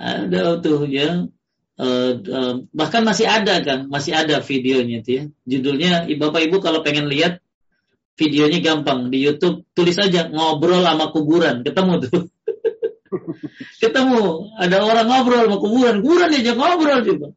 ada 0.00 0.58
tuh 0.58 0.90
ya. 0.90 1.28
Uh, 1.72 2.12
uh, 2.20 2.54
bahkan 2.70 3.00
masih 3.02 3.24
ada 3.24 3.58
kan, 3.64 3.88
masih 3.88 4.12
ada 4.12 4.42
videonya 4.42 5.00
tuh 5.04 5.12
ya. 5.12 5.22
Judulnya 5.48 6.04
Bapak 6.18 6.50
Ibu 6.50 6.60
kalau 6.60 6.82
pengen 6.84 7.08
lihat 7.08 7.40
videonya 8.16 8.60
gampang 8.60 9.08
di 9.08 9.24
YouTube 9.24 9.64
tulis 9.72 9.96
aja 9.96 10.28
ngobrol 10.28 10.84
sama 10.84 11.12
kuburan, 11.14 11.62
ketemu 11.64 11.92
tuh. 12.08 12.31
Ketemu 13.82 14.22
ada 14.56 14.76
orang 14.82 15.06
ngobrol 15.08 15.44
sama 15.48 15.56
kuburan, 15.60 15.96
kuburan 16.00 16.32
aja 16.32 16.52
ngobrol 16.56 17.00
juga. 17.04 17.28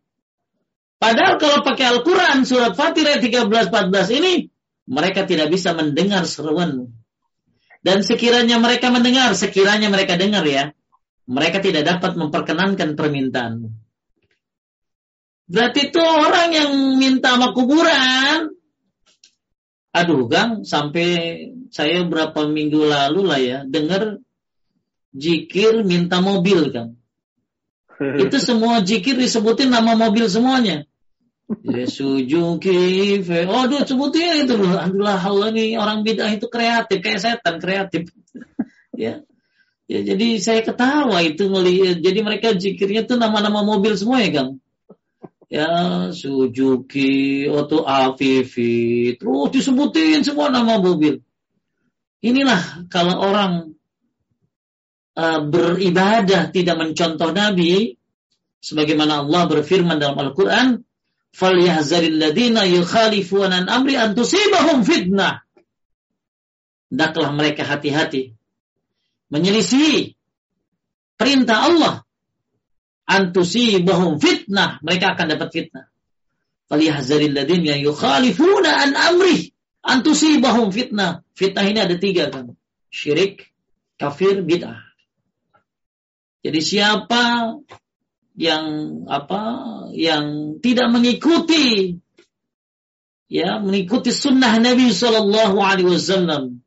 Padahal 0.95 1.35
kalau 1.37 1.59
pakai 1.61 1.85
Al-Quran 1.91 2.47
surat 2.47 2.73
Fatir 2.73 3.03
ayat 3.05 3.21
13 3.21 3.45
14 3.69 4.17
ini 4.17 4.47
mereka 4.87 5.27
tidak 5.27 5.51
bisa 5.51 5.75
mendengar 5.75 6.23
seruan. 6.23 6.95
Dan 7.85 8.01
sekiranya 8.01 8.57
mereka 8.57 8.89
mendengar, 8.89 9.37
sekiranya 9.37 9.93
mereka 9.93 10.17
dengar 10.17 10.41
ya, 10.41 10.73
mereka 11.29 11.61
tidak 11.61 11.85
dapat 11.85 12.17
memperkenankan 12.17 12.97
permintaanmu. 12.97 13.69
Berarti 15.45 15.93
itu 15.93 16.01
orang 16.01 16.49
yang 16.49 16.71
minta 16.97 17.37
sama 17.37 17.53
kuburan. 17.53 18.57
Aduh, 19.93 20.25
Gang, 20.25 20.65
sampai 20.65 21.09
saya 21.69 22.01
berapa 22.09 22.49
minggu 22.49 22.89
lalu 22.89 23.21
lah 23.21 23.39
ya, 23.39 23.59
dengar 23.69 24.24
jikir 25.15 25.87
minta 25.87 26.19
mobil 26.19 26.75
kan. 26.75 26.99
Itu 28.23 28.37
semua 28.43 28.83
jikir 28.83 29.15
disebutin 29.15 29.71
nama 29.71 29.95
mobil 29.95 30.27
semuanya. 30.27 30.83
Suzuki, 31.85 33.21
oh 33.45 33.59
aduh 33.69 33.85
sebutin 33.85 34.49
itu 34.49 34.57
loh. 34.57 34.81
Alhamdulillah 34.81 35.21
Allah 35.21 35.49
nih 35.53 35.77
orang 35.77 36.01
bid'ah 36.01 36.33
itu 36.33 36.49
kreatif 36.49 37.05
kayak 37.05 37.21
setan 37.21 37.61
kreatif. 37.61 38.09
ya. 38.97 39.21
Ya 39.85 39.99
jadi 40.01 40.41
saya 40.41 40.65
ketawa 40.65 41.21
itu 41.21 41.45
melihat. 41.45 42.01
Jadi 42.01 42.19
mereka 42.25 42.57
jikirnya 42.57 43.05
tuh 43.05 43.21
nama-nama 43.21 43.61
mobil 43.61 43.93
semua 43.93 44.25
ya 44.25 44.41
Kang. 44.41 44.57
Ya 45.45 45.69
Suzuki, 46.09 47.45
Auto 47.45 47.85
Avivi, 47.85 49.13
terus 49.13 49.53
disebutin 49.53 50.25
semua 50.25 50.49
nama 50.49 50.81
mobil. 50.81 51.21
Inilah 52.25 52.89
kalau 52.89 53.21
orang 53.21 53.74
uh, 55.15 55.39
beribadah 55.47 56.51
tidak 56.51 56.75
mencontoh 56.75 57.31
Nabi 57.31 57.95
sebagaimana 58.59 59.23
Allah 59.25 59.43
berfirman 59.47 59.97
dalam 59.97 60.19
Al-Qur'an 60.19 60.83
falyahzaril 61.35 62.19
ladina 62.19 62.67
an 62.67 63.63
amri 63.71 63.95
an 63.95 64.13
tusibahum 64.13 64.83
fitnah. 64.83 65.43
Hendaklah 66.91 67.33
mereka 67.33 67.65
hati-hati 67.65 68.35
menyelisih 69.33 70.13
perintah 71.17 71.67
Allah. 71.71 71.95
Antusibahum 73.05 74.17
fitnah. 74.17 74.81
Mereka 74.81 75.13
akan 75.13 75.25
dapat 75.37 75.49
fitnah. 75.53 75.85
Falyahzaril 76.65 77.37
ladina 77.37 77.77
yukhalifuna 77.77 78.81
an 78.81 78.97
amri 78.97 79.53
antusibahum 79.85 80.73
fitnah. 80.73 81.21
Fitnah 81.37 81.65
ini 81.69 81.79
ada 81.85 81.93
tiga 82.01 82.33
kan 82.33 82.57
syirik 82.89 83.53
kafir 83.99 84.41
bid'ah 84.41 84.84
jadi 86.45 86.59
siapa 86.61 87.57
yang 88.37 88.65
apa 89.09 89.43
yang 89.97 90.57
tidak 90.61 90.93
mengikuti 90.93 91.97
ya 93.25 93.57
mengikuti 93.57 94.13
sunnah 94.13 94.61
Nabi 94.61 94.93
Shallallahu 94.93 95.57
Alaihi 95.57 95.89
Wasallam 95.89 96.61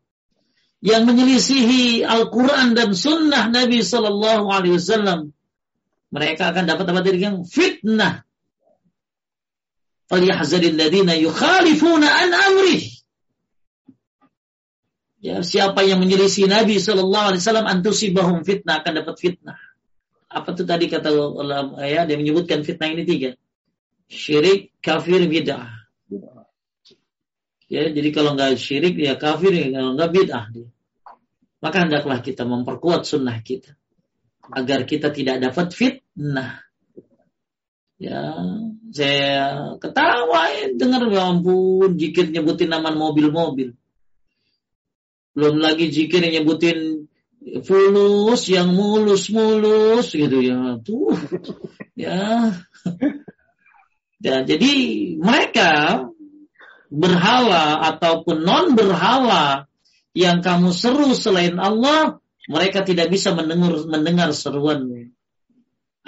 yang 0.82 1.06
menyelisihi 1.06 2.02
Al-Quran 2.02 2.74
dan 2.74 2.90
sunnah 2.94 3.46
Nabi 3.50 3.86
Shallallahu 3.86 4.50
Alaihi 4.50 4.82
Wasallam 4.82 5.30
mereka 6.08 6.50
akan 6.50 6.64
dapat 6.64 6.88
apa 6.88 7.00
dari 7.04 7.20
yang 7.20 7.44
fitnah. 7.44 8.24
Faliyahzaril 10.08 10.72
ladina 10.72 11.12
yukhalifuna 11.20 12.08
an 12.08 12.28
amrih. 12.32 12.80
Ya, 15.20 15.44
siapa 15.44 15.84
yang 15.84 16.00
menyelisih 16.00 16.48
Nabi 16.48 16.80
Shallallahu 16.80 17.34
Alaihi 17.34 17.42
Wasallam 17.44 17.68
antusibahum 17.68 18.40
fitnah 18.46 18.80
akan 18.80 19.04
dapat 19.04 19.20
fitnah. 19.20 19.67
Apa 20.28 20.52
tuh 20.52 20.68
tadi 20.68 20.92
kata 20.92 21.08
ulama 21.12 21.80
ya 21.88 22.04
dia 22.04 22.20
menyebutkan 22.20 22.60
fitnah 22.60 22.92
ini 22.92 23.04
tiga. 23.08 23.30
Syirik, 24.08 24.72
kafir, 24.80 25.28
bid'ah. 25.28 25.68
Ya, 27.68 27.92
jadi 27.92 28.08
kalau 28.08 28.32
nggak 28.32 28.56
syirik 28.56 28.96
ya 28.96 29.20
kafir, 29.20 29.52
ya 29.52 29.68
kalau 29.68 29.92
nggak 29.96 30.10
bid'ah. 30.12 30.44
Maka 31.60 31.76
hendaklah 31.84 32.24
kita 32.24 32.48
memperkuat 32.48 33.04
sunnah 33.04 33.36
kita 33.44 33.76
agar 34.48 34.88
kita 34.88 35.12
tidak 35.12 35.44
dapat 35.44 35.76
fitnah. 35.76 36.64
Ya, 37.98 38.30
saya 38.94 39.74
ketawa 39.82 40.54
ya, 40.54 40.70
dengar 40.78 41.02
ya 41.10 41.34
ampun 41.34 41.98
jikir 41.98 42.30
nyebutin 42.30 42.70
nama 42.70 42.94
mobil-mobil. 42.94 43.74
Belum 45.34 45.56
lagi 45.58 45.90
jikir 45.90 46.22
nyebutin 46.22 47.10
fulus 47.64 48.48
yang 48.50 48.72
mulus-mulus 48.72 50.12
gitu 50.14 50.38
ya. 50.42 50.78
Tuh. 50.82 51.14
Ya. 51.98 52.54
ya. 54.22 54.36
Jadi 54.46 54.72
mereka 55.18 56.06
berhala 56.88 57.84
ataupun 57.94 58.42
non 58.42 58.72
berhala 58.72 59.68
yang 60.16 60.40
kamu 60.40 60.72
seru 60.72 61.12
selain 61.14 61.60
Allah, 61.60 62.18
mereka 62.48 62.82
tidak 62.82 63.12
bisa 63.12 63.36
mendengar 63.36 63.76
mendengar 63.86 64.32
seruanmu. 64.32 65.12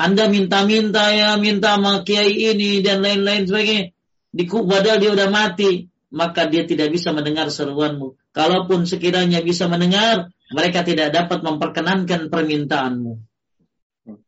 Anda 0.01 0.33
minta-minta 0.33 1.13
ya, 1.13 1.37
minta 1.37 1.77
sama 1.77 2.01
kiai 2.09 2.33
ini 2.33 2.81
dan 2.81 3.05
lain-lain 3.05 3.45
sebagainya. 3.45 3.93
Di 4.33 4.45
padahal 4.49 4.97
dia 4.97 5.13
udah 5.13 5.29
mati, 5.29 5.93
maka 6.09 6.49
dia 6.49 6.65
tidak 6.65 6.89
bisa 6.89 7.13
mendengar 7.13 7.53
seruanmu. 7.53 8.17
Kalaupun 8.33 8.89
sekiranya 8.89 9.45
bisa 9.45 9.69
mendengar, 9.69 10.33
mereka 10.51 10.83
tidak 10.83 11.15
dapat 11.15 11.41
memperkenankan 11.43 12.29
permintaanmu. 12.29 13.23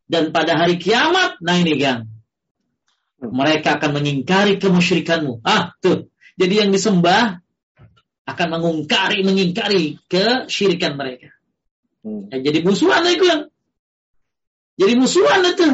Dan 0.07 0.31
pada 0.31 0.59
hari 0.61 0.79
kiamat, 0.79 1.41
nah 1.43 1.57
ini 1.59 1.75
kan, 1.81 2.07
mereka 3.23 3.81
akan 3.81 4.03
mengingkari 4.03 4.59
kemusyrikanmu. 4.63 5.43
Ah, 5.43 5.75
tuh. 5.83 6.11
Jadi 6.39 6.55
yang 6.63 6.71
disembah 6.71 7.43
akan 8.29 8.49
mengungkari, 8.49 9.27
mengingkari 9.27 9.99
kesyirikan 10.07 10.95
mereka. 10.95 11.35
Ya, 12.03 12.39
jadi 12.51 12.67
musuhan 12.67 13.07
itu 13.07 13.53
jadi 14.83 14.93
musuhan 14.97 15.45
itu. 15.47 15.69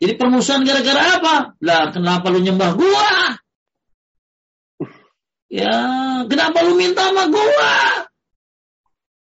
Jadi 0.00 0.12
permusuhan 0.18 0.66
gara-gara 0.66 1.20
apa? 1.20 1.36
Lah 1.62 1.90
kenapa 1.92 2.26
lu 2.30 2.42
nyembah 2.42 2.70
gua? 2.76 3.10
Ya, 5.52 5.76
kenapa 6.26 6.66
lu 6.66 6.74
minta 6.74 7.08
sama 7.08 7.30
gua? 7.30 7.74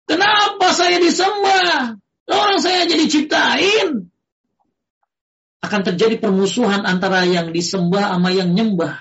Kenapa 0.10 0.74
saya 0.74 0.98
disembah? 0.98 2.02
Orang 2.26 2.58
saya 2.58 2.90
jadi 2.90 3.06
ciptain. 3.06 4.10
Akan 5.62 5.86
terjadi 5.86 6.18
permusuhan 6.18 6.82
antara 6.90 7.30
yang 7.30 7.54
disembah 7.54 8.18
sama 8.18 8.34
yang 8.34 8.50
nyembah. 8.58 8.98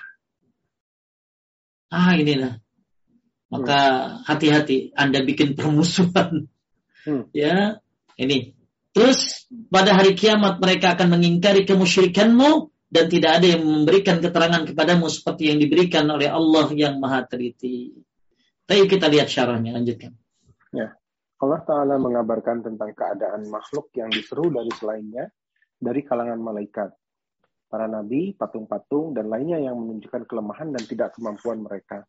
Ah, 1.89 2.13
inilah. 2.13 2.61
Maka 3.49 3.81
hati-hati 4.29 4.93
Anda 4.93 5.25
bikin 5.25 5.57
permusuhan. 5.57 6.53
Hmm. 7.09 7.25
Ya, 7.33 7.81
ini 8.21 8.59
Terus 8.99 9.47
pada 9.71 9.95
hari 9.95 10.19
kiamat 10.19 10.59
mereka 10.59 10.99
akan 10.99 11.15
mengingkari 11.15 11.63
kemusyrikanmu 11.63 12.75
dan 12.91 13.07
tidak 13.07 13.39
ada 13.39 13.47
yang 13.55 13.63
memberikan 13.63 14.19
keterangan 14.19 14.67
kepadamu 14.67 15.07
seperti 15.07 15.55
yang 15.55 15.63
diberikan 15.63 16.03
oleh 16.11 16.27
Allah 16.27 16.67
yang 16.75 16.99
maha 16.99 17.23
teliti. 17.23 17.95
Tapi 18.67 18.91
kita 18.91 19.07
lihat 19.07 19.31
syarahnya, 19.31 19.71
lanjutkan. 19.71 20.19
Ya. 20.75 20.95
Allah 21.39 21.63
Ta'ala 21.63 21.97
mengabarkan 22.03 22.67
tentang 22.67 22.91
keadaan 22.99 23.47
makhluk 23.47 23.95
yang 23.95 24.11
diseru 24.11 24.51
dari 24.51 24.75
selainnya 24.75 25.31
dari 25.79 26.03
kalangan 26.03 26.43
malaikat, 26.43 26.91
para 27.71 27.87
nabi, 27.87 28.35
patung-patung, 28.35 29.15
dan 29.15 29.31
lainnya 29.31 29.63
yang 29.63 29.79
menunjukkan 29.79 30.27
kelemahan 30.27 30.75
dan 30.75 30.83
tidak 30.83 31.15
kemampuan 31.15 31.63
mereka. 31.63 32.03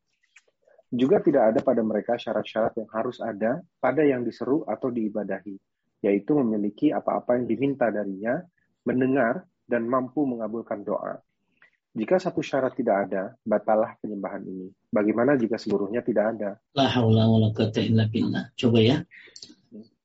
Juga 0.90 1.22
tidak 1.22 1.54
ada 1.54 1.60
pada 1.62 1.86
mereka 1.86 2.18
syarat-syarat 2.18 2.74
yang 2.82 2.90
harus 2.90 3.22
ada 3.22 3.62
pada 3.78 4.02
yang 4.02 4.26
diseru 4.26 4.66
atau 4.66 4.90
diibadahi 4.90 5.54
yaitu 6.00 6.32
memiliki 6.40 6.96
apa-apa 6.96 7.36
yang 7.40 7.46
diminta 7.46 7.92
darinya, 7.92 8.40
mendengar, 8.88 9.44
dan 9.68 9.86
mampu 9.86 10.24
mengabulkan 10.24 10.82
doa. 10.82 11.20
Jika 11.90 12.22
satu 12.22 12.46
syarat 12.46 12.78
tidak 12.78 13.10
ada, 13.10 13.34
batalah 13.42 13.98
penyembahan 13.98 14.46
ini. 14.46 14.70
Bagaimana 14.94 15.34
jika 15.36 15.58
seluruhnya 15.58 16.06
tidak 16.06 16.38
ada? 16.38 16.50
La 16.78 16.86
haula 16.86 17.26
Coba 18.54 18.80
ya. 18.80 19.02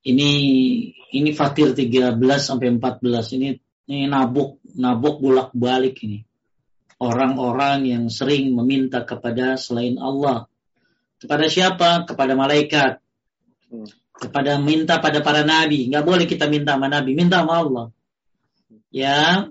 Ini 0.05 0.31
ini 1.17 1.31
Fatir 1.33 1.73
13 1.73 2.17
sampai 2.41 2.69
14 2.77 3.37
ini 3.41 3.57
ini 3.89 4.05
nabuk 4.09 4.65
nabuk 4.77 5.21
bolak-balik 5.21 5.97
ini. 6.05 6.25
Orang-orang 7.01 7.85
yang 7.85 8.05
sering 8.09 8.57
meminta 8.57 9.05
kepada 9.05 9.61
selain 9.61 10.01
Allah. 10.01 10.49
Kepada 11.21 11.49
siapa? 11.53 12.09
Kepada 12.09 12.33
malaikat. 12.33 13.01
Hmm 13.69 14.05
kepada 14.15 14.63
minta 14.63 15.03
pada 15.03 15.19
para 15.21 15.43
nabi. 15.43 15.91
Nggak 15.91 16.05
boleh 16.07 16.27
kita 16.31 16.47
minta 16.47 16.79
sama 16.79 16.87
nabi, 16.87 17.19
minta 17.19 17.43
sama 17.43 17.61
Allah. 17.61 17.87
Ya. 18.95 19.51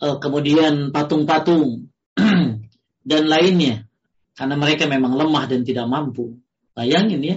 Uh, 0.00 0.16
kemudian 0.16 0.96
patung-patung 0.96 1.92
dan 3.10 3.22
lainnya. 3.28 3.84
Karena 4.32 4.56
mereka 4.56 4.88
memang 4.88 5.12
lemah 5.12 5.44
dan 5.44 5.60
tidak 5.60 5.84
mampu. 5.84 6.40
Bayangin 6.72 7.20
ya, 7.20 7.36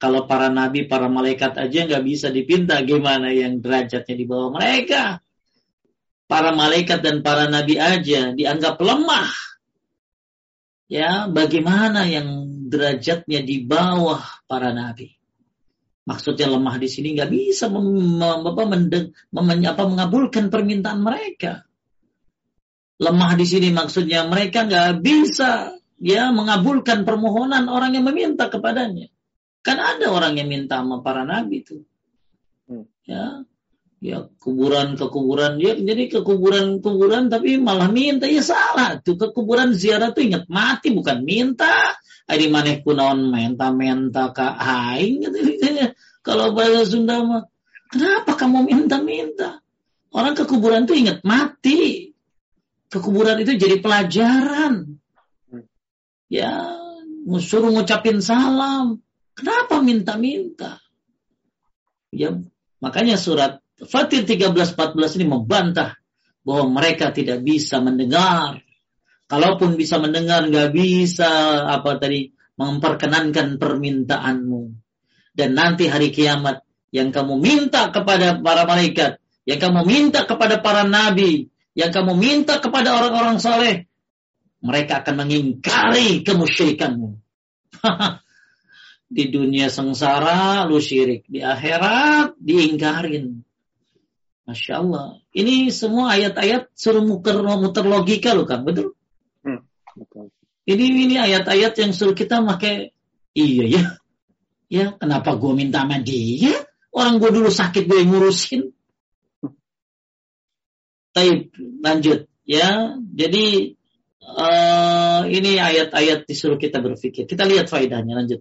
kalau 0.00 0.24
para 0.24 0.48
nabi, 0.50 0.88
para 0.88 1.06
malaikat 1.06 1.54
aja 1.60 1.86
nggak 1.86 2.02
bisa 2.02 2.32
dipinta, 2.34 2.80
gimana 2.82 3.30
yang 3.30 3.62
derajatnya 3.62 4.16
di 4.16 4.24
bawah 4.24 4.50
mereka? 4.50 5.22
Para 6.24 6.50
malaikat 6.56 7.04
dan 7.04 7.22
para 7.22 7.46
nabi 7.46 7.78
aja 7.78 8.34
dianggap 8.34 8.80
lemah. 8.80 9.30
Ya, 10.90 11.30
bagaimana 11.30 12.08
yang 12.10 12.50
derajatnya 12.66 13.46
di 13.46 13.62
bawah 13.62 14.24
para 14.50 14.74
nabi? 14.74 15.14
Maksudnya 16.08 16.50
lemah 16.50 16.80
di 16.82 16.88
sini 16.90 17.14
nggak 17.14 17.30
bisa 17.30 17.70
mem, 17.70 18.18
mem, 18.18 18.42
mendeng, 18.42 19.14
mem, 19.30 19.48
apa, 19.62 19.82
mengabulkan 19.86 20.50
permintaan 20.50 20.98
mereka. 21.04 21.69
Lemah 23.00 23.32
di 23.34 23.46
sini 23.48 23.72
maksudnya 23.72 24.28
mereka 24.28 24.68
nggak 24.68 25.00
bisa 25.00 25.72
ya 25.96 26.28
mengabulkan 26.30 27.08
permohonan 27.08 27.72
orang 27.72 27.96
yang 27.96 28.04
meminta 28.04 28.52
kepadanya. 28.52 29.08
Kan 29.64 29.80
ada 29.80 30.12
orang 30.12 30.36
yang 30.36 30.48
minta 30.48 30.80
sama 30.80 31.00
para 31.00 31.24
nabi 31.24 31.64
itu. 31.64 31.80
Hmm. 32.68 32.84
Ya, 33.08 33.42
ya 34.04 34.28
kuburan 34.36 35.00
ke 35.00 35.08
kuburan 35.08 35.56
ya 35.58 35.74
jadi 35.76 36.12
ke 36.12 36.20
kuburan 36.22 36.78
kuburan 36.84 37.32
tapi 37.32 37.56
malah 37.56 37.90
minta 37.90 38.28
ya 38.28 38.40
salah 38.40 39.02
tuh 39.02 39.18
ke 39.18 39.34
kuburan 39.34 39.74
ziarah 39.74 40.14
tuh 40.14 40.24
ingat 40.24 40.46
mati 40.46 40.94
bukan 40.94 41.26
minta 41.26 41.98
Ari 42.30 42.46
maneh 42.46 42.78
kunaon 42.86 43.26
menta-menta 43.26 44.30
ka 44.30 44.54
aing 44.54 45.18
gitu. 45.26 45.38
Kalau 46.26 46.54
bahasa 46.54 46.86
Sunda 46.86 47.26
mah, 47.26 47.42
kenapa 47.90 48.38
kamu 48.38 48.70
minta-minta? 48.70 49.58
Orang 50.14 50.38
ke 50.38 50.46
kuburan 50.46 50.86
tuh 50.86 50.94
ingat 50.94 51.26
mati. 51.26 52.09
Ke 52.90 52.98
kuburan 52.98 53.38
itu 53.38 53.54
jadi 53.54 53.78
pelajaran. 53.78 54.98
Ya, 56.26 56.74
suruh 57.38 57.70
ngucapin 57.70 58.18
salam. 58.18 59.02
Kenapa 59.38 59.78
minta-minta? 59.80 60.82
Ya, 62.10 62.34
makanya 62.82 63.14
surat 63.14 63.62
Fatir 63.80 64.26
13-14 64.26 65.16
ini 65.22 65.26
membantah 65.30 65.96
bahwa 66.44 66.82
mereka 66.82 67.14
tidak 67.14 67.40
bisa 67.46 67.80
mendengar 67.80 68.60
Kalaupun 69.30 69.78
bisa 69.78 70.02
mendengar, 70.02 70.42
nggak 70.50 70.74
bisa 70.74 71.62
apa 71.70 72.02
tadi 72.02 72.34
memperkenankan 72.58 73.62
permintaanmu. 73.62 74.74
Dan 75.30 75.54
nanti 75.54 75.86
hari 75.86 76.10
kiamat 76.10 76.66
yang 76.90 77.14
kamu 77.14 77.38
minta 77.38 77.94
kepada 77.94 78.42
para 78.42 78.66
malaikat, 78.66 79.22
yang 79.46 79.62
kamu 79.62 79.86
minta 79.86 80.26
kepada 80.26 80.58
para 80.58 80.82
nabi, 80.82 81.46
yang 81.80 81.88
kamu 81.88 82.12
minta 82.12 82.60
kepada 82.60 83.00
orang-orang 83.00 83.40
saleh, 83.40 83.88
mereka 84.60 85.00
akan 85.00 85.24
mengingkari 85.24 86.20
kemusyrikanmu. 86.20 87.16
di 89.10 89.24
dunia 89.26 89.66
sengsara 89.72 90.68
lu 90.68 90.78
syirik, 90.78 91.24
di 91.26 91.40
akhirat 91.40 92.36
diingkarin. 92.38 93.42
Masya 94.44 94.74
Allah. 94.82 95.18
Ini 95.32 95.72
semua 95.72 96.14
ayat-ayat 96.14 96.70
suruh 96.76 97.02
muter, 97.02 97.40
muter 97.42 97.86
logika 97.86 98.36
loh 98.36 98.44
kan, 98.44 98.62
betul? 98.62 98.94
Ini 100.70 100.84
ini 100.86 101.16
ayat-ayat 101.18 101.74
yang 101.82 101.90
suruh 101.90 102.14
kita 102.14 102.38
pakai 102.46 102.94
iya 103.34 103.64
ya. 103.66 103.84
Ya, 104.70 104.86
kenapa 104.94 105.34
gue 105.34 105.50
minta 105.50 105.82
sama 105.82 105.98
dia? 105.98 106.54
Orang 106.94 107.18
gue 107.18 107.30
dulu 107.34 107.50
sakit 107.50 107.90
gue 107.90 108.06
ngurusin. 108.06 108.70
Taib, 111.10 111.50
lanjut 111.82 112.30
ya. 112.46 112.98
Jadi 112.98 113.74
uh, 114.22 115.22
ini 115.26 115.58
ayat-ayat 115.58 116.26
disuruh 116.26 116.58
kita 116.58 116.82
berpikir. 116.82 117.26
Kita 117.26 117.46
lihat 117.46 117.70
faedahnya 117.70 118.18
lanjut. 118.18 118.40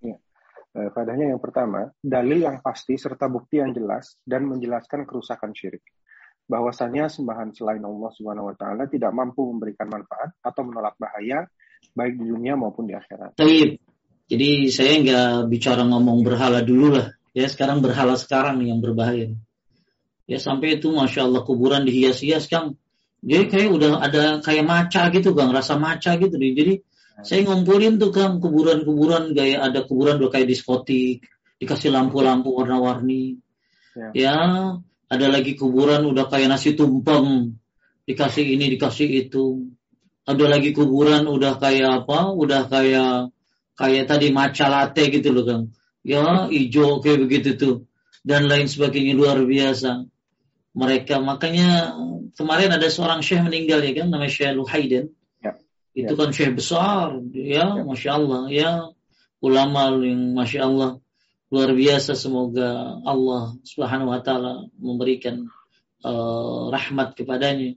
Ya. 0.00 0.16
Eh, 0.72 0.88
padahal 0.92 1.36
yang 1.36 1.42
pertama, 1.42 1.92
dalil 2.00 2.44
yang 2.44 2.64
pasti 2.64 2.96
serta 2.96 3.28
bukti 3.28 3.60
yang 3.60 3.76
jelas 3.76 4.16
dan 4.24 4.48
menjelaskan 4.48 5.04
kerusakan 5.04 5.52
syirik. 5.52 5.84
Bahwasanya 6.48 7.08
sembahan 7.08 7.54
selain 7.54 7.80
Allah 7.80 8.10
Subhanahu 8.12 8.50
wa 8.52 8.56
taala 8.58 8.84
tidak 8.90 9.14
mampu 9.14 9.46
memberikan 9.46 9.88
manfaat 9.88 10.36
atau 10.42 10.62
menolak 10.66 10.98
bahaya 10.98 11.48
baik 11.94 12.18
di 12.18 12.24
dunia 12.28 12.58
maupun 12.58 12.88
di 12.88 12.94
akhirat. 12.96 13.36
Taib. 13.38 13.78
Jadi 14.32 14.72
saya 14.72 14.96
nggak 14.96 15.52
bicara 15.52 15.84
ngomong 15.84 16.24
berhala 16.24 16.64
dulu 16.64 16.96
lah. 16.96 17.12
Ya 17.32 17.48
sekarang 17.48 17.80
berhala 17.80 18.16
sekarang 18.16 18.60
yang 18.64 18.80
berbahaya. 18.80 19.32
Ya 20.32 20.40
sampai 20.40 20.80
itu 20.80 20.88
masya 20.88 21.28
Allah 21.28 21.44
kuburan 21.44 21.84
dihias-hias 21.84 22.48
kang. 22.48 22.80
Jadi 23.20 23.52
kayak 23.52 23.68
udah 23.68 23.92
ada 24.00 24.40
kayak 24.40 24.64
maca 24.64 25.12
gitu 25.12 25.36
kang, 25.36 25.52
rasa 25.52 25.76
maca 25.76 26.16
gitu. 26.16 26.40
Jadi 26.40 26.80
saya 27.20 27.44
ngumpulin 27.44 28.00
tuh 28.00 28.08
kan 28.08 28.40
kuburan-kuburan 28.40 29.36
gaya 29.36 29.60
ada 29.60 29.84
kuburan 29.84 30.16
udah 30.16 30.32
kayak 30.32 30.48
diskotik, 30.48 31.28
dikasih 31.60 31.92
lampu-lampu 31.92 32.48
warna-warni. 32.48 33.44
Ya. 33.92 34.08
ya, 34.16 34.38
ada 35.12 35.26
lagi 35.28 35.52
kuburan 35.52 36.08
udah 36.08 36.32
kayak 36.32 36.48
nasi 36.48 36.72
tumpeng, 36.72 37.60
dikasih 38.08 38.56
ini 38.56 38.72
dikasih 38.72 39.28
itu. 39.28 39.68
Ada 40.24 40.48
lagi 40.48 40.72
kuburan 40.72 41.28
udah 41.28 41.60
kayak 41.60 42.08
apa? 42.08 42.32
Udah 42.32 42.72
kayak 42.72 43.28
kayak 43.76 44.08
tadi 44.08 44.32
maca 44.32 44.66
latte 44.72 45.12
gitu 45.12 45.28
loh 45.28 45.44
Kang. 45.44 45.64
Ya, 46.00 46.48
hijau 46.48 47.04
kayak 47.04 47.20
begitu 47.28 47.50
tuh 47.60 47.76
dan 48.22 48.46
lain 48.46 48.70
sebagainya 48.70 49.18
luar 49.18 49.42
biasa. 49.42 50.06
Mereka. 50.72 51.20
Makanya 51.20 51.96
kemarin 52.32 52.72
ada 52.72 52.88
seorang 52.88 53.20
syekh 53.20 53.44
meninggal 53.44 53.84
ya 53.84 53.92
kan? 53.92 54.08
Namanya 54.08 54.32
Syekh 54.32 54.56
Luhaiden 54.56 55.12
itu 55.92 56.08
ya. 56.08 56.16
kan 56.16 56.32
syekh 56.32 56.56
besar, 56.56 57.20
ya, 57.36 57.76
ya, 57.76 57.84
masya 57.84 58.10
Allah, 58.16 58.42
ya. 58.48 58.70
Ulama 59.44 59.92
yang 60.00 60.32
masya 60.32 60.64
Allah 60.64 60.90
luar 61.52 61.70
biasa. 61.76 62.16
Semoga 62.16 62.96
Allah 63.04 63.58
Subhanahu 63.66 64.14
Wa 64.14 64.20
Taala 64.24 64.72
memberikan 64.80 65.52
uh, 66.00 66.72
rahmat 66.72 67.12
kepadanya. 67.18 67.76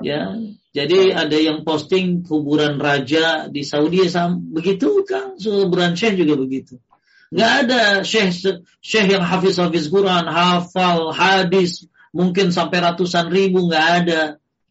Ya, 0.00 0.40
jadi 0.72 1.12
ada 1.12 1.36
yang 1.36 1.68
posting 1.68 2.24
kuburan 2.24 2.80
raja 2.80 3.52
di 3.52 3.60
Saudi 3.60 4.08
sama 4.08 4.40
begitu 4.40 5.04
kan, 5.04 5.36
kuburan 5.36 5.92
syekh 5.92 6.16
juga 6.16 6.40
begitu. 6.40 6.80
Nggak 7.28 7.52
ada 7.68 7.80
syekh 8.00 8.32
syekh 8.80 9.12
yang 9.12 9.20
hafiz 9.20 9.60
hafiz 9.60 9.92
Quran, 9.92 10.24
hafal 10.32 11.12
hadis, 11.12 11.84
mungkin 12.12 12.52
sampai 12.54 12.78
ratusan 12.78 13.32
ribu 13.32 13.66
nggak 13.66 13.86
ada 14.04 14.20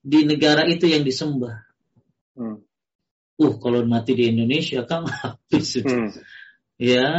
di 0.02 0.24
negara 0.24 0.66
itu 0.70 0.88
yang 0.88 1.02
disembah. 1.02 1.66
Hmm 2.38 2.62
uh 3.42 3.54
kalau 3.58 3.82
mati 3.90 4.14
di 4.14 4.30
Indonesia 4.30 4.86
kan 4.86 5.10
habis 5.10 5.82
itu. 5.82 5.90
Hmm. 5.90 6.14
Ya, 6.82 7.10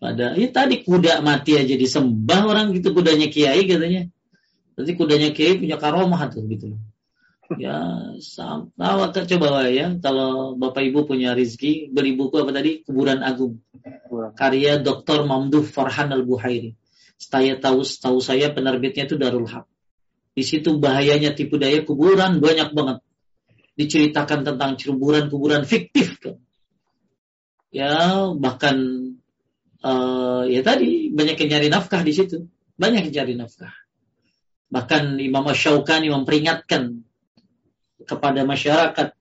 pada 0.00 0.36
ya 0.36 0.48
tadi 0.52 0.84
kuda 0.84 1.20
mati 1.24 1.56
aja 1.56 1.74
disembah 1.76 2.48
orang 2.48 2.72
gitu 2.76 2.96
kudanya 2.96 3.28
kiai 3.28 3.68
katanya. 3.68 4.08
Jadi 4.78 4.90
kudanya 4.96 5.28
kiai 5.32 5.60
punya 5.60 5.76
karomah 5.76 6.28
tuh 6.32 6.44
gitu. 6.48 6.76
Ya, 7.56 7.80
sama 8.20 9.08
coba 9.08 9.72
ya 9.72 9.96
kalau 10.04 10.52
Bapak 10.60 10.84
Ibu 10.84 11.08
punya 11.08 11.32
rizki 11.32 11.88
beli 11.88 12.12
buku 12.12 12.44
apa 12.44 12.52
tadi 12.52 12.84
Kuburan 12.84 13.24
Agung. 13.24 13.64
Karya 14.36 14.84
Dr. 14.84 15.24
Mamduh 15.24 15.64
Farhan 15.64 16.12
Al-Buhairi. 16.12 16.76
Saya 17.18 17.58
tahu 17.58 17.82
tahu 17.82 18.22
saya 18.22 18.54
penerbitnya 18.54 19.10
itu 19.10 19.18
Darul 19.18 19.50
Haq. 19.50 19.66
Di 20.38 20.46
situ 20.46 20.78
bahayanya 20.78 21.34
tipu 21.34 21.58
daya 21.58 21.82
kuburan 21.82 22.38
banyak 22.38 22.70
banget 22.70 23.02
diceritakan 23.78 24.46
tentang 24.46 24.78
kuburan-kuburan 24.78 25.66
fiktif 25.66 26.18
kan. 26.22 26.38
Ya, 27.74 28.26
bahkan 28.38 28.76
uh, 29.82 30.42
ya 30.46 30.62
tadi 30.62 31.10
banyak 31.14 31.36
yang 31.46 31.50
nyari 31.58 31.68
nafkah 31.70 32.02
di 32.06 32.14
situ. 32.14 32.46
Banyak 32.78 33.10
yang 33.10 33.14
cari 33.14 33.34
nafkah. 33.34 33.74
Bahkan 34.70 35.18
Imam 35.18 35.46
Syaukani 35.50 36.10
memperingatkan 36.10 37.02
kepada 38.06 38.46
masyarakat 38.46 39.14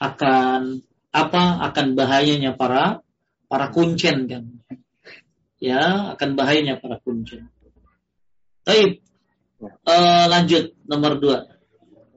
akan 0.00 0.80
apa 1.14 1.42
akan 1.70 1.86
bahayanya 1.94 2.56
para 2.56 3.04
para 3.46 3.68
kuncen 3.70 4.26
kan. 4.26 4.44
Ya, 5.62 6.14
akan 6.18 6.34
bahayanya 6.34 6.82
para 6.82 6.98
kuncen. 7.00 7.50
Baik. 8.64 9.04
Uh, 9.64 10.26
lanjut 10.28 10.76
nomor 10.84 11.16
dua. 11.20 11.46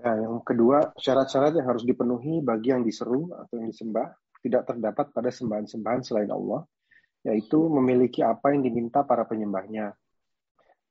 Nah, 0.04 0.16
yang 0.16 0.40
kedua, 0.44 0.96
syarat-syarat 0.96 1.58
yang 1.58 1.68
harus 1.68 1.84
dipenuhi 1.84 2.40
bagi 2.40 2.72
yang 2.72 2.84
diseru 2.84 3.34
atau 3.36 3.60
yang 3.60 3.68
disembah 3.68 4.16
tidak 4.40 4.64
terdapat 4.70 5.12
pada 5.12 5.30
sembahan-sembahan 5.34 6.02
selain 6.06 6.32
Allah, 6.32 6.64
yaitu 7.28 7.60
memiliki 7.68 8.24
apa 8.24 8.56
yang 8.56 8.64
diminta 8.64 9.04
para 9.04 9.28
penyembahnya, 9.28 9.92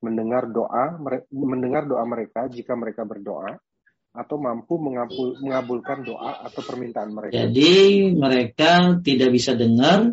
mendengar 0.04 0.50
doa, 0.52 1.00
mendengar 1.32 1.88
doa 1.88 2.04
mereka 2.04 2.50
jika 2.52 2.76
mereka 2.76 3.08
berdoa, 3.08 3.56
atau 4.16 4.36
mampu 4.40 4.80
mengabul, 4.80 5.36
mengabulkan 5.44 6.04
doa 6.04 6.40
atau 6.44 6.60
permintaan 6.64 7.12
mereka. 7.12 7.36
Jadi 7.36 7.72
mereka 8.16 9.00
tidak 9.04 9.30
bisa 9.32 9.52
dengar, 9.52 10.12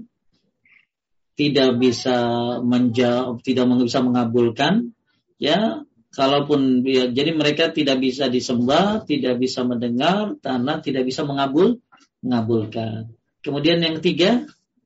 tidak 1.33 1.81
bisa 1.81 2.15
menjawab, 2.61 3.41
tidak 3.41 3.65
bisa 3.81 3.99
mengabulkan, 4.05 4.93
ya 5.41 5.81
kalaupun 6.13 6.85
ya, 6.85 7.09
jadi 7.09 7.33
mereka 7.33 7.73
tidak 7.73 7.97
bisa 7.97 8.29
disembah, 8.29 9.01
tidak 9.03 9.41
bisa 9.41 9.65
mendengar 9.65 10.37
karena 10.39 10.77
tidak 10.79 11.09
bisa 11.09 11.25
mengabul 11.25 11.81
mengabulkan. 12.21 13.09
Kemudian 13.43 13.81
yang 13.81 13.99
ketiga, 13.99 14.45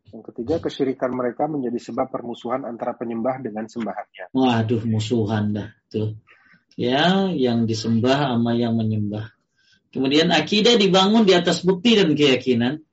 yang 0.09 0.23
ketiga 0.23 0.63
kesyirikan 0.63 1.11
mereka 1.13 1.45
menjadi 1.51 1.77
sebab 1.91 2.07
permusuhan 2.09 2.63
antara 2.63 2.95
penyembah 2.95 3.43
dengan 3.43 3.67
sembahannya. 3.67 4.31
Waduh, 4.31 4.87
musuhan 4.87 5.53
dah 5.53 5.69
tuh. 5.91 6.15
Ya, 6.79 7.27
yang 7.33 7.67
disembah 7.67 8.37
sama 8.37 8.55
yang 8.55 8.77
menyembah. 8.79 9.35
Kemudian 9.91 10.29
akidah 10.29 10.77
dibangun 10.77 11.25
di 11.25 11.33
atas 11.33 11.65
bukti 11.65 11.97
dan 11.97 12.13
keyakinan, 12.13 12.86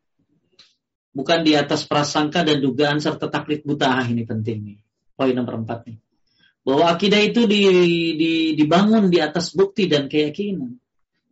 bukan 1.14 1.46
di 1.46 1.54
atas 1.54 1.86
prasangka 1.86 2.42
dan 2.42 2.58
dugaan 2.60 2.98
serta 2.98 3.30
taklid 3.30 3.62
buta. 3.62 3.88
Ah, 3.88 4.04
ini 4.04 4.26
penting 4.26 4.58
nih. 4.60 4.78
Poin 5.14 5.32
nomor 5.32 5.62
empat 5.62 5.86
nih 5.86 6.04
bahwa 6.64 6.84
akidah 6.88 7.20
itu 7.20 7.44
di, 7.44 7.60
di, 8.16 8.32
dibangun 8.56 9.12
di 9.12 9.20
atas 9.20 9.52
bukti 9.52 9.84
dan 9.84 10.08
keyakinan. 10.08 10.80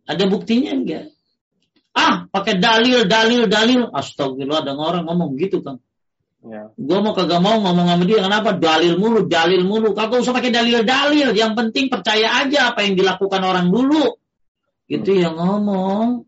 Ada 0.05 0.29
buktinya 0.29 0.77
enggak? 0.77 1.09
Ah, 1.93 2.29
pakai 2.29 2.61
dalil, 2.61 3.09
dalil, 3.09 3.49
dalil. 3.49 3.89
Astagfirullah, 3.89 4.61
ada 4.61 4.77
orang 4.77 5.09
ngomong 5.09 5.33
gitu 5.41 5.65
kan. 5.65 5.81
Ya. 6.43 6.69
Gue 6.75 6.99
mau 6.99 7.15
kagak 7.15 7.39
mau 7.41 7.57
ngomong 7.63 7.87
sama 7.87 8.03
dia, 8.03 8.19
kenapa? 8.21 8.53
Dalil 8.53 8.99
mulu, 8.99 9.25
dalil 9.25 9.63
mulu. 9.65 9.95
Kagak 9.97 10.21
usah 10.21 10.35
pakai 10.35 10.53
dalil, 10.53 10.85
dalil. 10.85 11.33
Yang 11.33 11.53
penting 11.57 11.85
percaya 11.89 12.45
aja 12.45 12.73
apa 12.75 12.85
yang 12.85 12.93
dilakukan 12.93 13.41
orang 13.41 13.73
dulu. 13.73 14.19
Itu 14.85 15.11
hmm. 15.15 15.21
yang 15.23 15.35
ngomong. 15.39 16.27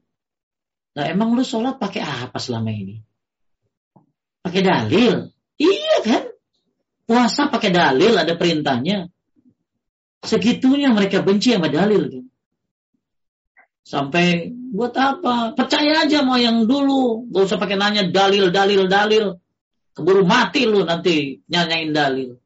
Nah 0.95 1.05
emang 1.11 1.35
lu 1.35 1.43
sholat 1.43 1.75
pakai 1.75 1.99
apa 2.01 2.39
selama 2.39 2.71
ini? 2.71 3.03
Pakai 4.45 4.61
dalil? 4.61 5.33
Iya 5.57 5.95
kan? 6.05 6.23
Puasa 7.09 7.49
pakai 7.49 7.73
dalil, 7.73 8.13
ada 8.13 8.37
perintahnya. 8.37 9.09
Segitunya 10.21 10.93
mereka 10.93 11.25
benci 11.25 11.57
sama 11.57 11.69
dalil. 11.69 12.29
Sampai 13.81 14.53
buat 14.53 14.93
apa? 14.93 15.57
Percaya 15.57 16.05
aja 16.05 16.21
mau 16.21 16.37
yang 16.37 16.69
dulu. 16.69 17.29
Gak 17.33 17.49
usah 17.49 17.57
pakai 17.57 17.77
nanya 17.77 18.05
dalil, 18.05 18.53
dalil, 18.53 18.85
dalil. 18.85 19.37
Keburu 19.97 20.21
mati 20.25 20.65
lu 20.69 20.85
nanti 20.85 21.41
nyanyain 21.49 21.89
dalil. 21.89 22.37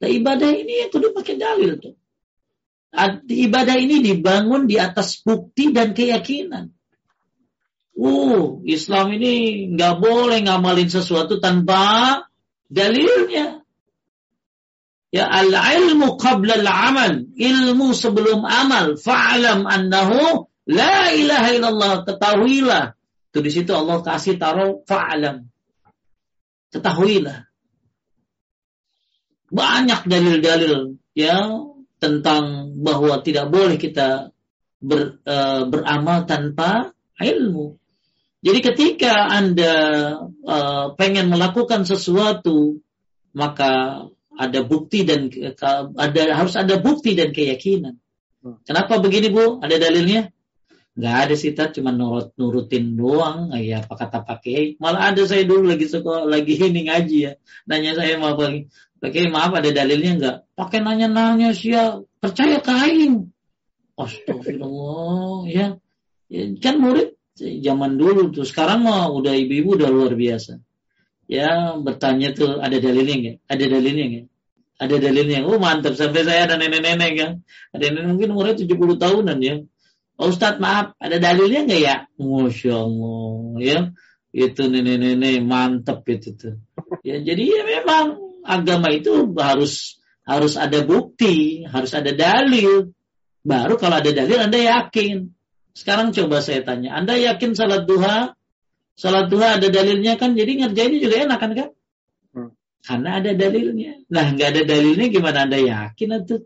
Nah, 0.00 0.08
ibadah 0.08 0.50
ini 0.56 0.88
kudu 0.88 1.12
pakai 1.12 1.36
dalil 1.36 1.76
tuh. 1.76 1.96
Ibadah 3.28 3.76
ini 3.76 4.00
dibangun 4.00 4.64
di 4.64 4.80
atas 4.80 5.20
bukti 5.20 5.72
dan 5.72 5.92
keyakinan. 5.92 6.72
Uh, 8.00 8.64
Islam 8.64 9.12
ini 9.12 9.68
nggak 9.76 10.00
boleh 10.00 10.40
ngamalin 10.40 10.88
sesuatu 10.88 11.36
tanpa 11.36 12.16
dalilnya. 12.72 13.60
Ya 15.12 15.28
al-ilmu 15.28 16.16
qabla 16.16 16.64
al-amal. 16.64 17.28
Ilmu 17.36 17.92
sebelum 17.92 18.46
amal. 18.48 18.96
Fa'alam 18.96 19.68
annahu 19.68 20.48
la 20.64 21.12
ilaha 21.12 21.48
illallah. 21.52 21.92
Ketahuilah. 22.08 22.84
Itu 23.28 23.38
di 23.44 23.50
situ 23.52 23.76
Allah 23.76 24.00
kasih 24.00 24.40
taruh 24.40 24.80
fa'alam. 24.88 25.50
Ketahuilah. 26.72 27.52
Banyak 29.50 30.06
dalil-dalil 30.06 30.94
ya 31.12 31.52
tentang 32.00 32.70
bahwa 32.80 33.18
tidak 33.20 33.50
boleh 33.50 33.76
kita 33.76 34.30
ber, 34.78 35.20
uh, 35.26 35.66
beramal 35.66 36.24
tanpa 36.24 36.94
ilmu. 37.18 37.79
Jadi 38.40 38.58
ketika 38.64 39.28
Anda 39.28 39.74
uh, 40.24 40.96
pengen 40.96 41.28
melakukan 41.28 41.84
sesuatu, 41.84 42.80
maka 43.36 44.04
ada 44.32 44.60
bukti 44.64 45.04
dan 45.04 45.28
ada 45.96 46.22
harus 46.32 46.56
ada 46.56 46.80
bukti 46.80 47.12
dan 47.12 47.36
keyakinan. 47.36 48.00
Hmm. 48.40 48.56
Kenapa 48.64 48.96
begini 48.96 49.28
Bu? 49.28 49.60
Ada 49.60 49.76
dalilnya? 49.76 50.32
nggak 51.00 51.16
ada 51.26 51.34
sih 51.38 51.54
tat 51.54 51.70
cuma 51.72 51.94
nurut 51.94 52.34
nurutin 52.34 52.98
doang 52.98 53.54
ya 53.56 53.80
apa 53.80 53.94
kata 53.94 54.26
pakai 54.26 54.74
malah 54.82 55.14
ada 55.14 55.22
saya 55.22 55.46
dulu 55.46 55.70
lagi 55.70 55.86
sekolah 55.86 56.26
lagi 56.26 56.58
ini 56.66 56.90
ngaji 56.90 57.18
ya 57.30 57.32
nanya 57.70 57.94
saya 57.94 58.18
mau 58.18 58.34
apa 58.34 58.66
pakai 58.98 59.30
maaf 59.30 59.54
ada 59.54 59.70
dalilnya 59.70 60.12
nggak 60.18 60.36
pakai 60.58 60.82
nanya 60.82 61.06
nanya 61.06 61.54
sih 61.54 61.72
ya 61.72 62.02
percaya 62.18 62.58
kain 62.58 63.30
Astagfirullah 63.94 65.46
ya. 65.46 65.66
ya 66.26 66.42
kan 66.58 66.80
murid 66.82 67.19
zaman 67.40 67.96
dulu 67.96 68.30
tuh. 68.30 68.44
Sekarang 68.44 68.84
mah 68.84 69.08
udah 69.10 69.32
ibu-ibu 69.32 69.80
udah 69.80 69.88
luar 69.88 70.12
biasa. 70.14 70.60
Ya 71.30 71.78
bertanya 71.78 72.34
tuh 72.34 72.58
ada 72.58 72.76
dalilnya 72.76 73.16
nggak? 73.16 73.36
Ada 73.46 73.64
dalilnya 73.70 74.04
nggak? 74.10 74.26
Ada 74.80 74.96
dalilnya 74.98 75.38
oh 75.46 75.58
mantap. 75.62 75.94
Sampai 75.96 76.26
saya 76.26 76.46
ada 76.50 76.60
nenek-nenek 76.60 77.10
kan. 77.16 77.30
Ada 77.72 77.86
nenek 77.94 78.06
mungkin 78.16 78.28
umurnya 78.34 78.54
70 78.58 78.98
tahunan 78.98 79.38
ya. 79.40 79.54
Oh, 80.20 80.28
Ustadz 80.28 80.60
maaf. 80.60 80.98
Ada 80.98 81.16
dalilnya 81.22 81.64
nggak 81.64 81.80
ya? 81.80 81.96
Masya 82.18 82.74
Allah 82.76 83.34
ya. 83.62 83.78
Itu 84.30 84.62
nenek-nenek 84.68 85.42
mantap 85.42 86.04
itu 86.10 86.34
tuh. 86.36 86.54
Ya 87.06 87.18
jadi 87.22 87.42
ya 87.46 87.62
memang 87.64 88.18
agama 88.44 88.90
itu 88.90 89.30
harus 89.38 90.02
harus 90.26 90.54
ada 90.54 90.82
bukti 90.82 91.64
harus 91.64 91.94
ada 91.96 92.10
dalil. 92.12 92.92
Baru 93.40 93.80
kalau 93.80 94.04
ada 94.04 94.12
dalil 94.12 94.36
anda 94.36 94.60
yakin 94.60 95.39
sekarang 95.72 96.12
coba 96.14 96.42
saya 96.42 96.62
tanya 96.62 96.94
anda 96.94 97.14
yakin 97.16 97.54
salat 97.54 97.86
duha 97.88 98.34
Salat 99.00 99.32
duha 99.32 99.56
ada 99.56 99.68
dalilnya 99.72 100.20
kan, 100.20 100.36
jadi 100.36 100.60
ngerjainnya 100.60 101.00
juga 101.00 101.16
enak 101.24 101.38
kan 101.40 101.50
kan? 101.56 101.68
Hmm. 102.36 102.52
Karena 102.84 103.16
ada 103.16 103.32
dalilnya. 103.32 104.04
Nah 104.12 104.26
nggak 104.36 104.48
ada 104.52 104.62
dalilnya 104.68 105.06
gimana 105.08 105.48
anda 105.48 105.56
yakin 105.56 106.20
itu? 106.20 106.36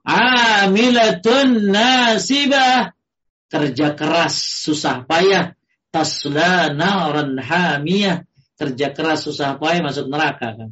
Amilatun 0.00 1.68
nasibah. 1.68 2.96
Kerja 3.52 3.92
keras, 3.92 4.64
susah 4.64 5.04
payah. 5.04 5.52
Tasla 5.92 6.72
naran 6.72 7.36
hamiyah. 7.36 8.24
Kerja 8.56 8.96
keras, 8.96 9.28
susah 9.28 9.60
payah 9.60 9.84
masuk 9.84 10.08
neraka 10.08 10.56
kan. 10.56 10.70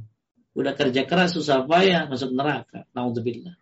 Udah 0.57 0.73
kerja 0.73 1.05
keras, 1.05 1.37
susah 1.37 1.69
payah 1.69 2.09
masuk 2.09 2.33
neraka. 2.33 2.89
Naudzubillah. 2.97 3.62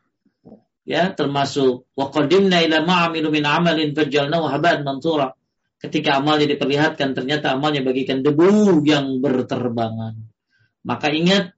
Ya, 0.90 1.14
termasuk 1.14 1.86
waqadimna 1.94 2.66
ila 2.66 2.82
ma'amilu 2.82 3.30
min 3.30 3.46
amalin 3.46 3.94
fajalnahu 3.94 4.50
haba'an 4.50 4.82
mansura 4.82 5.38
ketika 5.78 6.18
amalnya 6.18 6.50
diperlihatkan 6.50 7.14
ternyata 7.14 7.54
amalnya 7.54 7.86
bagikan 7.86 8.26
debu 8.26 8.82
yang 8.82 9.22
berterbangan. 9.22 10.18
Maka 10.82 11.14
ingat 11.14 11.54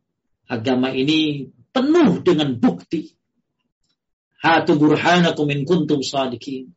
agama 0.52 0.92
ini 0.92 1.48
penuh 1.72 2.20
dengan 2.20 2.60
bukti. 2.60 3.16
Hatu 4.44 4.76
burhanakum 4.76 5.48
in 5.48 5.64
kuntum 5.64 6.04
sadiqin. 6.04 6.76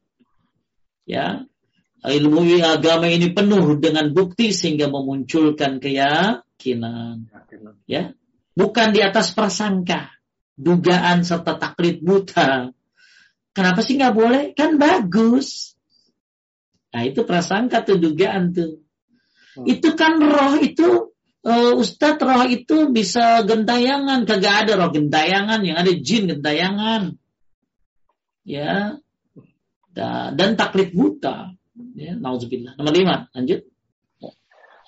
Ya, 1.04 1.44
ilmu 2.08 2.40
agama 2.64 3.12
ini 3.12 3.36
penuh 3.36 3.76
dengan 3.84 4.16
bukti 4.16 4.56
sehingga 4.56 4.88
memunculkan 4.88 5.84
keyakinan. 5.84 7.28
Ya, 7.84 8.16
bukan 8.56 8.96
di 8.96 9.04
atas 9.04 9.36
prasangka, 9.36 10.15
dugaan 10.56 11.28
serta 11.28 11.60
taklid 11.60 12.02
buta. 12.02 12.72
Kenapa 13.56 13.80
sih 13.84 13.96
nggak 13.96 14.16
boleh? 14.16 14.44
Kan 14.56 14.76
bagus. 14.76 15.76
Nah 16.92 17.04
itu 17.04 17.28
prasangka 17.28 17.84
tuh 17.84 18.00
dugaan 18.00 18.56
tuh. 18.56 18.84
Hmm. 19.56 19.68
Itu 19.68 19.96
kan 19.96 20.20
roh 20.20 20.60
itu 20.60 21.16
uh, 21.44 21.74
Ustadz 21.80 22.20
roh 22.20 22.44
itu 22.48 22.92
bisa 22.92 23.44
gentayangan, 23.48 24.28
kagak 24.28 24.68
ada 24.68 24.80
roh 24.80 24.92
gentayangan, 24.92 25.64
yang 25.64 25.80
ada 25.80 25.92
jin 25.96 26.28
gentayangan. 26.28 27.16
Ya. 28.44 29.00
Dan 30.36 30.60
taklid 30.60 30.92
buta. 30.92 31.56
Ya, 31.96 32.16
nauzubillah. 32.20 32.76
Nomor 32.76 32.92
lima, 32.92 33.16
lanjut. 33.32 33.64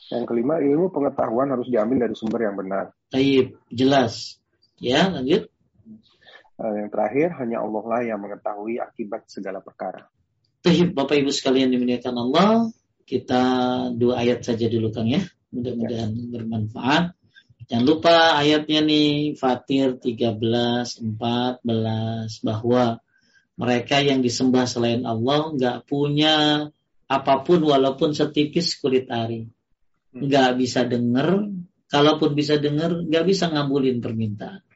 Yang 0.08 0.24
kelima, 0.28 0.60
ilmu 0.60 0.88
pengetahuan 0.92 1.52
harus 1.52 1.68
diambil 1.68 2.08
dari 2.08 2.16
sumber 2.16 2.48
yang 2.48 2.56
benar. 2.56 2.96
Taib, 3.12 3.60
jelas. 3.72 4.40
Ya, 4.80 5.08
lanjut. 5.12 5.52
Uh, 6.58 6.74
yang 6.74 6.90
terakhir, 6.90 7.38
hanya 7.38 7.62
Allah 7.62 7.84
lah 7.86 8.02
yang 8.02 8.20
mengetahui 8.22 8.82
akibat 8.82 9.30
segala 9.30 9.62
perkara. 9.62 10.10
Tuhib 10.66 10.98
Bapak 10.98 11.22
Ibu 11.22 11.30
sekalian 11.30 11.70
dimuliakan 11.70 12.18
Allah, 12.18 12.74
kita 13.06 13.44
dua 13.94 14.26
ayat 14.26 14.42
saja 14.42 14.66
dulu 14.66 14.90
Kang 14.90 15.08
ya. 15.08 15.22
Mudah-mudahan 15.54 16.12
ya. 16.12 16.26
bermanfaat. 16.34 17.04
Jangan 17.68 17.86
lupa 17.86 18.40
ayatnya 18.40 18.80
nih 18.84 19.36
Fatir 19.36 20.00
13 20.00 20.40
14 21.20 21.68
bahwa 22.44 23.04
mereka 23.60 24.00
yang 24.00 24.24
disembah 24.24 24.64
selain 24.68 25.04
Allah 25.04 25.52
nggak 25.52 25.78
punya 25.88 26.68
apa 27.08 27.34
pun 27.48 27.64
walaupun 27.64 28.12
setipis 28.12 28.80
kulit 28.80 29.08
ari. 29.08 29.48
Hmm. 30.12 30.28
Nggak 30.28 30.50
bisa 30.60 30.84
dengar, 30.84 31.48
kalaupun 31.88 32.36
bisa 32.36 32.60
dengar 32.60 33.04
nggak 33.08 33.24
bisa 33.24 33.48
ngabulin 33.52 34.04
permintaan. 34.04 34.67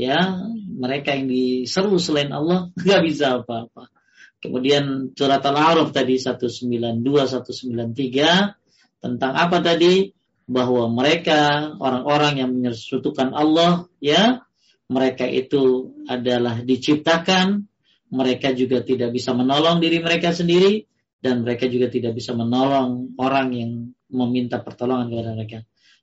Ya, 0.00 0.40
mereka 0.80 1.12
yang 1.12 1.28
diseru 1.28 2.00
selain 2.00 2.32
Allah 2.32 2.72
nggak 2.80 3.02
bisa 3.04 3.44
apa-apa. 3.44 3.92
Kemudian 4.40 5.12
surat 5.12 5.44
Al-A'raf 5.44 5.92
tadi 5.92 6.16
192 6.16 7.04
193 7.04 9.04
tentang 9.04 9.32
apa 9.36 9.60
tadi? 9.60 10.16
Bahwa 10.50 10.90
mereka 10.90 11.70
orang-orang 11.78 12.42
yang 12.42 12.50
menyekutukan 12.50 13.36
Allah 13.36 13.86
ya, 14.02 14.42
mereka 14.90 15.28
itu 15.28 15.94
adalah 16.10 16.58
diciptakan, 16.64 17.70
mereka 18.10 18.50
juga 18.56 18.82
tidak 18.82 19.14
bisa 19.14 19.30
menolong 19.30 19.78
diri 19.78 20.02
mereka 20.02 20.34
sendiri 20.34 20.90
dan 21.22 21.46
mereka 21.46 21.70
juga 21.70 21.86
tidak 21.86 22.18
bisa 22.18 22.34
menolong 22.34 23.14
orang 23.20 23.54
yang 23.54 23.94
meminta 24.10 24.58
pertolongan 24.58 25.06
kepada 25.12 25.30
mereka. 25.38 25.58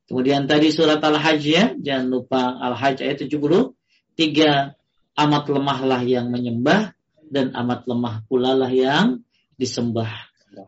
Kemudian 0.08 0.48
tadi 0.48 0.72
surat 0.72 1.04
Al-Hajj 1.04 1.44
ya, 1.44 1.76
jangan 1.76 2.08
lupa 2.08 2.56
Al-Hajj 2.56 3.04
ayat 3.04 3.28
70, 3.28 3.76
tiga 4.18 4.74
amat 5.14 5.46
lemahlah 5.48 6.02
yang 6.02 6.34
menyembah 6.34 6.98
dan 7.30 7.54
amat 7.54 7.86
lemah 7.86 8.26
pula 8.26 8.58
lah 8.58 8.72
yang 8.74 9.22
disembah. 9.56 10.10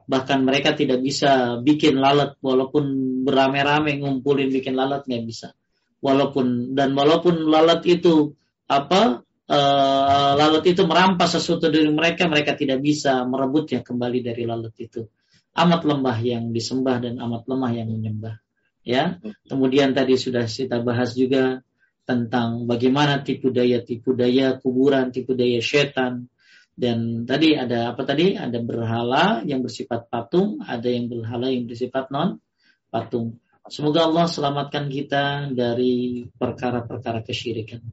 Bahkan 0.06 0.46
mereka 0.46 0.78
tidak 0.78 1.02
bisa 1.02 1.58
bikin 1.62 1.98
lalat 1.98 2.38
walaupun 2.46 2.86
beramai-ramai 3.26 3.98
ngumpulin 3.98 4.54
bikin 4.54 4.78
lalat 4.78 5.10
nggak 5.10 5.24
bisa. 5.26 5.58
Walaupun 6.00 6.78
dan 6.78 6.94
walaupun 6.94 7.50
lalat 7.50 7.82
itu 7.90 8.38
apa 8.70 9.26
uh, 9.50 10.32
lalat 10.38 10.64
itu 10.70 10.86
merampas 10.86 11.34
sesuatu 11.34 11.74
dari 11.74 11.90
mereka, 11.90 12.30
mereka 12.30 12.54
tidak 12.54 12.86
bisa 12.86 13.26
merebutnya 13.26 13.82
kembali 13.82 14.20
dari 14.22 14.44
lalat 14.46 14.76
itu. 14.78 15.10
Amat 15.58 15.82
lemah 15.84 16.18
yang 16.22 16.54
disembah 16.54 17.02
dan 17.02 17.18
amat 17.18 17.50
lemah 17.50 17.72
yang 17.74 17.90
menyembah. 17.90 18.38
Ya. 18.86 19.18
Kemudian 19.50 19.98
tadi 19.98 20.16
sudah 20.16 20.46
kita 20.46 20.86
bahas 20.86 21.18
juga 21.18 21.66
tentang 22.10 22.66
bagaimana 22.66 23.22
tipu 23.22 23.54
daya 23.54 23.86
tipu 23.86 24.18
daya 24.18 24.58
kuburan, 24.58 25.14
tipu 25.14 25.38
daya 25.38 25.62
setan, 25.62 26.26
dan 26.74 27.30
tadi 27.30 27.54
ada 27.54 27.94
apa 27.94 28.02
tadi? 28.02 28.34
Ada 28.34 28.58
berhala 28.66 29.46
yang 29.46 29.62
bersifat 29.62 30.10
patung, 30.10 30.58
ada 30.66 30.90
yang 30.90 31.06
berhala 31.06 31.54
yang 31.54 31.70
bersifat 31.70 32.10
non 32.10 32.42
patung. 32.90 33.38
Semoga 33.70 34.10
Allah 34.10 34.26
selamatkan 34.26 34.90
kita 34.90 35.54
dari 35.54 36.26
perkara-perkara 36.26 37.22
kesyirikan. 37.22 37.86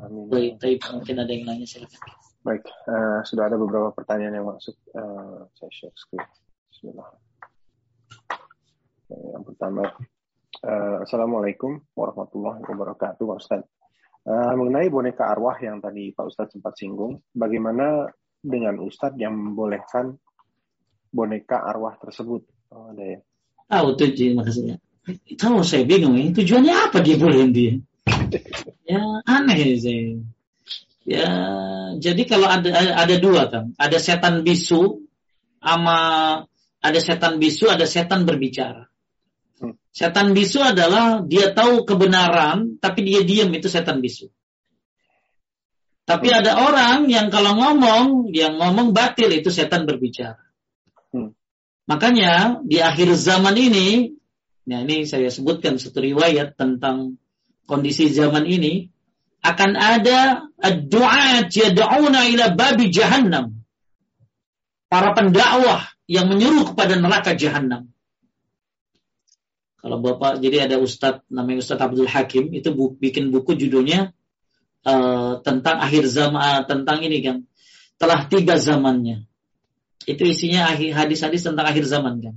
Amin. 0.00 0.32
Baik, 0.32 0.52
tapi 0.56 0.80
mungkin 0.88 1.16
ada 1.20 1.28
yang 1.28 1.44
nanya 1.44 1.68
silakan. 1.68 2.00
Baik, 2.40 2.64
uh, 2.88 3.20
sudah 3.28 3.44
ada 3.52 3.60
beberapa 3.60 3.92
pertanyaan 3.92 4.40
yang 4.40 4.48
masuk. 4.48 4.72
Uh, 4.96 5.44
saya 5.52 5.68
share 5.68 5.92
screen. 5.92 6.24
Bismillah. 6.72 7.10
Yang 9.12 9.44
pertama, 9.52 9.82
uh, 10.68 10.96
Assalamualaikum 11.08 11.80
warahmatullahi 11.96 12.60
wabarakatuh, 12.60 13.24
Pak 13.24 13.38
Ustaz. 13.40 13.62
Uh, 14.28 14.52
mengenai 14.60 14.92
boneka 14.92 15.24
arwah 15.24 15.56
yang 15.56 15.80
tadi 15.80 16.12
Pak 16.12 16.28
Ustadz 16.28 16.52
sempat 16.52 16.76
singgung, 16.76 17.24
bagaimana 17.32 18.12
dengan 18.44 18.76
Ustadz 18.84 19.16
yang 19.16 19.32
membolehkan 19.32 20.20
boneka 21.08 21.64
arwah 21.64 21.96
tersebut. 21.96 22.44
Oh, 22.68 22.92
ada 22.92 23.04
ya. 23.16 23.18
Tahu 23.68 23.88
tujuan 23.96 24.44
maksudnya. 24.44 24.76
Kalau 25.40 25.64
saya 25.64 25.88
bingung 25.88 26.20
ya, 26.20 26.28
tujuannya 26.36 26.74
apa 26.76 27.00
dia 27.00 27.16
bolehin 27.16 27.50
dia? 27.56 27.72
ya 28.92 29.00
aneh 29.24 29.80
sih. 29.80 30.20
Ya, 31.08 31.24
jadi 31.96 32.28
kalau 32.28 32.44
ada 32.44 32.68
ada 32.92 33.16
dua 33.16 33.48
kan, 33.48 33.72
ada 33.80 33.96
setan 33.96 34.44
bisu 34.44 35.08
sama 35.64 35.96
ada 36.84 37.00
setan 37.00 37.40
bisu, 37.40 37.72
ada 37.72 37.88
setan 37.88 38.28
berbicara. 38.28 38.87
Hmm. 39.58 39.74
Setan 39.90 40.34
bisu 40.34 40.62
adalah 40.62 41.22
dia 41.26 41.50
tahu 41.50 41.82
kebenaran 41.82 42.78
tapi 42.78 43.02
dia 43.02 43.26
diam 43.26 43.50
itu 43.50 43.66
setan 43.66 43.98
bisu. 43.98 44.30
Tapi 46.08 46.32
ada 46.32 46.56
orang 46.64 47.04
yang 47.12 47.28
kalau 47.28 47.52
ngomong, 47.52 48.32
yang 48.32 48.56
ngomong 48.56 48.96
batil 48.96 49.28
itu 49.28 49.52
setan 49.52 49.84
berbicara. 49.84 50.40
Hmm. 51.12 51.36
Makanya 51.84 52.64
di 52.64 52.80
akhir 52.80 53.12
zaman 53.12 53.52
ini, 53.52 54.16
nah 54.64 54.80
ini 54.80 55.04
saya 55.04 55.28
sebutkan 55.28 55.76
satu 55.76 56.00
riwayat 56.00 56.56
tentang 56.56 57.20
kondisi 57.68 58.08
zaman 58.08 58.48
ini, 58.48 58.88
akan 59.44 59.76
ada 59.76 60.48
ad-du'at 60.56 61.52
yad'una 61.52 62.24
ila 62.32 62.56
babi 62.56 62.88
jahannam. 62.88 63.58
para 64.88 65.12
pendakwah 65.12 65.84
yang 66.08 66.32
menyuruh 66.32 66.72
kepada 66.72 66.96
neraka 66.96 67.36
jahanam. 67.36 67.92
Kalau 69.78 70.02
Bapak 70.02 70.42
jadi 70.42 70.66
ada 70.66 70.82
Ustadz 70.82 71.22
namanya 71.30 71.62
Ustadz 71.62 71.86
Abdul 71.86 72.10
Hakim 72.10 72.50
itu 72.50 72.74
bu, 72.74 72.98
bikin 72.98 73.30
buku 73.30 73.54
judulnya 73.54 74.10
uh, 74.82 75.38
tentang 75.46 75.78
akhir 75.78 76.10
zaman 76.10 76.38
uh, 76.42 76.62
tentang 76.66 76.98
ini 77.06 77.22
kan 77.22 77.36
telah 77.94 78.26
tiga 78.26 78.58
zamannya. 78.58 79.26
Itu 80.02 80.26
isinya 80.26 80.72
hadis-hadis 80.74 81.46
tentang 81.46 81.66
akhir 81.68 81.84
zaman 81.86 82.18
kan. 82.18 82.34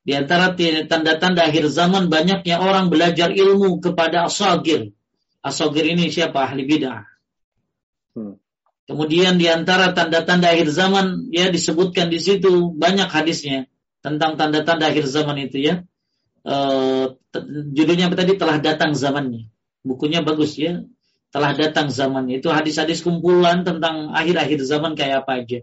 Di 0.00 0.16
antara 0.16 0.56
tanda-tanda 0.88 1.44
akhir 1.44 1.68
zaman 1.68 2.08
banyaknya 2.08 2.56
orang 2.56 2.88
belajar 2.88 3.30
ilmu 3.30 3.84
kepada 3.84 4.26
asagir. 4.26 4.96
Asagir 5.44 5.84
ini 5.92 6.08
siapa? 6.08 6.40
Ahli 6.40 6.64
bid'ah. 6.64 7.04
Hmm. 8.16 8.40
Kemudian 8.88 9.38
di 9.38 9.46
antara 9.46 9.92
tanda-tanda 9.94 10.50
akhir 10.50 10.72
zaman 10.72 11.30
ya 11.30 11.52
disebutkan 11.52 12.10
di 12.10 12.18
situ 12.18 12.74
banyak 12.74 13.06
hadisnya 13.06 13.70
tentang 14.02 14.34
tanda-tanda 14.34 14.88
akhir 14.90 15.06
zaman 15.06 15.36
itu 15.46 15.62
ya. 15.62 15.86
E, 16.40 16.56
judulnya 17.76 18.08
apa 18.08 18.16
tadi 18.16 18.36
telah 18.36 18.56
datang 18.58 18.96
zamannya. 18.96 19.48
Bukunya 19.84 20.20
bagus 20.24 20.56
ya. 20.56 20.84
Telah 21.30 21.54
datang 21.54 21.88
zamannya. 21.92 22.42
Itu 22.42 22.50
hadis-hadis 22.50 23.06
kumpulan 23.06 23.62
tentang 23.62 24.10
akhir-akhir 24.10 24.60
zaman 24.66 24.98
kayak 24.98 25.24
apa 25.26 25.44
aja. 25.44 25.58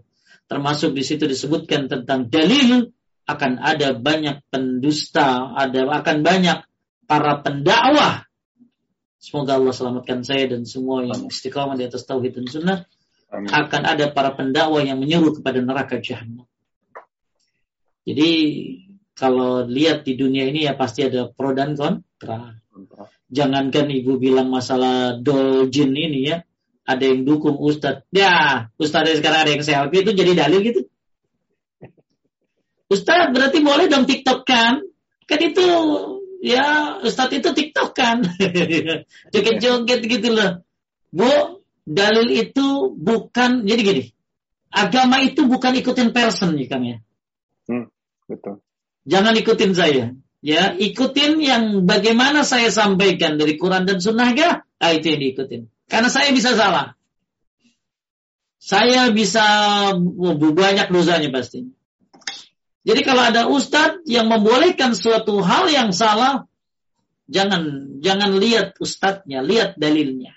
Termasuk 0.48 0.96
di 0.96 1.04
situ 1.04 1.28
disebutkan 1.28 1.92
tentang 1.92 2.32
dalil 2.32 2.88
akan 3.28 3.60
ada 3.60 3.92
banyak 3.92 4.40
pendusta, 4.48 5.52
ada 5.52 5.84
akan 5.84 6.24
banyak 6.24 6.64
para 7.04 7.44
pendakwah. 7.44 8.24
Semoga 9.20 9.60
Allah 9.60 9.74
selamatkan 9.76 10.24
saya 10.24 10.48
dan 10.48 10.64
semua 10.64 11.04
yang 11.04 11.28
istiqamah 11.28 11.76
di 11.76 11.84
atas 11.84 12.08
tauhid 12.08 12.40
dan 12.40 12.46
sunnah. 12.48 12.78
Amin. 13.28 13.52
Akan 13.52 13.84
ada 13.84 14.08
para 14.08 14.32
pendakwah 14.32 14.80
yang 14.80 14.96
menyuruh 14.96 15.36
kepada 15.36 15.60
neraka 15.60 16.00
jahanam. 16.00 16.48
Jadi 18.08 18.30
kalau 19.18 19.66
lihat 19.66 20.06
di 20.06 20.14
dunia 20.14 20.46
ini 20.46 20.70
ya 20.70 20.78
pasti 20.78 21.02
ada 21.02 21.26
pro 21.26 21.50
dan 21.50 21.74
kontra. 21.74 22.54
Jangankan 23.28 23.90
ibu 23.90 24.16
bilang 24.16 24.48
masalah 24.48 25.18
dol 25.18 25.66
jin 25.68 25.90
ini 25.92 26.30
ya, 26.30 26.46
ada 26.86 27.02
yang 27.02 27.26
dukung 27.26 27.58
ustadz. 27.58 28.06
Ya, 28.14 28.70
ustadz 28.78 29.18
sekarang 29.18 29.42
ada 29.42 29.50
yang 29.58 29.66
selfie 29.66 30.06
itu 30.06 30.14
jadi 30.14 30.46
dalil 30.46 30.62
gitu. 30.62 30.80
Ustadz 32.88 33.36
berarti 33.36 33.60
boleh 33.60 33.84
dong 33.90 34.08
TikTok 34.08 34.48
kan? 34.48 34.80
Kan 35.28 35.40
itu 35.44 35.66
ya 36.40 36.96
Ustadz 37.04 37.36
itu 37.36 37.52
TikTok 37.52 37.92
kan? 37.92 38.24
Joget-joget 39.34 40.00
gitu 40.08 40.32
loh. 40.32 40.64
Bu, 41.12 41.60
dalil 41.84 42.32
itu 42.32 42.96
bukan 42.96 43.68
jadi 43.68 43.82
gini. 43.84 44.04
Agama 44.72 45.20
itu 45.20 45.44
bukan 45.44 45.76
ikutin 45.76 46.16
person 46.16 46.56
ya 46.56 46.66
Kang 46.68 46.84
ya. 46.84 46.96
Hmm, 47.68 47.92
betul. 48.24 48.64
Jangan 49.08 49.34
ikutin 49.40 49.72
saya. 49.72 50.12
Ya, 50.38 50.70
ikutin 50.76 51.40
yang 51.42 51.88
bagaimana 51.88 52.46
saya 52.46 52.70
sampaikan 52.70 53.40
dari 53.40 53.58
Quran 53.58 53.88
dan 53.88 53.98
Sunnah 53.98 54.30
ya, 54.36 54.62
ah, 54.78 54.92
itu 54.94 55.10
yang 55.10 55.20
diikutin. 55.24 55.66
Karena 55.90 56.12
saya 56.12 56.30
bisa 56.30 56.54
salah. 56.54 56.94
Saya 58.60 59.08
bisa 59.10 59.42
oh, 59.98 60.36
banyak 60.36 60.92
dosanya 60.92 61.32
pasti. 61.32 61.72
Jadi 62.86 63.00
kalau 63.02 63.22
ada 63.24 63.50
ustadz 63.50 64.04
yang 64.06 64.30
membolehkan 64.30 64.94
suatu 64.94 65.42
hal 65.42 65.66
yang 65.72 65.90
salah, 65.90 66.46
jangan 67.26 67.96
jangan 67.98 68.36
lihat 68.38 68.78
ustadznya, 68.78 69.42
lihat 69.42 69.74
dalilnya. 69.80 70.36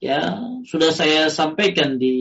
Ya, 0.00 0.40
sudah 0.64 0.92
saya 0.96 1.28
sampaikan 1.28 2.00
di 2.00 2.16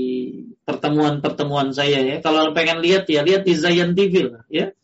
pertemuan-pertemuan 0.67 1.71
saya 1.71 2.03
ya. 2.03 2.15
Kalau 2.19 2.51
pengen 2.51 2.83
lihat 2.83 3.07
ya 3.07 3.23
lihat 3.23 3.47
di 3.47 3.55
Zayan 3.55 3.95
TV 3.95 4.27
lah 4.27 4.43
ya. 4.51 4.75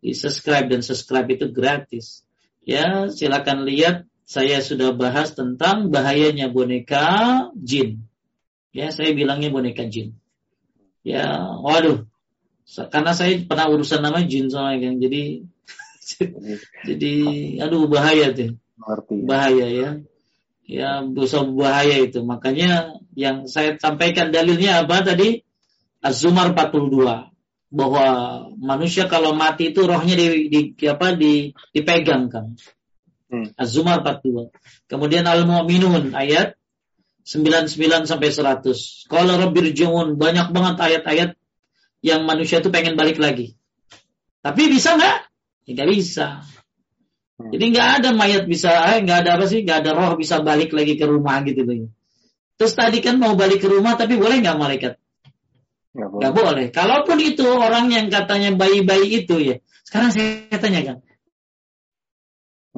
Di 0.00 0.16
subscribe 0.16 0.66
dan 0.68 0.80
subscribe 0.80 1.28
itu 1.28 1.52
gratis. 1.52 2.24
Ya, 2.64 3.08
silakan 3.12 3.68
lihat. 3.68 4.08
Saya 4.30 4.62
sudah 4.62 4.94
bahas 4.94 5.34
tentang 5.34 5.90
bahayanya 5.90 6.54
boneka 6.54 7.50
jin. 7.58 8.06
Ya, 8.70 8.94
saya 8.94 9.10
bilangnya 9.10 9.50
boneka 9.50 9.90
jin. 9.90 10.14
Ya, 11.02 11.50
waduh, 11.58 12.06
karena 12.70 13.10
saya 13.10 13.42
pernah 13.42 13.66
urusan 13.66 13.98
nama 13.98 14.22
jin 14.22 14.46
soalnya 14.46 14.86
kan 14.86 14.94
jadi 15.02 15.22
jadi 16.88 17.12
aduh 17.66 17.90
bahaya 17.90 18.30
tuh. 18.30 18.54
Bahaya 19.26 19.66
ya. 19.66 19.90
Ya 20.70 21.02
dosa 21.02 21.42
bahaya 21.42 21.98
itu. 22.06 22.22
Makanya 22.22 23.02
yang 23.18 23.50
saya 23.50 23.74
sampaikan 23.82 24.30
dalilnya 24.30 24.86
apa 24.86 25.02
tadi? 25.02 25.42
Az-Zumar 26.00 26.54
42 26.54 27.28
bahwa 27.70 28.04
manusia 28.58 29.06
kalau 29.06 29.32
mati 29.32 29.70
itu 29.70 29.86
rohnya 29.86 30.18
di, 30.18 30.50
di 30.74 30.86
apa 30.90 31.14
di 31.14 31.54
dipegang 31.70 32.26
kan 32.26 32.58
hmm. 33.30 33.54
Az-Zumar 33.54 34.02
42 34.02 34.50
kemudian 34.90 35.22
Al-Mu'minun 35.22 36.10
ayat 36.12 36.58
99 37.22 38.10
sampai 38.10 38.28
100 38.34 39.06
kalau 39.06 39.34
Rabbir 39.38 39.70
Jumun 39.70 40.18
banyak 40.18 40.50
banget 40.50 40.76
ayat-ayat 40.82 41.30
yang 42.00 42.24
manusia 42.24 42.64
itu 42.64 42.72
pengen 42.72 42.96
balik 42.96 43.20
lagi. 43.20 43.56
Tapi 44.40 44.72
bisa 44.72 44.96
nggak? 44.96 45.16
Ya, 45.68 45.70
nggak 45.76 45.88
bisa. 45.92 46.26
Hmm. 47.36 47.50
Jadi 47.52 47.64
nggak 47.76 47.88
ada 48.00 48.08
mayat 48.16 48.44
bisa, 48.48 48.72
eh, 48.96 49.04
nggak 49.04 49.18
ada 49.24 49.30
apa 49.36 49.44
sih, 49.48 49.60
nggak 49.64 49.78
ada 49.84 49.90
roh 49.92 50.16
bisa 50.16 50.40
balik 50.40 50.72
lagi 50.72 50.96
ke 50.96 51.04
rumah 51.04 51.44
gitu 51.44 51.64
loh. 51.64 51.92
Terus 52.56 52.72
tadi 52.76 53.04
kan 53.04 53.20
mau 53.20 53.36
balik 53.36 53.60
ke 53.60 53.68
rumah, 53.68 53.96
tapi 53.96 54.16
boleh 54.16 54.40
nggak 54.40 54.56
malaikat? 54.56 54.92
Nggak 55.90 56.10
boleh. 56.10 56.30
boleh. 56.30 56.66
Kalaupun 56.70 57.18
itu 57.18 57.46
orang 57.50 57.90
yang 57.90 58.06
katanya 58.06 58.54
bayi-bayi 58.54 59.26
itu 59.26 59.42
ya, 59.42 59.56
sekarang 59.82 60.14
saya 60.14 60.46
tanyakan, 60.54 61.02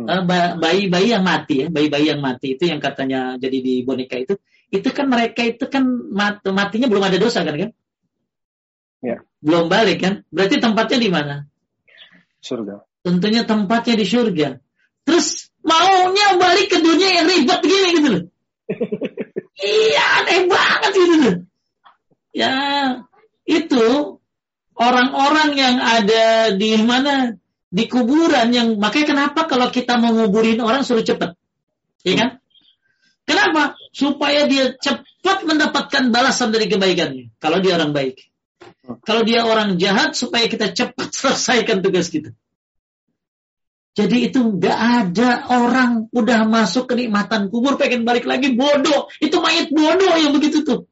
hmm. 0.00 0.08
Eh, 0.08 0.22
bayi-bayi 0.56 1.12
yang 1.12 1.24
mati 1.24 1.64
ya, 1.64 1.66
bayi-bayi 1.68 2.08
yang 2.08 2.24
mati 2.24 2.56
itu 2.56 2.64
yang 2.64 2.80
katanya 2.80 3.36
jadi 3.36 3.58
di 3.60 3.84
boneka 3.84 4.16
itu, 4.16 4.40
itu 4.72 4.88
kan 4.88 5.12
mereka 5.12 5.44
itu 5.44 5.68
kan 5.68 5.84
mat 6.08 6.40
matinya 6.48 6.88
belum 6.88 7.04
ada 7.04 7.20
dosa 7.20 7.44
kan 7.44 7.52
kan? 7.52 7.70
Ya. 9.04 9.20
Belum 9.44 9.68
balik 9.68 10.00
kan? 10.00 10.24
Berarti 10.32 10.56
tempatnya 10.62 10.98
di 11.02 11.10
mana? 11.12 11.34
Surga. 12.40 12.86
Tentunya 13.02 13.42
tempatnya 13.44 13.98
di 13.98 14.06
surga. 14.08 14.48
Terus 15.02 15.50
maunya 15.60 16.38
balik 16.38 16.70
ke 16.70 16.78
dunia 16.78 17.20
yang 17.20 17.26
ribet 17.26 17.58
begini 17.60 17.88
gitu 17.98 18.08
loh. 18.08 18.24
iya, 19.60 20.04
aneh 20.22 20.46
banget 20.46 20.92
gitu 20.94 21.16
loh. 21.18 21.36
Ya, 22.32 22.54
itu 23.44 24.18
orang-orang 24.76 25.50
yang 25.52 25.76
ada 25.78 26.56
di 26.56 26.80
mana 26.80 27.36
di 27.72 27.84
kuburan 27.88 28.52
yang 28.52 28.76
makanya 28.76 29.06
kenapa 29.16 29.48
kalau 29.48 29.68
kita 29.72 29.96
mau 30.00 30.12
nguburin 30.12 30.60
orang 30.60 30.84
suruh 30.84 31.04
cepet, 31.04 31.36
ya 32.04 32.14
kan? 32.16 32.30
Kenapa? 33.22 33.78
Supaya 33.94 34.50
dia 34.50 34.74
cepat 34.76 35.46
mendapatkan 35.46 36.10
balasan 36.10 36.50
dari 36.50 36.66
kebaikannya. 36.66 37.32
Kalau 37.38 37.62
dia 37.62 37.78
orang 37.78 37.94
baik. 37.94 38.28
Kalau 39.06 39.22
dia 39.22 39.46
orang 39.46 39.78
jahat 39.78 40.18
supaya 40.18 40.50
kita 40.50 40.74
cepat 40.74 41.14
selesaikan 41.18 41.80
tugas 41.80 42.10
kita. 42.10 42.34
Jadi 43.92 44.32
itu 44.32 44.40
nggak 44.40 44.78
ada 45.04 45.52
orang 45.52 46.08
udah 46.16 46.48
masuk 46.48 46.88
kenikmatan 46.88 47.52
kubur 47.52 47.76
pengen 47.76 48.08
balik 48.08 48.24
lagi 48.24 48.56
bodoh. 48.56 49.12
Itu 49.20 49.44
mayat 49.44 49.68
bodoh 49.68 50.16
yang 50.16 50.32
begitu 50.32 50.64
tuh. 50.64 50.88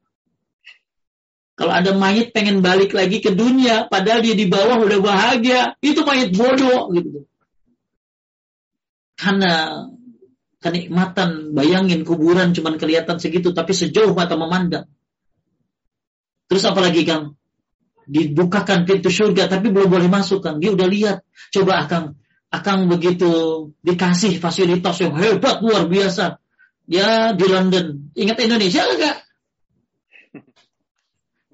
Kalau 1.61 1.69
ada 1.69 1.93
mayat 1.93 2.33
pengen 2.33 2.65
balik 2.65 2.97
lagi 2.97 3.21
ke 3.21 3.37
dunia, 3.37 3.85
padahal 3.85 4.25
dia 4.25 4.33
di 4.33 4.49
bawah 4.49 4.81
udah 4.81 4.97
bahagia, 4.97 5.77
itu 5.85 6.01
mayat 6.01 6.33
bodoh 6.33 6.89
gitu. 6.89 7.29
Karena 9.13 9.85
kenikmatan, 10.57 11.53
bayangin 11.53 12.01
kuburan 12.01 12.57
cuma 12.57 12.73
kelihatan 12.81 13.21
segitu, 13.21 13.53
tapi 13.53 13.77
sejauh 13.77 14.17
mata 14.17 14.33
memandang. 14.33 14.89
Terus 16.49 16.65
apalagi 16.65 17.05
Kang? 17.05 17.37
dibukakan 18.11 18.83
pintu 18.83 19.07
surga 19.07 19.47
tapi 19.47 19.69
belum 19.69 19.87
boleh 19.87 20.09
masuk 20.11 20.43
kan 20.43 20.59
dia 20.59 20.75
udah 20.75 20.87
lihat 20.89 21.17
coba 21.53 21.85
akang 21.87 22.05
akang 22.51 22.91
begitu 22.91 23.31
dikasih 23.85 24.35
fasilitas 24.41 24.99
yang 24.99 25.15
hebat 25.15 25.63
luar 25.63 25.87
biasa 25.87 26.41
ya 26.91 27.31
di 27.31 27.45
London 27.47 28.11
ingat 28.17 28.37
Indonesia 28.43 28.83
enggak 28.83 29.17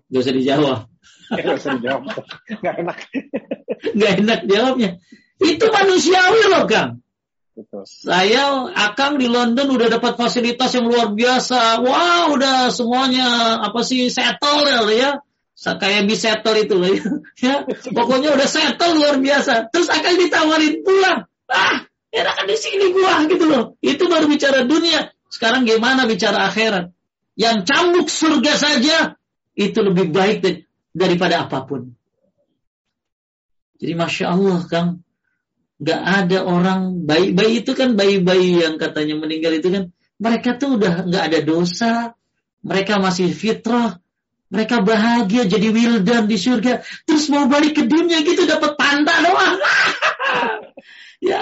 Gak 0.07 0.21
usah 0.23 0.33
dijawab 0.35 0.79
Gak 1.43 1.55
usah 1.59 1.71
dijawab 1.79 2.03
Gak 2.63 2.75
enak 2.79 2.97
Gak 3.99 4.11
enak 4.23 4.39
jawabnya 4.47 4.89
itu 5.37 5.65
manusiawi 5.69 6.43
loh 6.49 6.65
Kang 6.65 7.05
Betul. 7.57 7.89
Saya 7.89 8.69
akang 8.69 9.17
di 9.17 9.25
London 9.25 9.73
udah 9.73 9.89
dapat 9.89 10.13
fasilitas 10.13 10.77
yang 10.77 10.93
luar 10.93 11.17
biasa. 11.17 11.81
Wah, 11.81 12.29
wow, 12.29 12.37
udah 12.37 12.69
semuanya 12.69 13.57
apa 13.65 13.81
sih 13.81 14.13
settle 14.13 14.61
ya 14.93 15.17
kayak 15.57 16.05
settle 16.13 16.53
itu 16.53 16.77
loh 16.77 16.93
ya. 17.45 17.65
Pokoknya 17.65 18.37
udah 18.37 18.45
settle 18.45 19.01
luar 19.01 19.17
biasa. 19.17 19.73
Terus 19.73 19.89
akan 19.89 20.13
ditawarin 20.21 20.85
pulang. 20.85 21.25
Ah, 21.49 21.81
enakan 22.13 22.45
di 22.45 22.57
sini 22.61 22.93
gua 22.93 23.25
gitu 23.25 23.45
loh. 23.49 23.73
Itu 23.81 24.05
baru 24.05 24.29
bicara 24.29 24.61
dunia. 24.61 25.09
Sekarang 25.33 25.65
gimana 25.65 26.05
bicara 26.05 26.45
akhirat? 26.53 26.93
Yang 27.33 27.57
cambuk 27.65 28.07
surga 28.13 28.53
saja 28.53 29.17
itu 29.57 29.79
lebih 29.81 30.13
baik 30.13 30.45
daripada 30.93 31.49
apa 31.49 31.65
pun. 31.65 31.97
Jadi 33.81 33.93
masya 33.97 34.37
Allah 34.37 34.61
Kang, 34.69 34.89
nggak 35.81 36.01
ada 36.01 36.39
orang 36.45 37.05
bayi-bayi 37.05 37.65
itu 37.65 37.73
kan 37.73 37.93
bayi-bayi 37.93 38.61
yang 38.65 38.77
katanya 38.81 39.17
meninggal 39.17 39.53
itu 39.57 39.69
kan 39.69 39.83
mereka 40.17 40.57
tuh 40.57 40.81
udah 40.81 41.05
nggak 41.05 41.23
ada 41.29 41.39
dosa, 41.45 41.93
mereka 42.65 42.97
masih 42.97 43.29
fitrah, 43.29 44.01
mereka 44.49 44.81
bahagia 44.81 45.45
jadi 45.45 45.69
wildan 45.69 46.25
di 46.25 46.37
surga, 46.41 46.81
terus 47.05 47.29
mau 47.29 47.45
balik 47.45 47.77
ke 47.77 47.83
dunia 47.85 48.25
gitu 48.25 48.49
dapat 48.49 48.73
panda 48.73 49.13
doang. 49.21 49.57
ya, 51.29 51.41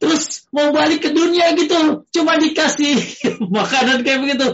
terus 0.00 0.48
mau 0.48 0.72
balik 0.72 1.04
ke 1.04 1.10
dunia 1.12 1.52
gitu, 1.60 2.08
cuma 2.08 2.40
dikasih 2.40 2.96
makanan 3.56 4.00
kayak 4.00 4.20
begitu. 4.24 4.48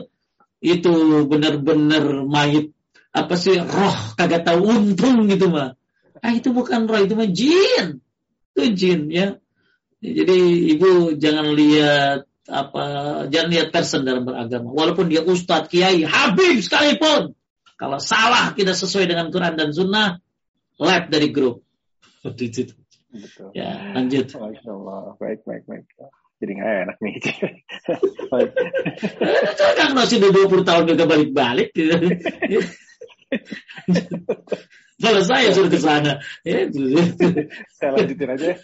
Itu 0.62 1.26
benar-benar 1.26 2.26
mayit 2.26 2.74
apa 3.12 3.34
sih 3.36 3.60
roh 3.60 3.96
kagak 4.16 4.48
tahu 4.48 4.60
untung 4.64 5.28
gitu 5.28 5.52
mah. 5.52 5.76
Ah 6.24 6.32
itu 6.32 6.50
bukan 6.50 6.88
roh 6.88 7.00
itu 7.00 7.12
mah 7.12 7.28
jin. 7.28 8.00
Itu 8.56 8.62
jin 8.72 9.12
ya. 9.12 9.36
Jadi 10.02 10.38
ibu 10.74 11.14
jangan 11.20 11.52
lihat 11.54 12.26
apa 12.48 12.84
jangan 13.28 13.48
lihat 13.52 13.68
person 13.70 14.02
dalam 14.02 14.24
beragama. 14.24 14.72
Walaupun 14.72 15.12
dia 15.12 15.22
ustadz, 15.22 15.68
kiai, 15.68 16.02
habib 16.08 16.58
sekalipun. 16.58 17.36
Kalau 17.76 17.98
salah 18.00 18.54
tidak 18.56 18.74
sesuai 18.78 19.10
dengan 19.10 19.28
Quran 19.28 19.54
dan 19.58 19.70
Sunnah, 19.74 20.18
lab 20.78 21.04
dari 21.10 21.28
grup. 21.34 21.62
Betul. 23.12 23.52
Ya, 23.52 23.92
lanjut. 23.92 24.32
Baik, 25.20 25.44
baik, 25.44 25.62
baik. 25.68 25.84
Jadi 26.42 26.52
nggak 26.58 26.72
enak 26.86 26.96
nih. 26.98 27.14
Kan 29.78 29.90
masih 29.94 30.18
udah 30.18 30.30
20 30.50 30.66
tahun 30.66 30.82
gak 30.94 31.10
balik-balik. 31.10 31.70
Kalau 35.02 35.20
saya 35.26 35.50
suruh 35.50 35.70
ke 35.72 35.80
sana. 35.80 36.20
Ya, 36.46 36.68
saya 37.78 37.90
lanjutin 37.96 38.28
aja. 38.30 38.54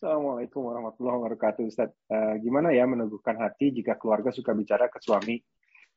Assalamualaikum 0.00 0.64
warahmatullahi 0.64 1.16
wabarakatuh 1.20 1.62
Ustaz. 1.68 1.92
Uh, 2.08 2.40
gimana 2.40 2.72
ya 2.72 2.88
meneguhkan 2.88 3.36
hati 3.36 3.68
jika 3.72 4.00
keluarga 4.00 4.32
suka 4.32 4.56
bicara 4.56 4.88
ke 4.88 4.96
suami 5.00 5.36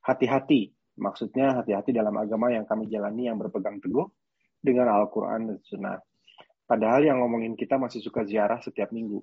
hati-hati. 0.04 0.72
Maksudnya 1.00 1.56
hati-hati 1.56 1.90
dalam 1.96 2.14
agama 2.20 2.52
yang 2.52 2.68
kami 2.68 2.86
jalani 2.86 3.32
yang 3.32 3.40
berpegang 3.40 3.80
teguh 3.80 4.06
dengan 4.60 4.92
Al-Quran 4.92 5.50
dan 5.50 5.58
Sunnah. 5.64 5.98
Padahal 6.64 7.04
yang 7.04 7.20
ngomongin 7.20 7.56
kita 7.56 7.76
masih 7.76 8.00
suka 8.00 8.24
ziarah 8.24 8.60
setiap 8.60 8.92
minggu. 8.92 9.20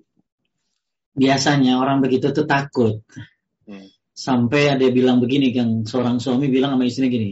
Biasanya 1.14 1.78
orang 1.78 2.02
begitu 2.02 2.30
tuh 2.30 2.46
takut. 2.46 3.02
Hmm. 3.66 3.86
Sampai 4.12 4.68
ada 4.68 4.84
yang 4.84 4.92
bilang 4.92 5.18
begini, 5.24 5.56
kan 5.56 5.88
seorang 5.88 6.20
suami 6.20 6.52
bilang 6.52 6.76
sama 6.76 6.84
istrinya 6.84 7.10
gini, 7.16 7.30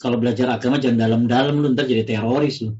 kalau 0.00 0.16
belajar 0.16 0.48
agama 0.48 0.80
jangan 0.80 0.96
dalam-dalam 0.96 1.60
lu 1.60 1.76
ntar 1.76 1.84
jadi 1.84 2.08
teroris 2.08 2.64
lu. 2.64 2.72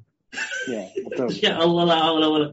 Ya, 0.65 0.89
betul. 1.05 1.29
ya 1.45 1.61
Allah 1.61 1.85
lah, 1.85 1.99
Allah, 2.09 2.27
Allah. 2.33 2.53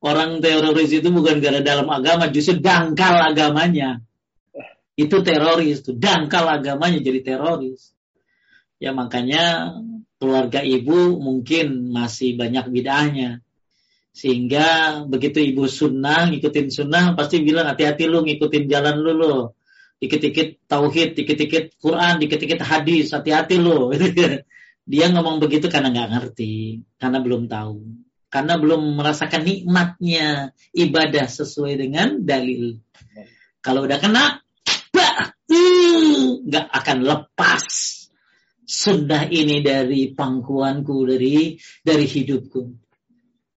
Orang 0.00 0.40
teroris 0.40 0.88
itu 0.88 1.08
bukan 1.12 1.44
gara 1.44 1.60
dalam 1.60 1.84
agama, 1.92 2.32
justru 2.32 2.64
dangkal 2.64 3.12
agamanya. 3.20 4.00
Itu 4.96 5.20
teroris, 5.20 5.84
itu 5.84 5.92
dangkal 5.92 6.48
agamanya 6.48 6.96
jadi 7.04 7.20
teroris. 7.20 7.92
Ya 8.80 8.96
makanya 8.96 9.76
keluarga 10.16 10.64
ibu 10.64 11.20
mungkin 11.20 11.92
masih 11.92 12.40
banyak 12.40 12.72
bidahnya. 12.72 13.44
Sehingga 14.16 15.00
begitu 15.04 15.44
ibu 15.44 15.68
sunnah, 15.68 16.32
ngikutin 16.32 16.72
sunnah, 16.72 17.12
pasti 17.12 17.44
bilang 17.44 17.68
hati-hati 17.68 18.08
lu 18.08 18.24
ngikutin 18.24 18.64
jalan 18.64 18.96
lu 18.96 19.12
lo 19.12 19.55
dikit-dikit 19.96 20.68
tauhid, 20.68 21.16
dikit-dikit 21.16 21.80
Quran, 21.80 22.20
dikit-dikit 22.20 22.60
hadis, 22.60 23.16
hati-hati 23.16 23.56
loh. 23.56 23.92
Dia 24.90 25.10
ngomong 25.10 25.42
begitu 25.42 25.66
karena 25.66 25.90
nggak 25.90 26.10
ngerti, 26.14 26.86
karena 27.00 27.18
belum 27.18 27.50
tahu, 27.50 28.06
karena 28.30 28.54
belum 28.54 28.94
merasakan 28.94 29.42
nikmatnya 29.42 30.54
ibadah 30.70 31.26
sesuai 31.26 31.74
dengan 31.74 32.22
dalil. 32.22 32.78
Kalau 33.58 33.82
udah 33.82 33.98
kena, 33.98 34.46
nggak 36.46 36.66
akan 36.70 36.98
lepas 37.02 37.66
sunnah 38.62 39.26
ini 39.26 39.58
dari 39.58 40.14
pangkuanku, 40.14 41.02
dari 41.02 41.58
dari 41.82 42.06
hidupku. 42.06 42.62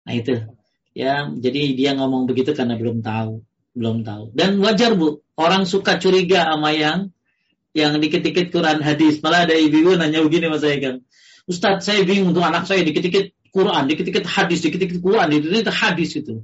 Nah 0.07 0.13
itu, 0.15 0.35
ya. 0.95 1.27
Jadi 1.27 1.75
dia 1.75 1.91
ngomong 1.99 2.23
begitu 2.23 2.55
karena 2.55 2.79
belum 2.79 3.03
tahu, 3.03 3.43
belum 3.77 4.01
tahu. 4.01 4.33
Dan 4.33 4.57
wajar 4.57 4.97
bu, 4.97 5.21
orang 5.37 5.69
suka 5.69 6.01
curiga 6.01 6.49
sama 6.49 6.73
yang 6.73 7.13
yang 7.77 8.01
dikit-dikit 8.01 8.49
Quran 8.49 8.81
hadis. 8.81 9.21
Malah 9.21 9.45
ada 9.45 9.53
ibu-ibu 9.53 9.93
nanya 9.93 10.25
begini 10.25 10.49
mas 10.49 10.65
saya 10.65 10.81
kan. 10.81 10.95
Ustadz 11.45 11.85
saya 11.85 12.01
bingung 12.01 12.33
untuk 12.33 12.41
anak 12.41 12.65
saya 12.65 12.81
dikit-dikit 12.81 13.37
Quran, 13.53 13.85
dikit-dikit 13.85 14.25
hadis, 14.25 14.65
dikit-dikit 14.65 14.99
Quran, 14.99 15.29
dikit-dikit 15.29 15.69
hadis 15.71 16.17
itu. 16.17 16.41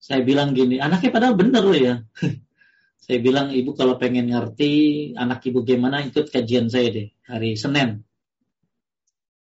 Saya 0.00 0.20
bilang 0.20 0.52
gini, 0.52 0.76
anaknya 0.76 1.10
padahal 1.10 1.34
bener 1.34 1.64
loh 1.64 1.76
ya. 1.76 2.04
saya 3.04 3.18
bilang 3.18 3.50
ibu 3.50 3.72
kalau 3.74 3.96
pengen 3.96 4.30
ngerti 4.30 4.72
anak 5.16 5.42
ibu 5.48 5.64
gimana 5.64 6.04
ikut 6.04 6.30
kajian 6.30 6.68
saya 6.68 6.92
deh 6.92 7.08
hari 7.26 7.56
Senin. 7.56 8.04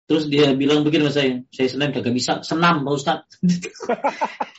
Terus 0.03 0.27
dia 0.27 0.51
bilang 0.51 0.83
begini 0.83 1.07
sama 1.07 1.15
saya, 1.15 1.31
saya 1.53 1.67
Senin 1.69 1.89
kagak 1.95 2.11
bisa, 2.15 2.43
senam 2.43 2.83
Pak 2.83 2.91
Ustadz. 2.91 3.31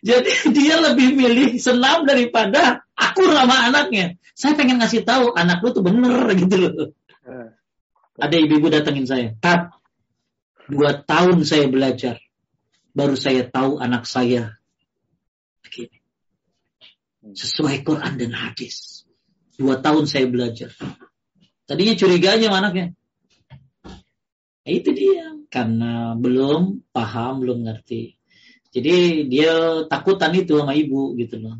Jadi 0.00 0.32
dia 0.56 0.80
lebih 0.80 1.16
milih 1.16 1.56
senam 1.60 2.08
daripada 2.08 2.84
aku 2.96 3.24
sama 3.28 3.68
anaknya. 3.68 4.16
Saya 4.32 4.56
pengen 4.56 4.80
ngasih 4.80 5.04
tahu 5.04 5.36
anak 5.36 5.60
lu 5.60 5.70
tuh 5.72 5.84
bener 5.84 6.24
gitu 6.40 6.56
loh. 6.56 6.72
Eh. 7.24 7.48
Ada 8.20 8.36
ibu-ibu 8.36 8.68
datengin 8.68 9.08
saya. 9.08 9.32
Tat, 9.40 9.72
dua 10.68 11.00
tahun 11.00 11.44
saya 11.44 11.68
belajar. 11.72 12.20
Baru 12.92 13.16
saya 13.16 13.48
tahu 13.48 13.80
anak 13.80 14.04
saya 14.04 14.60
begini. 15.64 16.02
Sesuai 17.32 17.80
Quran 17.86 18.18
dan 18.20 18.32
hadis. 18.36 19.08
Dua 19.56 19.80
tahun 19.80 20.04
saya 20.08 20.28
belajar. 20.28 20.72
Tadinya 21.64 21.94
curiga 21.96 22.36
aja 22.36 22.50
sama 22.50 22.64
anaknya. 22.64 22.96
Nah, 24.60 24.72
itu 24.72 24.90
dia. 24.92 25.32
Karena 25.48 26.14
belum 26.18 26.92
paham, 26.92 27.40
belum 27.44 27.64
ngerti. 27.64 28.19
Jadi 28.70 29.26
dia 29.26 29.84
takutan 29.90 30.30
itu 30.38 30.62
sama 30.62 30.78
ibu 30.78 31.18
gitu 31.18 31.42
loh. 31.42 31.58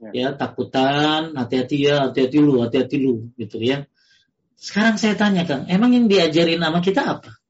Ya, 0.00 0.10
ya 0.10 0.28
takutan, 0.34 1.36
hati-hati 1.38 1.76
ya, 1.86 2.10
hati-hati 2.10 2.38
lu, 2.42 2.64
hati-hati 2.64 2.96
lu 2.98 3.30
gitu 3.38 3.62
ya. 3.62 3.86
Sekarang 4.58 4.98
saya 4.98 5.14
tanya 5.14 5.46
Kang, 5.46 5.70
emang 5.70 5.94
yang 5.94 6.10
diajarin 6.10 6.60
sama 6.60 6.80
kita 6.82 7.06
apa? 7.06 7.40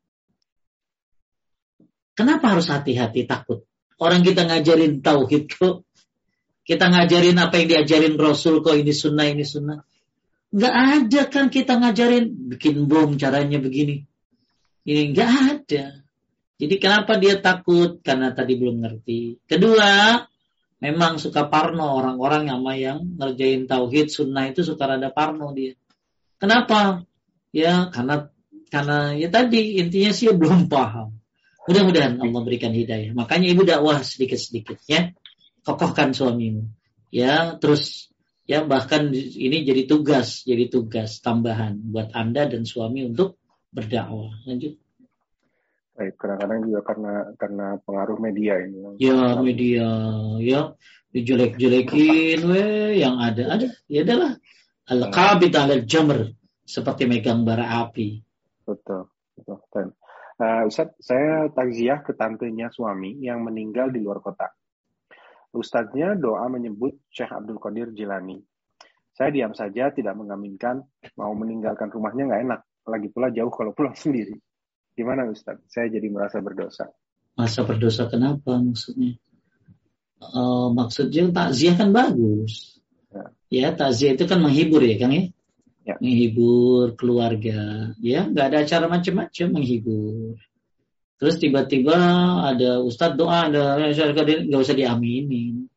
Kenapa 2.15 2.53
harus 2.53 2.69
hati-hati 2.69 3.25
takut? 3.25 3.65
Orang 3.97 4.21
kita 4.21 4.45
ngajarin 4.45 5.01
tauhid 5.01 5.49
kok. 5.49 5.89
Kita 6.61 6.93
ngajarin 6.93 7.41
apa 7.41 7.57
yang 7.59 7.69
diajarin 7.73 8.15
Rasul 8.21 8.61
kok 8.61 8.77
ini 8.77 8.93
sunnah, 8.93 9.27
ini 9.27 9.43
sunnah. 9.43 9.81
Gak 10.51 10.75
ada 10.75 11.23
kan 11.31 11.47
kita 11.49 11.79
ngajarin 11.79 12.53
bikin 12.53 12.85
bom 12.91 13.15
caranya 13.17 13.57
begini. 13.63 14.05
Ini 14.85 15.15
gak 15.17 15.31
ada. 15.31 15.85
Jadi 16.61 16.77
kenapa 16.77 17.17
dia 17.17 17.41
takut? 17.41 18.05
Karena 18.05 18.37
tadi 18.37 18.53
belum 18.61 18.85
ngerti. 18.85 19.49
Kedua, 19.49 20.21
memang 20.85 21.17
suka 21.17 21.49
parno 21.49 21.97
orang-orang 21.97 22.53
yang 22.53 22.61
yang 22.77 22.99
ngerjain 23.17 23.65
tauhid 23.65 24.13
sunnah 24.13 24.53
itu 24.53 24.61
suka 24.61 24.85
rada 24.85 25.09
parno 25.09 25.57
dia. 25.57 25.73
Kenapa? 26.37 27.01
Ya 27.49 27.89
karena 27.89 28.29
karena 28.69 29.17
ya 29.17 29.33
tadi 29.33 29.81
intinya 29.81 30.13
sih 30.13 30.29
belum 30.37 30.69
paham. 30.69 31.17
Mudah-mudahan 31.65 32.21
Allah 32.21 32.41
berikan 32.45 32.73
hidayah. 32.77 33.13
Makanya 33.13 33.47
ibu 33.53 33.63
dakwah 33.65 34.01
sedikit-sedikit 34.05 34.81
ya. 34.85 35.13
Kokohkan 35.65 36.17
suamimu. 36.17 36.65
Ya, 37.13 37.59
terus 37.61 38.09
ya 38.49 38.65
bahkan 38.65 39.13
ini 39.13 39.67
jadi 39.67 39.85
tugas, 39.85 40.47
jadi 40.47 40.71
tugas 40.73 41.21
tambahan 41.21 41.79
buat 41.91 42.15
Anda 42.17 42.49
dan 42.49 42.65
suami 42.65 43.05
untuk 43.05 43.37
berdakwah. 43.71 44.35
Lanjut. 44.49 44.79
Baik, 46.01 46.17
kadang-kadang 46.17 46.65
juga 46.65 46.81
karena 46.81 47.15
karena 47.37 47.67
pengaruh 47.85 48.17
media 48.25 48.57
ini. 48.57 48.97
Ya, 48.97 49.37
media, 49.37 49.89
ya 50.41 50.73
dijelek-jelekin, 51.13 52.41
we 52.49 52.65
yang 53.05 53.21
ada 53.21 53.61
ada, 53.61 53.69
ya 53.85 54.01
adalah 54.01 54.33
al-qabid 54.89 55.53
al 55.53 55.85
jamr 55.85 56.33
seperti 56.65 57.05
megang 57.05 57.45
bara 57.45 57.85
api. 57.85 58.17
Betul, 58.65 59.13
betul. 59.37 59.61
Dan, 59.69 59.93
uh, 60.41 60.65
Ustaz, 60.65 60.97
saya 61.05 61.53
takziah 61.53 62.01
ke 62.01 62.17
tantenya 62.17 62.73
suami 62.73 63.21
yang 63.21 63.45
meninggal 63.45 63.93
di 63.93 64.01
luar 64.01 64.25
kota. 64.25 64.49
Ustadznya 65.53 66.17
doa 66.17 66.49
menyebut 66.49 66.97
Syekh 67.13 67.29
Abdul 67.29 67.61
Qadir 67.61 67.93
Jilani. 67.93 68.41
Saya 69.13 69.29
diam 69.37 69.53
saja, 69.53 69.93
tidak 69.93 70.17
mengaminkan, 70.17 70.81
mau 71.21 71.37
meninggalkan 71.37 71.93
rumahnya 71.93 72.25
nggak 72.25 72.43
enak. 72.49 72.61
Lagi 72.89 73.13
pula 73.13 73.29
jauh 73.29 73.53
kalau 73.53 73.77
pulang 73.77 73.93
sendiri. 74.09 74.33
Gimana 74.95 75.27
Ustaz? 75.31 75.59
Saya 75.71 75.89
jadi 75.89 76.07
merasa 76.11 76.43
berdosa. 76.43 76.91
Merasa 77.39 77.65
berdosa 77.65 78.07
kenapa 78.11 78.59
maksudnya? 78.61 79.17
Uh, 80.21 80.69
maksudnya 80.77 81.33
takziah 81.33 81.75
kan 81.79 81.95
bagus. 81.97 82.83
Ya, 83.09 83.25
ya 83.49 83.69
takziah 83.73 84.15
itu 84.15 84.29
kan 84.29 84.43
menghibur 84.45 84.85
ya 84.85 85.01
Kang 85.01 85.17
ya? 85.17 85.33
ya. 85.85 85.95
menghibur 85.99 86.95
keluarga, 86.95 87.93
ya 87.99 88.29
nggak 88.29 88.47
ada 88.53 88.59
acara 88.63 88.87
macam-macam 88.87 89.47
menghibur. 89.51 90.37
Terus 91.21 91.37
tiba-tiba 91.37 91.97
ada 92.49 92.81
ustadz 92.81 93.17
doa, 93.19 93.49
ada 93.53 93.93
nggak 93.93 94.61
usah 94.61 94.77
diaminin, 94.77 95.69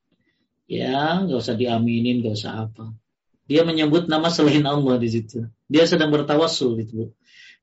ya 0.67 1.23
nggak 1.27 1.39
usah 1.39 1.55
diaminin, 1.59 2.23
nggak 2.23 2.35
usah 2.35 2.69
apa. 2.69 2.95
Dia 3.43 3.67
menyebut 3.67 4.07
nama 4.07 4.31
selain 4.31 4.63
Allah 4.63 4.95
di 4.95 5.09
situ. 5.11 5.43
Dia 5.67 5.83
sedang 5.83 6.15
bertawasul 6.15 6.79
itu. 6.79 7.11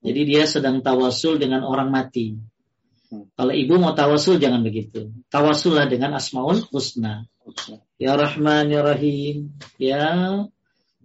Jadi 0.00 0.20
dia 0.24 0.48
sedang 0.48 0.80
tawasul 0.80 1.36
dengan 1.36 1.60
orang 1.64 1.92
mati. 1.92 2.36
Hmm. 3.12 3.28
Kalau 3.36 3.52
ibu 3.52 3.76
mau 3.76 3.92
tawasul 3.92 4.40
jangan 4.40 4.64
begitu. 4.64 5.12
Tawasullah 5.28 5.90
dengan 5.92 6.16
asmaul 6.16 6.64
husna. 6.72 7.28
Ya 8.00 8.16
Rahman 8.16 8.72
ya 8.72 8.80
Rahim. 8.80 9.52
Ya 9.76 10.08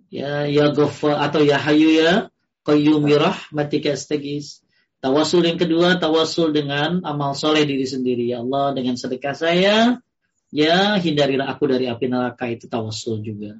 ya 0.08 0.48
ya 0.48 0.72
Ghaffar 0.72 1.20
atau 1.20 1.44
ya 1.44 1.60
Hayyu 1.60 1.92
ya 1.92 2.32
Qayyum 2.66 3.06
ya 3.06 3.22
rahmatika 3.22 3.94
astagis. 3.94 4.66
Tawasul 4.98 5.46
yang 5.46 5.62
kedua 5.62 6.02
tawasul 6.02 6.50
dengan 6.50 7.04
amal 7.06 7.38
soleh 7.38 7.62
diri 7.62 7.86
sendiri. 7.86 8.32
Ya 8.32 8.42
Allah 8.42 8.74
dengan 8.74 8.98
sedekah 8.98 9.38
saya 9.38 10.02
ya 10.50 10.98
hindarilah 10.98 11.46
aku 11.46 11.70
dari 11.70 11.86
api 11.86 12.10
neraka 12.10 12.50
itu 12.50 12.66
tawasul 12.66 13.22
juga. 13.22 13.60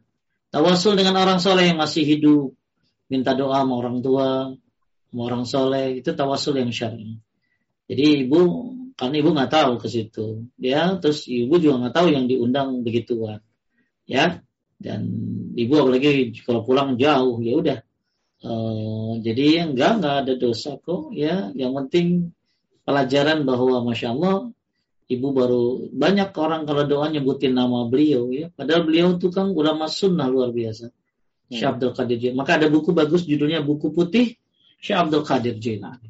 Tawasul 0.50 0.98
dengan 0.98 1.22
orang 1.22 1.38
soleh 1.38 1.70
yang 1.70 1.78
masih 1.78 2.02
hidup. 2.02 2.56
Minta 3.06 3.38
doa 3.38 3.62
sama 3.62 3.78
orang 3.78 4.02
tua, 4.02 4.58
sama 5.16 5.32
orang 5.32 5.48
soleh 5.48 6.04
itu 6.04 6.12
tawasul 6.12 6.60
yang 6.60 6.76
syar'i. 6.76 7.16
Jadi 7.88 8.28
ibu 8.28 8.40
karena 9.00 9.16
ibu 9.24 9.32
nggak 9.32 9.48
tahu 9.48 9.72
ke 9.80 9.88
situ, 9.88 10.44
ya 10.60 11.00
terus 11.00 11.32
ibu 11.32 11.56
juga 11.56 11.88
nggak 11.88 11.96
tahu 11.96 12.08
yang 12.12 12.28
diundang 12.28 12.84
begituan, 12.84 13.40
ya 14.04 14.44
dan 14.76 15.08
ibu 15.56 15.72
apalagi 15.80 16.36
kalau 16.44 16.68
pulang 16.68 17.00
jauh 17.00 17.40
ya 17.40 17.54
udah, 17.56 17.80
uh, 18.44 19.24
jadi 19.24 19.72
enggak 19.72 20.04
nggak 20.04 20.16
ada 20.28 20.34
dosa 20.36 20.76
kok, 20.76 21.16
ya 21.16 21.56
yang 21.56 21.72
penting 21.80 22.36
pelajaran 22.84 23.48
bahwa 23.48 23.88
masya 23.88 24.12
Allah 24.12 24.52
ibu 25.08 25.28
baru 25.32 25.96
banyak 25.96 26.36
orang 26.36 26.68
kalau 26.68 26.84
doa 26.84 27.08
nyebutin 27.08 27.56
nama 27.56 27.88
beliau 27.88 28.36
ya, 28.36 28.52
padahal 28.52 28.84
beliau 28.84 29.16
itu 29.16 29.32
kan 29.32 29.48
ulama 29.48 29.88
sunnah 29.88 30.28
luar 30.28 30.52
biasa. 30.52 30.92
Hmm. 30.92 31.56
Syekh 31.56 31.70
Abdul 31.72 31.94
Qadir. 31.96 32.36
Maka 32.36 32.60
ada 32.60 32.68
buku 32.68 32.92
bagus 32.92 33.24
judulnya 33.24 33.64
buku 33.64 33.96
putih 33.96 34.36
Syekh 34.86 35.02
Abdul 35.02 35.26
Qadir 35.26 35.58
Jailani 35.58 36.10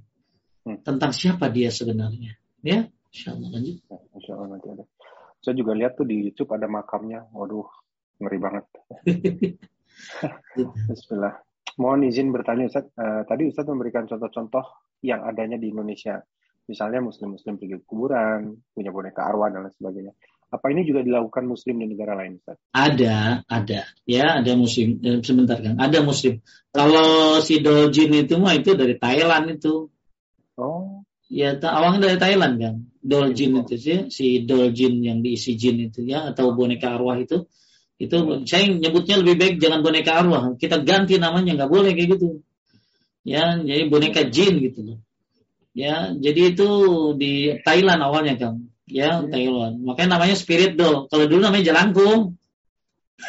hmm. 0.67 0.83
tentang 0.83 1.15
siapa 1.15 1.47
dia 1.47 1.71
sebenarnya. 1.71 2.35
Ya, 2.59 2.83
Insya 3.07 3.31
Allah 3.31 3.49
lanjut. 3.55 3.75
Insya 4.11 4.31
Allah 4.35 4.47
nanti 4.51 4.67
ada. 4.67 4.83
Saya 5.39 5.55
juga 5.55 5.71
lihat 5.71 5.95
tuh 5.95 6.03
di 6.03 6.27
YouTube 6.27 6.51
ada 6.51 6.67
makamnya. 6.67 7.23
Waduh, 7.31 7.63
ngeri 8.19 8.39
banget. 8.43 8.65
Bismillah. 10.91 11.39
Mohon 11.79 12.11
izin 12.11 12.35
bertanya 12.35 12.67
Ustaz. 12.67 12.91
Uh, 12.99 13.23
tadi 13.23 13.47
Ustaz 13.47 13.63
memberikan 13.63 14.03
contoh-contoh 14.03 14.83
yang 14.99 15.23
adanya 15.23 15.55
di 15.55 15.71
Indonesia. 15.71 16.19
Misalnya 16.67 16.99
muslim-muslim 16.99 17.55
pergi 17.55 17.79
ke 17.79 17.85
kuburan, 17.87 18.59
punya 18.75 18.91
boneka 18.91 19.23
arwah 19.23 19.47
dan 19.47 19.63
lain 19.63 19.75
sebagainya. 19.79 20.11
Apa 20.53 20.71
ini 20.71 20.85
juga 20.85 21.01
dilakukan 21.01 21.49
muslim 21.49 21.81
di 21.81 21.85
negara 21.91 22.13
lain 22.15 22.37
Ustaz? 22.39 22.55
Ada, 22.71 23.43
ada. 23.49 23.81
Ya, 24.05 24.39
ada 24.39 24.53
muslim. 24.55 25.01
Eh, 25.01 25.19
sebentar 25.25 25.57
kan. 25.59 25.75
Ada 25.81 26.05
muslim. 26.05 26.39
Kalau 26.71 27.41
si 27.41 27.59
Dojin 27.59 28.13
itu 28.13 28.37
mah 28.37 28.53
itu 28.55 28.77
dari 28.77 28.95
Thailand 28.95 29.57
itu. 29.57 29.89
Oh. 30.55 31.03
Ya, 31.27 31.57
awalnya 31.57 32.07
dari 32.11 32.17
Thailand 32.21 32.55
kan. 32.61 32.75
Doljin 33.01 33.57
oh. 33.57 33.61
itu 33.65 33.75
sih, 33.77 33.99
si 34.13 34.45
Doljin 34.45 35.01
yang 35.01 35.19
diisi 35.25 35.57
jin 35.57 35.81
itu 35.89 36.05
ya, 36.05 36.29
atau 36.33 36.53
boneka 36.53 36.93
arwah 36.97 37.17
itu. 37.17 37.49
Itu 37.95 38.45
saya 38.45 38.69
nyebutnya 38.69 39.23
lebih 39.23 39.35
baik 39.39 39.55
jangan 39.57 39.81
boneka 39.81 40.11
arwah. 40.21 40.53
Kita 40.59 40.85
ganti 40.85 41.17
namanya, 41.17 41.57
nggak 41.57 41.71
boleh 41.71 41.91
kayak 41.97 42.17
gitu. 42.17 42.45
Ya, 43.25 43.57
jadi 43.57 43.89
boneka 43.89 44.29
jin 44.29 44.61
gitu 44.61 44.79
loh. 44.85 44.99
Ya, 45.75 46.13
jadi 46.13 46.55
itu 46.55 46.69
di 47.19 47.59
Thailand 47.65 47.99
awalnya 48.05 48.37
kan. 48.37 48.74
Ya, 48.85 49.17
hmm. 49.17 49.33
Thailand. 49.33 49.75
Makanya 49.81 50.17
namanya 50.17 50.35
spirit 50.37 50.77
doll. 50.77 51.09
Kalau 51.09 51.25
dulu 51.25 51.41
namanya 51.41 51.73
jelangkung. 51.73 52.37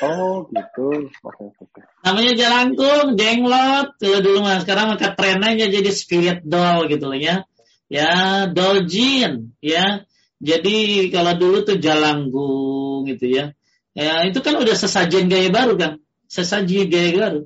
Oh 0.03 0.45
gitu. 0.53 1.09
Oke, 1.25 1.45
oke. 1.57 1.81
Namanya 2.05 2.33
jelangkung, 2.37 3.17
jenglot. 3.17 3.97
Kalau 3.97 4.21
dulu 4.21 4.39
mas, 4.45 4.67
sekarang 4.67 4.93
maka 4.93 5.17
trennya 5.17 5.67
jadi 5.71 5.91
spirit 5.95 6.45
doll 6.45 6.91
gitu 6.93 7.09
loh 7.09 7.17
ya. 7.17 7.49
Ya, 7.89 8.45
doll 8.51 8.85
jin 8.85 9.57
ya. 9.63 10.05
Jadi 10.43 11.09
kalau 11.09 11.39
dulu 11.41 11.65
tuh 11.65 11.81
jalangkung 11.81 13.09
gitu 13.09 13.31
ya. 13.31 13.45
Ya 13.97 14.29
itu 14.29 14.45
kan 14.45 14.61
udah 14.61 14.77
sesajen 14.77 15.33
gaya 15.33 15.49
baru 15.49 15.81
kan. 15.81 15.93
Sesaji 16.29 16.93
gaya 16.93 17.11
baru. 17.17 17.41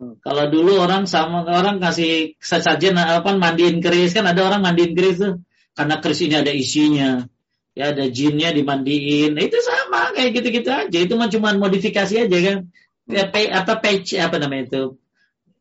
Hmm. 0.00 0.16
Kalau 0.24 0.48
dulu 0.48 0.80
orang 0.80 1.04
sama 1.04 1.44
orang 1.44 1.76
kasih 1.82 2.40
sesajen 2.40 2.96
apa 2.96 3.36
mandiin 3.36 3.84
keris 3.84 4.16
kan 4.16 4.24
ada 4.24 4.40
orang 4.40 4.64
mandiin 4.64 4.96
keris 4.96 5.20
tuh 5.20 5.34
karena 5.76 6.00
keris 6.02 6.20
ini 6.24 6.34
ada 6.34 6.52
isinya 6.54 7.28
ya 7.74 7.90
ada 7.90 8.06
jinnya 8.08 8.54
dimandiin. 8.54 9.34
Itu 9.34 9.58
sama 9.60 10.14
kayak 10.14 10.30
gitu-gitu 10.40 10.70
aja. 10.70 10.98
Itu 10.98 11.14
mah 11.18 11.28
cuma 11.28 11.52
modifikasi 11.58 12.14
aja 12.26 12.38
kan. 12.40 12.58
Ya, 13.04 13.28
pay, 13.28 13.52
apa 13.52 13.82
patch 13.82 14.16
apa 14.16 14.40
namanya 14.40 14.64
itu? 14.70 14.82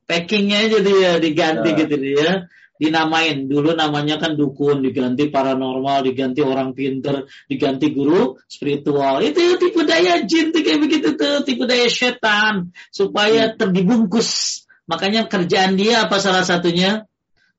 Packingnya 0.08 0.70
aja 0.70 0.80
ya 0.80 1.12
diganti 1.20 1.70
nah. 1.74 1.78
gitu 1.84 1.96
ya 2.00 2.32
dinamain. 2.78 3.50
Dulu 3.50 3.76
namanya 3.76 4.22
kan 4.22 4.38
dukun. 4.38 4.86
Diganti 4.86 5.28
paranormal 5.28 6.08
diganti 6.08 6.40
orang 6.46 6.78
pinter 6.78 7.28
diganti 7.50 7.92
guru 7.92 8.38
spiritual. 8.48 9.20
Itu 9.26 9.58
tipu 9.60 9.84
daya 9.84 10.24
jin 10.24 10.54
tuh 10.54 10.62
kayak 10.62 10.80
begitu 10.80 11.10
tuh. 11.18 11.44
Tipu 11.44 11.66
daya 11.66 11.90
setan. 11.90 12.72
Supaya 12.94 13.52
hmm. 13.52 13.56
terdibungkus 13.60 14.64
makanya 14.84 15.26
kerjaan 15.32 15.76
dia 15.76 16.08
apa 16.08 16.22
salah 16.22 16.46
satunya? 16.46 17.08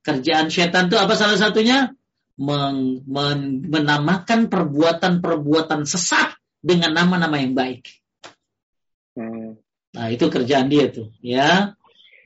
Kerjaan 0.04 0.52
setan 0.52 0.92
tuh 0.92 1.00
apa 1.00 1.16
salah 1.16 1.40
satunya 1.40 1.96
men, 2.38 3.04
men, 3.06 3.62
menamakan 3.66 4.50
perbuatan-perbuatan 4.50 5.86
sesat 5.86 6.34
dengan 6.58 6.96
nama-nama 6.96 7.38
yang 7.38 7.54
baik. 7.54 7.86
Hmm. 9.14 9.60
Nah 9.94 10.06
itu 10.10 10.26
kerjaan 10.26 10.66
dia 10.66 10.90
tuh, 10.90 11.14
ya. 11.22 11.78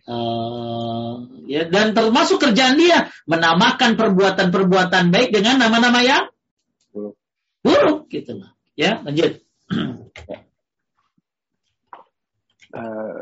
Uh, 0.09 1.29
ya 1.45 1.69
dan 1.69 1.93
termasuk 1.93 2.41
kerjaan 2.41 2.81
dia 2.81 3.13
menamakan 3.29 3.93
perbuatan-perbuatan 3.93 5.13
baik 5.13 5.37
dengan 5.37 5.61
nama-nama 5.61 6.01
yang 6.01 6.33
buruk, 6.89 7.21
buruk 7.61 8.09
gitu 8.09 8.41
lah. 8.41 8.57
Ya 8.73 9.05
lanjut. 9.05 9.45
Uh, 12.73 13.21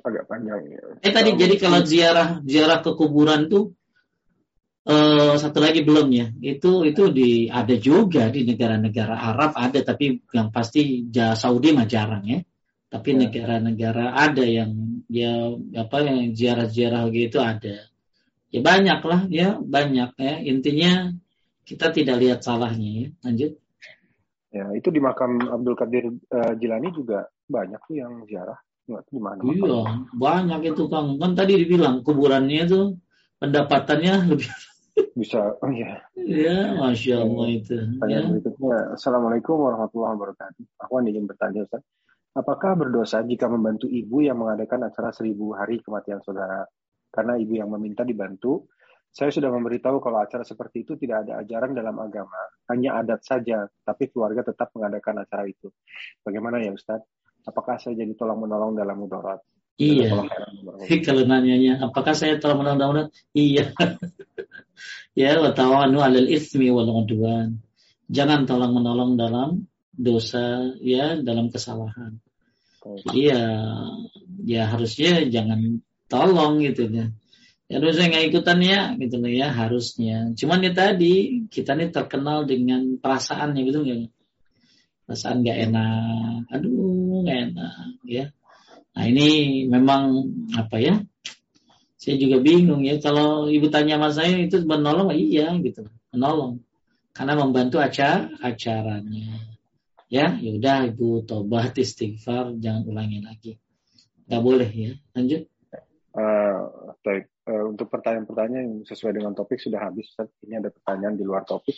agak 0.00 0.24
panjang 0.32 0.64
ya. 0.64 0.80
Eh 1.04 1.12
tadi 1.12 1.36
jadi 1.36 1.60
kalau 1.60 1.84
ziarah 1.84 2.40
ziarah 2.40 2.80
ke 2.80 2.96
kuburan 2.96 3.52
tuh 3.52 3.76
Uh, 4.82 5.38
satu 5.38 5.62
lagi 5.62 5.86
belum 5.86 6.10
ya. 6.10 6.26
Itu 6.42 6.82
itu 6.82 7.06
di 7.14 7.46
ada 7.46 7.78
juga 7.78 8.26
di 8.34 8.42
negara-negara 8.42 9.14
Arab 9.14 9.54
ada 9.54 9.78
tapi 9.86 10.18
yang 10.34 10.50
pasti 10.50 11.06
Saudi 11.38 11.70
mah 11.70 11.86
jarang 11.86 12.26
ya. 12.26 12.42
Tapi 12.90 13.14
ya. 13.14 13.18
negara-negara 13.26 14.18
ada 14.18 14.42
yang 14.42 15.06
ya 15.06 15.54
apa 15.78 15.96
yang 16.02 16.34
ziarah-ziarah 16.34 17.06
gitu 17.14 17.38
ada. 17.38 17.86
Ya 18.50 18.60
banyak 18.60 19.00
lah 19.06 19.20
ya 19.30 19.54
banyak 19.62 20.18
ya. 20.18 20.34
Intinya 20.50 21.14
kita 21.62 21.94
tidak 21.94 22.18
lihat 22.18 22.42
salahnya 22.42 22.90
ya. 22.90 23.08
Lanjut. 23.22 23.52
Ya 24.50 24.66
itu 24.74 24.90
di 24.90 24.98
makam 24.98 25.46
Abdul 25.46 25.78
Qadir 25.78 26.10
uh, 26.10 26.52
Jilani 26.58 26.90
juga 26.90 27.30
banyak 27.46 27.80
tuh 27.86 27.96
yang 28.02 28.26
ziarah. 28.26 28.58
Di 28.82 29.20
mana 29.22 29.46
iya 29.46 30.02
banyak 30.10 30.74
itu 30.74 30.90
kang. 30.90 31.22
Kan 31.22 31.38
tadi 31.38 31.54
dibilang 31.54 32.02
kuburannya 32.02 32.66
itu 32.66 32.98
pendapatannya 33.38 34.26
lebih 34.26 34.50
bisa 35.16 35.56
oh 35.60 35.72
ya 35.72 36.04
ya 36.16 36.76
masya 36.76 37.24
allah 37.24 37.48
itu 37.48 37.76
pertanyaan 37.96 38.24
ya. 38.28 38.30
berikutnya. 38.36 38.78
Assalamualaikum 38.96 39.56
warahmatullahi 39.56 40.14
wabarakatuh. 40.20 40.64
Aku 40.84 40.92
ingin 41.00 41.24
bertanya 41.24 41.64
Ustaz. 41.64 41.82
Apakah 42.32 42.76
berdosa 42.76 43.20
jika 43.24 43.44
membantu 43.48 43.88
ibu 43.88 44.24
yang 44.24 44.40
mengadakan 44.40 44.88
acara 44.88 45.12
seribu 45.12 45.52
hari 45.52 45.84
kematian 45.84 46.20
saudara? 46.24 46.64
Karena 47.12 47.36
ibu 47.36 47.56
yang 47.56 47.68
meminta 47.72 48.04
dibantu. 48.04 48.68
Saya 49.12 49.28
sudah 49.28 49.52
memberitahu 49.52 50.00
kalau 50.00 50.24
acara 50.24 50.40
seperti 50.40 50.88
itu 50.88 50.96
tidak 50.96 51.28
ada 51.28 51.44
ajaran 51.44 51.76
dalam 51.76 52.00
agama. 52.00 52.40
Hanya 52.72 52.96
adat 53.04 53.20
saja 53.20 53.68
tapi 53.84 54.08
keluarga 54.08 54.40
tetap 54.40 54.72
mengadakan 54.72 55.20
acara 55.28 55.44
itu. 55.44 55.68
Bagaimana 56.24 56.56
ya 56.64 56.72
Ustadz 56.72 57.04
apakah 57.44 57.76
saya 57.76 58.00
jadi 58.00 58.16
tolong 58.16 58.48
menolong 58.48 58.72
dalam 58.72 58.96
mudarat 58.96 59.44
Iya. 59.80 60.28
Kalau 61.06 61.22
nanyanya, 61.24 61.80
apakah 61.80 62.12
saya 62.12 62.36
telah 62.36 62.56
menolong 62.58 63.08
Iya. 63.32 63.72
ya, 65.20 65.40
wa 65.40 65.50
ta'awanu 65.52 65.98
'alal 66.02 66.28
itsmi 66.28 66.68
wal 66.68 66.88
'udwan. 66.88 67.60
Jangan 68.12 68.44
tolong 68.44 68.76
menolong 68.76 69.16
dalam 69.16 69.64
dosa 69.92 70.76
ya, 70.80 71.16
dalam 71.20 71.48
kesalahan. 71.48 72.20
Iya, 73.14 73.42
ya 74.42 74.62
harusnya 74.68 75.22
jangan 75.30 75.80
tolong 76.10 76.60
gitu 76.60 76.90
ya. 76.90 77.06
Ya 77.70 77.80
harusnya 77.80 78.10
nggak 78.12 78.26
ikutan 78.28 78.58
ya 78.60 78.80
gitu 79.00 79.16
loh 79.22 79.32
ya 79.32 79.48
harusnya. 79.48 80.34
Cuman 80.36 80.60
ya 80.60 80.72
tadi 80.76 81.46
kita 81.48 81.72
nih 81.72 81.88
terkenal 81.88 82.44
dengan 82.44 83.00
perasaannya 83.00 83.60
gitu 83.64 83.78
nggak? 83.80 84.12
Perasaan 85.08 85.40
nggak 85.40 85.58
enak, 85.70 86.52
aduh 86.52 87.24
nggak 87.24 87.38
enak 87.48 87.74
ya 88.04 88.26
Nah 88.92 89.04
ini 89.08 89.64
memang 89.68 90.26
apa 90.56 90.76
ya? 90.76 91.00
Saya 91.96 92.18
juga 92.18 92.42
bingung 92.42 92.82
ya 92.82 92.98
kalau 92.98 93.46
ibu 93.46 93.70
tanya 93.70 93.94
sama 93.96 94.10
saya 94.10 94.34
itu 94.42 94.58
menolong 94.66 95.14
iya 95.14 95.54
gitu, 95.62 95.86
menolong 96.10 96.58
karena 97.12 97.36
membantu 97.36 97.78
acara 97.78 98.32
acaranya. 98.40 99.52
Ya, 100.12 100.36
yaudah 100.36 100.92
ibu 100.92 101.24
tobat 101.24 101.72
istighfar 101.80 102.52
jangan 102.60 102.84
ulangi 102.84 103.24
lagi. 103.24 103.56
Gak 104.28 104.42
boleh 104.44 104.68
ya. 104.68 104.92
Lanjut. 105.16 105.48
Uh, 106.12 106.92
baik. 107.00 107.32
Uh, 107.48 107.72
untuk 107.72 107.88
pertanyaan-pertanyaan 107.88 108.60
yang 108.60 108.72
sesuai 108.84 109.16
dengan 109.16 109.32
topik 109.32 109.56
sudah 109.56 109.80
habis. 109.80 110.12
Ini 110.44 110.60
ada 110.60 110.68
pertanyaan 110.68 111.16
di 111.16 111.24
luar 111.24 111.48
topik. 111.48 111.74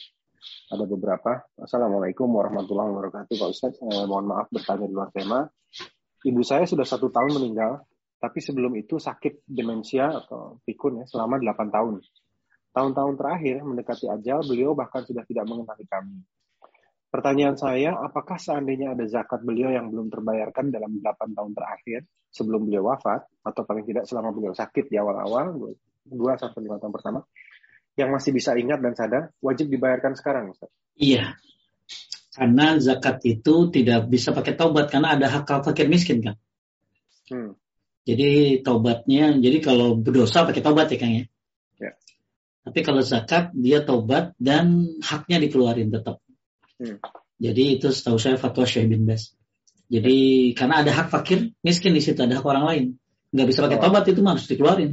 Ada 0.67 0.83
beberapa. 0.83 1.47
Assalamualaikum 1.63 2.27
warahmatullahi 2.27 2.91
wabarakatuh 2.91 3.35
Pak 3.39 3.51
Ustaz. 3.55 3.75
Uh, 3.79 4.03
mohon 4.11 4.27
maaf 4.27 4.51
bertanya 4.51 4.91
di 4.91 4.95
luar 4.95 5.15
tema. 5.15 5.47
Ibu 6.25 6.41
saya 6.41 6.65
sudah 6.65 6.89
satu 6.89 7.13
tahun 7.13 7.37
meninggal, 7.37 7.85
tapi 8.17 8.41
sebelum 8.41 8.73
itu 8.81 8.97
sakit 8.97 9.45
demensia 9.45 10.09
atau 10.09 10.57
pikun 10.65 11.05
ya 11.05 11.07
selama 11.07 11.37
8 11.37 11.69
tahun. 11.69 12.01
Tahun-tahun 12.75 13.15
terakhir 13.21 13.61
mendekati 13.61 14.09
ajal, 14.09 14.41
beliau 14.49 14.73
bahkan 14.73 15.05
sudah 15.05 15.23
tidak 15.29 15.45
mengenali 15.45 15.85
kami. 15.85 16.25
Pertanyaan 17.13 17.55
saya, 17.55 17.95
apakah 17.95 18.41
seandainya 18.41 18.97
ada 18.97 19.07
zakat 19.07 19.45
beliau 19.47 19.71
yang 19.71 19.87
belum 19.93 20.11
terbayarkan 20.11 20.75
dalam 20.75 20.99
8 20.99 21.37
tahun 21.37 21.53
terakhir 21.55 22.01
sebelum 22.35 22.67
beliau 22.67 22.91
wafat, 22.91 23.23
atau 23.47 23.63
paling 23.63 23.87
tidak 23.87 24.09
selama 24.11 24.35
beliau 24.35 24.51
sakit 24.51 24.91
di 24.91 24.99
awal-awal, 24.99 25.55
2 25.55 26.11
sampai 26.41 26.59
5 26.67 26.83
tahun 26.83 26.91
pertama, 26.91 27.21
yang 27.95 28.11
masih 28.11 28.35
bisa 28.35 28.59
ingat 28.59 28.83
dan 28.83 28.99
sadar, 28.99 29.31
wajib 29.39 29.71
dibayarkan 29.71 30.19
sekarang, 30.19 30.51
Ustaz? 30.51 30.73
Iya, 30.99 31.39
karena 32.35 32.83
zakat 32.83 33.23
itu 33.23 33.71
tidak 33.71 34.11
bisa 34.11 34.35
pakai 34.35 34.59
taubat 34.59 34.91
karena 34.91 35.15
ada 35.15 35.31
hak 35.31 35.47
fakir 35.63 35.87
miskin 35.87 36.19
kan. 36.19 36.37
Hmm. 37.31 37.55
Jadi 38.05 38.61
taubatnya, 38.61 39.33
jadi 39.39 39.65
kalau 39.65 39.97
berdosa 39.97 40.45
pakai 40.45 40.61
taubat 40.61 40.93
ya 40.93 40.99
Kang 41.01 41.15
ya. 41.15 41.25
ya. 41.81 41.93
Tapi 42.67 42.79
kalau 42.85 43.01
zakat 43.01 43.55
dia 43.57 43.81
taubat 43.87 44.37
dan 44.37 44.99
haknya 45.01 45.41
dikeluarin 45.41 45.89
tetap. 45.89 46.21
Hmm. 46.77 47.01
Jadi 47.39 47.81
itu 47.81 47.89
setahu 47.95 48.21
saya 48.21 48.37
fatwa 48.37 48.67
Syekh 48.67 48.93
bin 48.93 49.07
Bas. 49.09 49.33
Jadi 49.89 50.53
ya. 50.53 50.55
karena 50.59 50.85
ada 50.85 50.91
hak 50.93 51.09
fakir 51.15 51.55
miskin 51.65 51.97
di 51.97 52.03
situ 52.03 52.19
ada 52.19 52.43
hak 52.43 52.45
orang 52.45 52.65
lain. 52.67 52.85
Nggak 53.31 53.47
bisa 53.47 53.61
pakai 53.65 53.79
oh. 53.79 53.83
taubat 53.89 54.05
itu 54.11 54.21
harus 54.21 54.45
dikeluarin. 54.51 54.93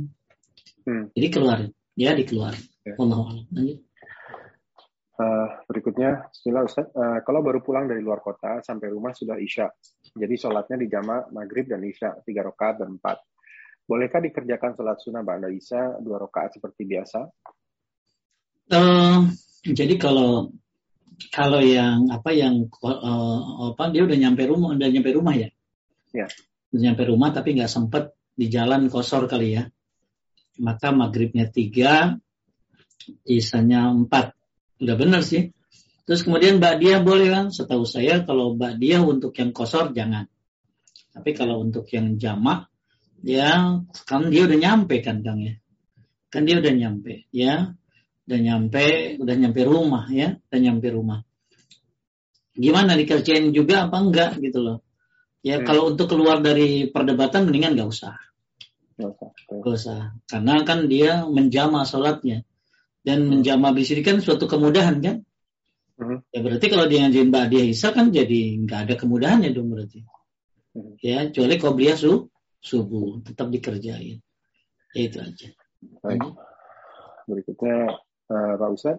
Hmm. 0.88 1.04
Jadi 1.12 1.28
keluarin, 1.34 1.70
ya 1.98 2.14
dikeluarin. 2.16 2.64
Ya. 2.86 2.96
Allah 2.98 3.46
Lanjut. 3.50 3.91
Uh, 5.22 5.54
berikutnya, 5.70 6.34
Bismillah 6.34 6.66
Ustaz, 6.66 6.90
uh, 6.98 7.22
kalau 7.22 7.46
baru 7.46 7.62
pulang 7.62 7.86
dari 7.86 8.02
luar 8.02 8.26
kota 8.26 8.66
sampai 8.66 8.90
rumah 8.90 9.14
sudah 9.14 9.38
Isya, 9.38 9.70
jadi 10.18 10.34
sholatnya 10.34 10.82
di 10.82 10.90
jama 10.90 11.30
maghrib 11.30 11.70
dan 11.70 11.86
Isya, 11.86 12.26
tiga 12.26 12.42
rakaat 12.42 12.82
dan 12.82 12.98
empat. 12.98 13.22
Bolehkah 13.86 14.18
dikerjakan 14.18 14.74
sholat 14.74 14.98
sunnah 14.98 15.22
Ba'da 15.22 15.54
Isya, 15.54 16.02
dua 16.02 16.26
rakaat 16.26 16.58
seperti 16.58 16.90
biasa? 16.90 17.20
Uh, 18.74 19.30
jadi 19.62 19.94
kalau 20.02 20.58
kalau 21.30 21.62
yang 21.62 22.10
apa 22.10 22.34
yang 22.34 22.66
uh, 22.82 23.78
apa 23.78 23.94
dia 23.94 24.02
udah 24.10 24.18
nyampe 24.18 24.42
rumah 24.50 24.74
udah 24.74 24.90
nyampe 24.90 25.14
rumah 25.14 25.38
ya? 25.38 25.54
Ya. 26.18 26.26
Udah 26.74 26.82
nyampe 26.82 27.06
rumah 27.06 27.30
tapi 27.30 27.62
nggak 27.62 27.70
sempet 27.70 28.18
di 28.34 28.50
jalan 28.50 28.90
kosor 28.90 29.30
kali 29.30 29.54
ya. 29.54 29.70
Maka 30.66 30.90
maghribnya 30.90 31.46
tiga, 31.54 32.18
isanya 33.30 33.94
empat 33.94 34.41
udah 34.82 34.96
benar 34.98 35.22
sih. 35.22 35.54
Terus 36.10 36.26
kemudian 36.26 36.58
Mbak 36.58 36.76
Dia 36.82 36.96
boleh 37.00 37.30
kan? 37.30 37.46
Setahu 37.54 37.86
saya 37.86 38.26
kalau 38.26 38.58
Mbak 38.58 38.74
Dia 38.82 39.00
untuk 39.06 39.32
yang 39.38 39.54
kosor 39.54 39.94
jangan. 39.94 40.26
Tapi 41.14 41.30
kalau 41.38 41.62
untuk 41.62 41.86
yang 41.94 42.18
jamak, 42.18 42.68
ya 43.22 43.80
kan 44.10 44.22
dia 44.34 44.50
udah 44.50 44.58
nyampe 44.58 45.00
kan 45.06 45.22
Kang 45.22 45.40
ya. 45.40 45.56
Kan 46.32 46.50
dia 46.50 46.58
udah 46.58 46.74
nyampe 46.74 47.30
ya. 47.30 47.78
Udah 48.26 48.40
nyampe, 48.40 48.86
udah 49.22 49.36
nyampe 49.38 49.62
rumah 49.64 50.10
ya. 50.10 50.36
Udah 50.50 50.60
nyampe 50.60 50.88
rumah. 50.90 51.22
Gimana 52.52 52.98
dikerjain 52.98 53.54
juga 53.56 53.88
apa 53.88 53.98
enggak 54.02 54.42
gitu 54.42 54.60
loh. 54.60 54.78
Ya 55.42 55.62
hmm. 55.62 55.66
kalau 55.66 55.94
untuk 55.94 56.12
keluar 56.12 56.42
dari 56.42 56.90
perdebatan 56.90 57.50
mendingan 57.50 57.78
gak 57.78 57.90
usah. 57.90 58.16
Gak 58.98 59.10
usah. 59.16 59.30
Gak 59.48 59.74
usah. 59.74 60.02
Karena 60.30 60.54
kan 60.66 60.86
dia 60.86 61.26
menjama 61.26 61.88
sholatnya 61.88 62.46
dan 63.02 63.26
menjama 63.26 63.74
sini 63.82 64.02
kan 64.06 64.22
suatu 64.22 64.46
kemudahan 64.46 65.02
kan? 65.02 65.18
Hmm. 66.02 66.26
Ya 66.34 66.40
berarti 66.42 66.66
kalau 66.70 66.90
dia 66.90 67.06
ngajarin 67.06 67.30
dia 67.50 67.64
Isa 67.66 67.94
kan 67.94 68.10
jadi 68.10 68.58
nggak 68.66 68.90
ada 68.90 68.96
kemudahannya 68.98 69.54
dong 69.54 69.70
berarti. 69.70 70.02
Hmm. 70.74 70.98
Ya, 71.04 71.30
kecuali 71.30 71.62
dia 71.82 71.94
su 71.94 72.32
subuh 72.62 73.22
tetap 73.26 73.50
dikerjain. 73.50 74.22
Ya, 74.94 75.02
itu 75.02 75.18
aja. 75.22 75.50
Baik. 76.02 76.22
Berikutnya 77.26 78.02
uh, 78.30 78.54
Pak 78.58 78.70
Ustaz, 78.74 78.98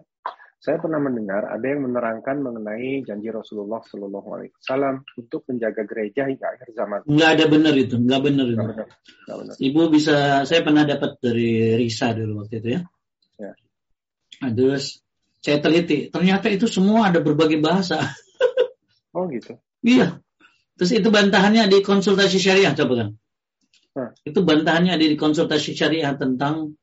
saya 0.62 0.78
pernah 0.78 1.02
mendengar 1.02 1.42
ada 1.50 1.66
yang 1.66 1.82
menerangkan 1.90 2.38
mengenai 2.38 3.02
janji 3.02 3.34
Rasulullah 3.34 3.82
Shallallahu 3.82 4.28
Alaihi 4.30 4.54
Wasallam 4.62 5.02
untuk 5.18 5.42
menjaga 5.50 5.82
gereja 5.82 6.30
hingga 6.30 6.54
akhir 6.54 6.70
zaman. 6.70 7.02
Nggak 7.02 7.30
ada 7.34 7.44
benar 7.50 7.74
itu, 7.74 7.94
nggak 7.98 8.20
benar 8.22 8.46
itu. 8.46 8.58
Nggak 8.62 8.70
benar. 8.70 8.88
Nggak 9.26 9.38
benar. 9.42 9.54
Ibu 9.58 9.80
bisa, 9.90 10.16
saya 10.46 10.60
pernah 10.62 10.86
dapat 10.86 11.18
dari 11.18 11.74
Risa 11.74 12.14
dulu 12.14 12.46
waktu 12.46 12.62
itu 12.62 12.68
ya. 12.78 12.82
ya. 12.82 13.01
Nah, 14.42 14.50
terus 14.50 14.98
saya 15.38 15.62
teliti, 15.62 16.10
ternyata 16.10 16.50
itu 16.50 16.66
semua 16.66 17.14
ada 17.14 17.22
berbagai 17.22 17.62
bahasa. 17.62 18.02
Oh 19.12 19.28
gitu. 19.28 19.60
Iya. 19.84 20.24
Terus 20.80 20.96
itu 20.96 21.12
bantahannya 21.12 21.68
di 21.68 21.84
konsultasi 21.84 22.40
syariah 22.40 22.72
coba 22.72 22.92
kan. 22.96 23.08
Hmm. 23.92 24.10
Itu 24.24 24.40
bantahannya 24.40 24.96
di 24.96 25.20
konsultasi 25.20 25.76
syariah 25.76 26.16
tentang 26.16 26.80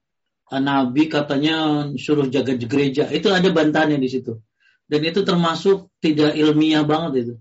uh, 0.53 0.61
Nabi 0.61 1.09
katanya 1.09 1.89
suruh 1.97 2.29
jaga 2.29 2.53
gereja. 2.53 3.09
Itu 3.09 3.33
ada 3.33 3.49
bantahannya 3.49 3.97
di 3.97 4.09
situ. 4.13 4.37
Dan 4.85 5.01
itu 5.09 5.25
termasuk 5.25 5.89
tidak 5.97 6.37
ilmiah 6.37 6.85
banget 6.85 7.25
itu. 7.25 7.33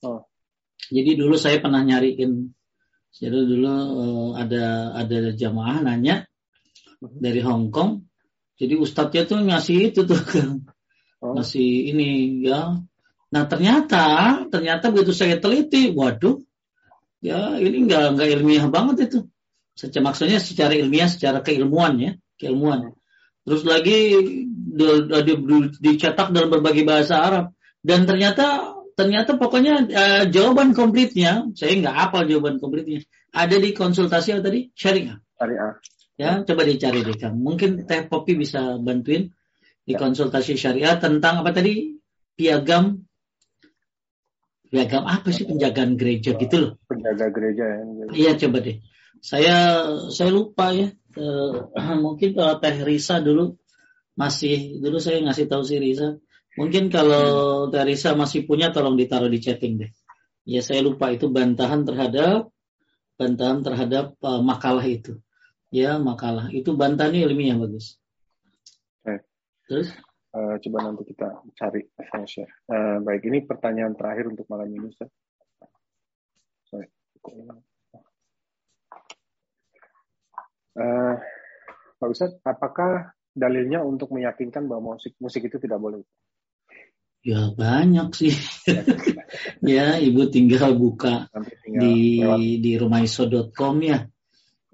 Oh. 0.00 0.24
Jadi 0.88 1.20
dulu 1.20 1.36
saya 1.36 1.60
pernah 1.60 1.84
nyariin. 1.84 2.56
Jadi 3.12 3.36
dulu 3.36 3.68
uh, 3.68 4.30
ada 4.40 4.96
ada 4.96 5.36
jamaah 5.36 5.84
nanya 5.84 6.24
hmm. 7.04 7.20
dari 7.20 7.44
Hong 7.44 7.68
Kong 7.68 8.00
jadi 8.56 8.74
ustadznya 8.80 9.22
tuh 9.28 9.38
ngasih 9.44 9.92
itu 9.92 10.00
tuh 10.08 10.20
oh. 11.20 11.36
ngasih 11.36 11.92
ini 11.92 12.40
ya. 12.48 12.80
Nah 13.32 13.44
ternyata 13.50 14.04
ternyata 14.48 14.88
begitu 14.88 15.12
saya 15.12 15.36
teliti, 15.36 15.92
waduh, 15.92 16.40
ya 17.20 17.60
ini 17.60 17.84
nggak 17.84 18.16
nggak 18.16 18.28
ilmiah 18.40 18.66
banget 18.72 19.12
itu. 19.12 19.18
Secara 19.76 20.08
maksudnya 20.08 20.40
secara 20.40 20.72
ilmiah, 20.72 21.08
secara 21.12 21.44
keilmuan 21.44 22.00
ya, 22.00 22.12
keilmuan. 22.40 22.96
Terus 23.44 23.62
lagi 23.68 23.98
di, 24.76 24.86
di, 25.04 25.34
dicetak 25.78 26.32
dalam 26.32 26.48
berbagai 26.48 26.82
bahasa 26.82 27.20
Arab 27.20 27.52
dan 27.84 28.08
ternyata 28.08 28.72
ternyata 28.96 29.36
pokoknya 29.36 29.74
uh, 29.92 30.24
jawaban 30.32 30.72
komplitnya 30.72 31.44
saya 31.52 31.76
nggak 31.76 31.96
apa 32.08 32.24
jawaban 32.24 32.56
komplitnya 32.56 33.04
ada 33.36 33.56
di 33.60 33.76
konsultasi 33.76 34.32
apa 34.32 34.48
tadi 34.48 34.72
syariah. 34.72 35.20
Syariah. 35.36 35.76
Ya, 36.16 36.40
coba 36.48 36.64
dicari 36.64 37.04
deh 37.04 37.16
Kang. 37.20 37.36
Mungkin 37.36 37.84
Teh 37.84 38.08
Popi 38.08 38.40
bisa 38.40 38.80
bantuin 38.80 39.36
di 39.84 39.92
ya. 39.92 40.00
konsultasi 40.00 40.56
syariah 40.56 40.96
tentang 40.96 41.44
apa 41.44 41.52
tadi? 41.52 41.92
Piagam 42.36 43.04
piagam 44.66 45.04
apa 45.06 45.28
sih 45.30 45.44
penjagaan 45.44 46.00
gereja 46.00 46.32
gitu 46.36 46.56
loh. 46.56 46.72
Penjaga 46.88 47.28
gereja 47.28 47.64
ya. 47.68 47.80
Iya, 48.16 48.32
coba 48.40 48.64
deh. 48.64 48.80
Saya 49.20 49.56
saya 50.08 50.32
lupa 50.32 50.72
ya. 50.72 50.88
Uh, 51.16 51.68
mungkin 52.04 52.32
kalau 52.32 52.56
Teh 52.64 52.76
Risa 52.80 53.20
dulu 53.20 53.60
masih 54.16 54.80
dulu 54.80 54.96
saya 54.96 55.20
ngasih 55.20 55.52
tahu 55.52 55.68
si 55.68 55.76
Risa. 55.76 56.16
Mungkin 56.56 56.88
kalau 56.88 57.68
Teh 57.68 57.84
Risa 57.84 58.16
masih 58.16 58.48
punya 58.48 58.72
tolong 58.72 58.96
ditaruh 58.96 59.28
di 59.28 59.36
chatting 59.36 59.84
deh. 59.84 59.92
Ya 60.48 60.64
saya 60.64 60.80
lupa 60.80 61.12
itu 61.12 61.28
bantahan 61.28 61.84
terhadap 61.84 62.48
bantahan 63.20 63.60
terhadap 63.60 64.16
uh, 64.24 64.40
makalah 64.40 64.84
itu 64.84 65.20
ya 65.70 65.98
makalah. 65.98 66.50
Itu 66.52 66.74
bantahannya 66.74 67.26
ilmiah 67.26 67.58
bagus. 67.58 67.98
Oke. 69.02 69.22
Terus? 69.66 69.88
Uh, 70.36 70.60
coba 70.60 70.78
nanti 70.84 71.02
kita 71.08 71.28
cari 71.56 71.88
saya 71.96 72.26
share. 72.28 72.52
Uh, 72.68 73.00
baik, 73.00 73.24
ini 73.24 73.40
pertanyaan 73.48 73.96
terakhir 73.96 74.28
untuk 74.28 74.44
malam 74.52 74.68
ini, 74.68 74.92
Ustaz. 74.92 75.08
Sorry. 76.68 76.92
Uh, 80.76 81.16
Pak 81.96 82.08
Ustaz, 82.12 82.36
apakah 82.44 83.16
dalilnya 83.32 83.80
untuk 83.80 84.12
meyakinkan 84.12 84.68
bahwa 84.68 85.00
musik 85.00 85.16
musik 85.16 85.48
itu 85.48 85.56
tidak 85.56 85.80
boleh? 85.80 86.04
Ya 87.24 87.50
banyak 87.50 88.12
sih. 88.14 88.36
ya, 89.64 89.98
ibu 89.98 90.28
tinggal 90.28 90.76
buka 90.76 91.26
tinggal 91.64 91.80
di 91.80 92.22
lewat. 92.22 92.38
di 92.60 92.72
rumaiso.com 92.78 93.76
ya 93.82 94.04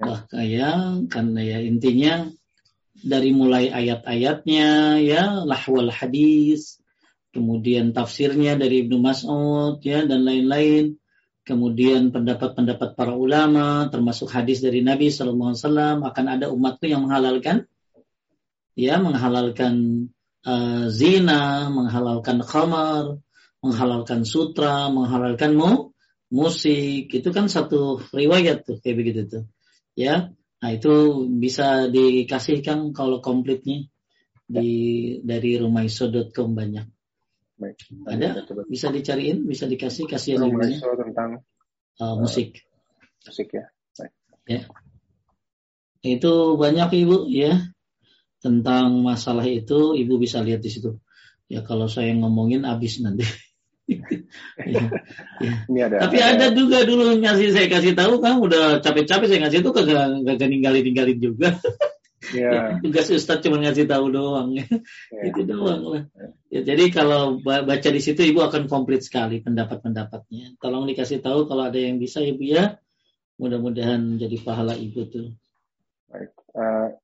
Wah 0.03 0.27
kaya 0.27 0.99
karena 1.07 1.41
ya 1.47 1.59
intinya 1.63 2.27
dari 2.99 3.31
mulai 3.31 3.71
ayat-ayatnya 3.71 4.99
ya 4.99 5.47
lahwal 5.47 5.91
hadis, 5.95 6.83
kemudian 7.31 7.95
tafsirnya 7.95 8.59
dari 8.59 8.83
Ibnu 8.87 8.99
Mas'ud 8.99 9.79
ya 9.83 10.03
dan 10.03 10.27
lain-lain. 10.27 10.99
kemudian 11.43 12.15
pendapat-pendapat 12.15 12.95
para 12.95 13.19
ulama, 13.19 13.91
termasuk 13.91 14.31
hadis 14.31 14.63
dari 14.63 14.79
Nabi 14.79 15.11
Shallallahu 15.11 15.51
Alaihi 15.53 15.63
Wasallam 15.67 15.99
akan 16.07 16.27
ada 16.31 16.47
umatku 16.55 16.87
yang 16.87 17.03
menghalalkan, 17.03 17.67
ya 18.79 19.03
menghalalkan 19.03 20.07
uh, 20.47 20.87
zina, 20.87 21.67
menghalalkan 21.67 22.47
khamar, 22.47 23.19
menghalalkan 23.59 24.23
sutra, 24.23 24.87
menghalalkan 24.95 25.59
mu, 25.59 25.91
musik, 26.31 27.11
itu 27.11 27.29
kan 27.35 27.51
satu 27.51 27.99
riwayat 28.15 28.63
tuh 28.63 28.79
kayak 28.79 28.97
begitu 29.03 29.21
tuh, 29.27 29.45
ya. 29.99 30.33
Nah 30.63 30.71
itu 30.71 31.27
bisa 31.27 31.91
dikasihkan 31.91 32.95
kalau 32.95 33.19
komplitnya 33.19 33.91
di 34.47 34.71
dari 35.25 35.59
rumaiso.com 35.59 36.49
banyak. 36.55 36.87
Baik. 37.59 37.79
Ada? 38.07 38.43
Bisa 38.67 38.91
dicariin, 38.91 39.47
bisa 39.47 39.71
dikasih 39.71 40.11
kasihan 40.11 40.51
ibunya. 40.51 40.79
tentang 40.83 41.47
uh, 42.03 42.15
musik. 42.19 42.63
Musik 43.23 43.49
ya. 43.55 43.71
Baik. 43.99 44.13
Ya. 44.51 44.63
Itu 46.03 46.59
banyak 46.59 46.91
ibu 47.07 47.31
ya 47.31 47.71
tentang 48.43 49.07
masalah 49.07 49.47
itu 49.47 49.95
ibu 49.95 50.19
bisa 50.19 50.43
lihat 50.43 50.59
di 50.59 50.71
situ. 50.75 50.99
Ya 51.47 51.63
kalau 51.63 51.87
saya 51.87 52.11
ngomongin 52.19 52.67
habis 52.67 52.99
nanti. 52.99 53.23
ya, 53.89 54.05
ya. 54.69 54.83
Ini 55.69 55.81
ada, 55.87 55.97
Tapi 56.07 56.19
ada, 56.23 56.49
ada 56.51 56.57
juga 56.57 56.87
dulu 56.87 57.19
ngasih 57.19 57.51
saya 57.51 57.67
kasih 57.67 57.93
tahu 57.99 58.23
kan 58.23 58.39
udah 58.39 58.79
capek-capek 58.79 59.27
saya 59.27 59.41
ngasih 59.43 59.61
itu 59.61 59.71
kagak 59.75 60.23
kagak 60.23 60.49
ninggalin 60.49 60.83
ninggalin 60.87 61.19
juga. 61.19 61.51
Ya. 62.31 62.79
Tugas 62.79 63.11
Ustadz 63.11 63.43
cuma 63.43 63.59
ngasih 63.59 63.91
tahu 63.91 64.15
doang. 64.15 64.55
Ya. 65.13 65.23
Itu 65.27 65.43
doang 65.43 65.83
lah. 65.83 66.03
Ya, 66.55 66.63
jadi 66.63 66.89
kalau 66.95 67.43
baca 67.43 67.89
di 67.91 67.99
situ 67.99 68.23
ibu 68.23 68.41
akan 68.47 68.71
komplit 68.71 69.03
sekali 69.03 69.43
pendapat-pendapatnya. 69.43 70.57
Tolong 70.63 70.87
dikasih 70.87 71.19
tahu 71.19 71.51
kalau 71.51 71.67
ada 71.67 71.77
yang 71.77 71.99
bisa 71.99 72.23
ibu 72.23 72.47
ya. 72.47 72.79
Mudah-mudahan 73.43 74.23
jadi 74.23 74.39
pahala 74.39 74.79
ibu 74.79 75.03
tuh. 75.11 75.35
Baik. 76.09 76.31
Uh, 76.55 76.95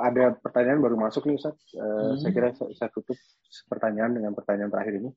ada 0.00 0.38
pertanyaan 0.38 0.80
baru 0.80 0.96
masuk 0.96 1.28
nih 1.28 1.36
Ustadz. 1.36 1.76
Uh, 1.76 2.16
hmm. 2.16 2.24
Saya 2.24 2.32
kira 2.32 2.48
saya, 2.56 2.72
saya 2.74 2.90
tutup 2.90 3.18
pertanyaan 3.68 4.16
dengan 4.16 4.32
pertanyaan 4.32 4.72
terakhir 4.72 5.04
ini. 5.04 5.10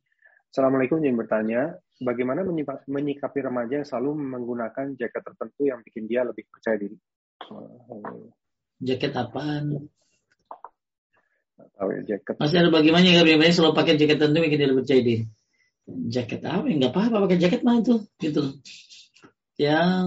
Assalamualaikum, 0.49 0.97
ingin 1.05 1.13
bertanya, 1.13 1.77
bagaimana 2.01 2.41
menyikapi 2.89 3.37
remaja 3.45 3.81
yang 3.81 3.87
selalu 3.87 4.17
menggunakan 4.33 4.97
jaket 4.97 5.21
tertentu 5.21 5.69
yang 5.69 5.85
bikin 5.85 6.09
dia 6.09 6.25
lebih 6.25 6.49
percaya 6.49 6.73
diri? 6.73 6.97
Jaket 8.81 9.13
apaan? 9.13 9.85
Tahu 11.53 11.89
ya 11.93 12.01
jaket. 12.17 12.35
Masih 12.41 12.65
ada 12.65 12.73
bagaimana 12.73 13.05
ya 13.05 13.21
bagaimana 13.21 13.53
selalu 13.53 13.77
pakai 13.77 13.93
jaket 14.01 14.17
tertentu 14.17 14.41
bikin 14.41 14.57
dia 14.57 14.73
percaya 14.73 15.01
diri. 15.05 15.23
Jaket 15.85 16.41
apa? 16.41 16.65
Enggak 16.65 16.91
apa-apa 16.97 17.17
pakai 17.29 17.37
jaket 17.37 17.61
mah 17.61 17.75
itu 17.85 17.95
gitu. 18.17 18.43
Yang 19.53 20.05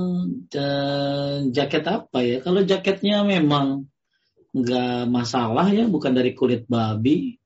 jaket 1.55 1.85
apa 1.86 2.19
ya? 2.19 2.43
Kalau 2.43 2.66
jaketnya 2.66 3.23
memang 3.23 3.86
nggak 4.51 5.06
masalah 5.06 5.70
ya, 5.70 5.86
bukan 5.86 6.12
dari 6.19 6.35
kulit 6.35 6.66
babi, 6.66 7.39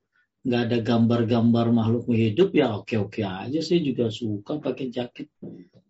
nggak 0.47 0.61
ada 0.71 0.77
gambar-gambar 0.79 1.75
makhluk 1.75 2.07
hidup 2.15 2.55
ya 2.55 2.79
oke-oke 2.79 3.19
aja. 3.19 3.59
Sih 3.59 3.83
juga 3.83 4.07
suka 4.07 4.63
pakai 4.63 4.87
jaket 4.87 5.27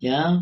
ya 0.02 0.42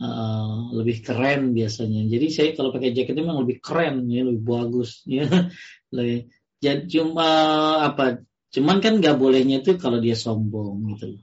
uh, 0.00 0.72
lebih 0.72 1.04
keren 1.04 1.52
biasanya. 1.52 2.08
Jadi 2.08 2.26
saya 2.32 2.48
kalau 2.56 2.72
pakai 2.72 2.96
jaket 2.96 3.12
memang 3.20 3.44
lebih 3.44 3.60
keren 3.60 4.08
ya 4.08 4.24
lebih 4.24 4.44
bagus 4.48 5.04
ya. 5.04 5.28
Lebih 5.90 6.30
jadi 6.62 6.86
cuma 6.86 7.28
apa 7.82 8.22
cuman 8.54 8.78
kan 8.78 9.02
nggak 9.02 9.18
bolehnya 9.18 9.58
itu 9.58 9.74
kalau 9.74 9.98
dia 9.98 10.14
sombong 10.14 10.94
gitu 10.94 11.18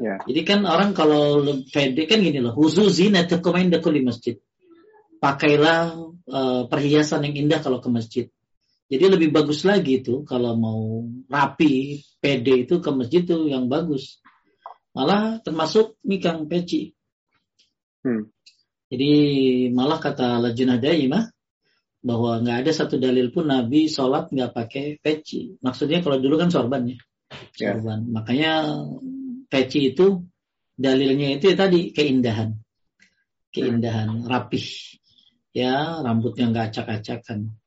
ya. 0.00 0.18
jadi 0.26 0.40
kan 0.42 0.60
orang 0.66 0.90
kalau 0.90 1.42
pede 1.70 2.08
kan 2.10 2.18
gini 2.18 2.42
loh 2.42 2.50
khusus 2.50 2.98
zina 2.98 3.24
di 3.24 4.02
masjid. 4.02 4.36
Pakailah 5.18 5.98
uh, 6.30 6.62
perhiasan 6.70 7.26
yang 7.30 7.46
indah 7.46 7.58
kalau 7.62 7.82
ke 7.82 7.90
masjid 7.90 8.26
jadi 8.88 9.04
lebih 9.12 9.28
bagus 9.36 9.68
lagi 9.68 10.00
itu 10.00 10.24
kalau 10.24 10.56
mau 10.56 11.04
rapi, 11.28 12.00
pede 12.24 12.64
itu 12.64 12.80
ke 12.80 12.88
masjid 12.88 13.20
itu 13.20 13.52
yang 13.52 13.68
bagus. 13.68 14.24
Malah 14.96 15.44
termasuk 15.44 16.00
mikang 16.08 16.48
peci. 16.48 16.96
Hmm. 18.00 18.32
Jadi 18.88 19.12
malah 19.68 20.00
kata 20.00 20.40
Lajunah 20.40 20.80
Daimah 20.80 21.28
bahwa 22.00 22.40
nggak 22.40 22.64
ada 22.64 22.72
satu 22.72 22.96
dalil 22.96 23.28
pun 23.28 23.52
Nabi 23.52 23.92
sholat 23.92 24.32
nggak 24.32 24.56
pakai 24.56 24.96
peci. 25.04 25.60
Maksudnya 25.60 26.00
kalau 26.00 26.16
dulu 26.16 26.40
kan 26.40 26.48
sorban 26.48 26.88
ya. 26.88 26.96
ya. 27.60 27.76
Sorban. 27.76 28.08
Makanya 28.08 28.72
peci 29.52 29.92
itu 29.92 30.24
dalilnya 30.72 31.36
itu 31.36 31.52
ya 31.52 31.56
tadi 31.60 31.92
keindahan. 31.92 32.56
Keindahan, 33.52 34.24
rapih. 34.24 34.96
Ya, 35.52 36.00
rambutnya 36.00 36.48
nggak 36.48 36.72
acak-acakan. 36.72 37.57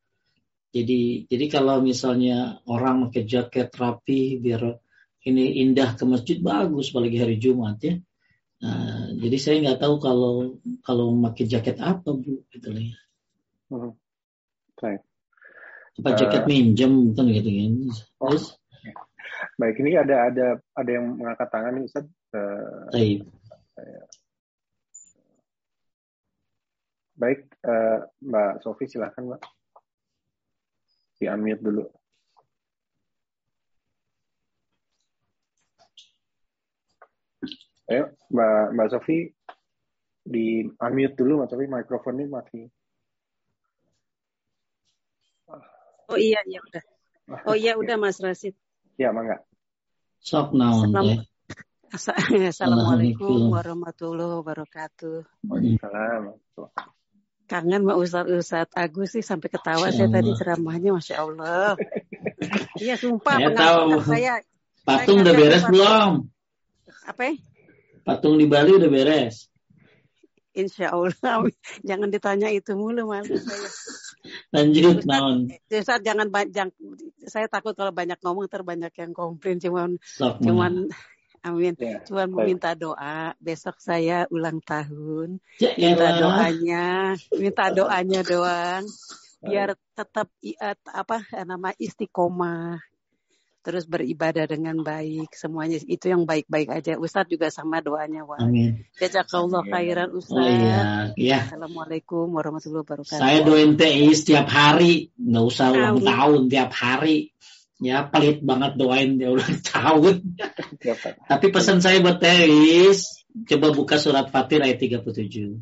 Jadi 0.72 1.28
jadi 1.28 1.46
kalau 1.52 1.84
misalnya 1.84 2.64
orang 2.64 3.12
pakai 3.12 3.28
jaket 3.28 3.76
rapi 3.76 4.40
biar 4.40 4.80
ini 5.28 5.60
indah 5.68 6.00
ke 6.00 6.08
masjid 6.08 6.40
bagus 6.40 6.96
apalagi 6.96 7.20
hari 7.20 7.36
Jumat 7.36 7.78
ya. 7.84 8.00
Nah, 8.64 9.12
jadi 9.20 9.38
saya 9.42 9.56
nggak 9.68 9.82
tahu 9.84 9.96
kalau 10.00 10.56
kalau 10.80 11.12
pakai 11.28 11.44
jaket 11.44 11.76
apa 11.84 12.16
bu 12.16 12.48
gitu 12.56 12.72
ya. 12.72 12.96
Hmm. 13.68 13.94
Baik. 14.80 15.02
Apa 16.00 16.10
jaket 16.16 16.44
uh, 16.44 16.48
minjem 16.48 17.12
kan 17.20 17.28
gitu 17.28 17.52
ya. 17.52 17.66
Terus 18.16 18.56
Baik, 19.60 19.76
ini 19.82 19.98
ada 19.98 20.32
ada 20.32 20.48
ada 20.78 20.90
yang 20.90 21.20
mengangkat 21.20 21.50
tangan 21.52 21.74
nih 21.78 21.86
Ustaz. 21.86 22.06
Uh, 22.32 22.88
Baik. 22.96 23.20
Baik, 27.20 27.42
uh, 27.68 28.08
Mbak 28.24 28.66
Sofi 28.66 28.90
silahkan 28.90 29.22
Mbak 29.22 29.42
di 31.22 31.30
unmute 31.30 31.62
dulu. 31.62 31.86
Ayo, 37.86 38.10
Mbak 38.34 38.66
Mbak 38.74 38.88
Sofi 38.90 39.30
di 40.26 40.66
unmute 40.66 41.14
dulu, 41.14 41.46
Mbak 41.46 41.50
Sofi, 41.54 41.66
mikrofonnya 41.70 42.26
mati. 42.26 42.66
Oh 46.10 46.18
iya, 46.18 46.42
iya 46.50 46.58
udah. 46.58 46.84
Oh 47.46 47.54
iya 47.56 47.78
udah 47.78 47.96
Mas 48.02 48.18
Rasid. 48.18 48.58
Ya, 48.98 49.14
mangga. 49.14 49.46
Sok 50.26 50.58
naon 50.58 50.90
ya. 51.06 51.22
Assalamualaikum 52.52 53.52
warahmatullahi 53.54 54.42
wabarakatuh. 54.42 55.28
Waalaikumsalam 55.46 56.34
kangen 57.52 57.84
sama 57.84 57.94
Ustadz 58.00 58.32
Ustadz 58.32 58.72
Agus 58.80 59.12
sih 59.12 59.20
sampai 59.20 59.52
ketawa 59.52 59.92
saya 59.92 60.08
tadi 60.08 60.32
ceramahnya 60.40 60.96
Masya 60.96 61.16
Allah. 61.20 61.76
Iya 62.82 62.98
sumpah 62.98 63.38
saya 63.38 63.54
tahu. 63.54 64.02
saya. 64.02 64.34
Patung 64.82 65.22
saya 65.22 65.30
udah 65.30 65.34
beres 65.38 65.64
belum? 65.70 66.12
Apa? 67.06 67.22
Ya? 67.30 67.34
Patung 68.02 68.36
di 68.42 68.50
Bali 68.50 68.72
udah 68.82 68.90
beres. 68.90 69.46
Insya 70.58 70.90
Allah. 70.90 71.46
Jangan 71.88 72.10
ditanya 72.10 72.50
itu 72.50 72.74
mulu 72.74 73.14
mas. 73.14 73.30
Lanjut 74.50 75.06
naon. 75.06 75.54
Ustaz 75.70 76.02
jangan 76.02 76.34
banyak 76.34 76.74
saya 77.30 77.46
takut 77.46 77.78
kalau 77.78 77.94
banyak 77.94 78.18
ngomong 78.26 78.50
terbanyak 78.50 78.94
yang 78.98 79.14
komplain 79.14 79.62
cuman 79.62 80.02
Sok, 80.02 80.42
cuman 80.42 80.90
Amin. 81.42 81.74
Ya, 81.82 81.98
Cuma 82.06 82.30
meminta 82.30 82.78
doa. 82.78 83.34
Besok 83.42 83.82
saya 83.82 84.30
ulang 84.30 84.62
tahun. 84.62 85.42
Ya, 85.58 85.74
minta 85.74 86.08
doanya, 86.22 86.88
minta 87.34 87.66
doanya 87.74 88.22
doang. 88.22 88.86
Biar 89.42 89.74
tetap 89.98 90.30
apa 90.86 91.18
nama 91.42 91.74
istiqomah. 91.82 92.78
Terus 93.62 93.86
beribadah 93.86 94.50
dengan 94.50 94.82
baik. 94.82 95.38
Semuanya 95.38 95.78
itu 95.86 96.10
yang 96.10 96.26
baik-baik 96.26 96.82
aja. 96.82 96.98
Ustadz 96.98 97.30
juga 97.30 97.54
sama 97.54 97.78
doanya. 97.78 98.26
Wah. 98.26 98.42
Amin. 98.42 98.90
Jazakallah 98.98 99.62
khairan 99.70 100.10
Ustadz. 100.18 100.34
Oh, 100.34 100.50
iya. 100.50 100.82
Ya. 101.14 101.40
Assalamualaikum 101.46 102.26
warahmatullahi 102.34 102.82
wabarakatuh. 102.82 103.22
Saya 103.22 103.46
doain 103.46 103.78
TI 103.78 104.10
setiap 104.18 104.50
hari. 104.50 105.14
Nggak 105.14 105.46
usah 105.46 105.68
ulang 105.78 106.02
tahun 106.02 106.42
tiap 106.50 106.74
hari 106.74 107.30
ya 107.82 108.06
pelit 108.08 108.46
banget 108.46 108.78
doain 108.78 109.18
dia 109.18 109.34
ulang 109.34 109.58
tahun. 109.74 110.38
Tapi 111.26 111.46
pesan 111.50 111.82
saya 111.82 111.98
buat 112.00 112.22
Teris, 112.22 113.26
coba 113.50 113.74
buka 113.74 113.98
surat 113.98 114.30
Fatir 114.30 114.62
ayat 114.62 114.78
37. 114.78 115.58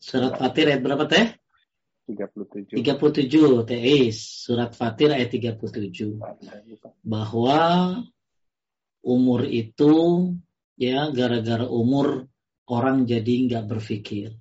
Surat 0.00 0.34
Fatir 0.40 0.72
ayat 0.72 0.80
berapa 0.80 1.04
Teh? 1.04 1.36
37. 2.08 2.80
37 2.80 3.68
Teris, 3.68 4.16
surat 4.48 4.72
Fatir 4.72 5.12
ayat 5.12 5.28
37. 5.28 6.16
Bahwa 7.04 7.60
umur 9.04 9.44
itu 9.44 9.92
ya 10.80 11.12
gara-gara 11.12 11.68
umur 11.68 12.32
orang 12.64 13.04
jadi 13.04 13.44
nggak 13.48 13.64
berpikir. 13.68 14.32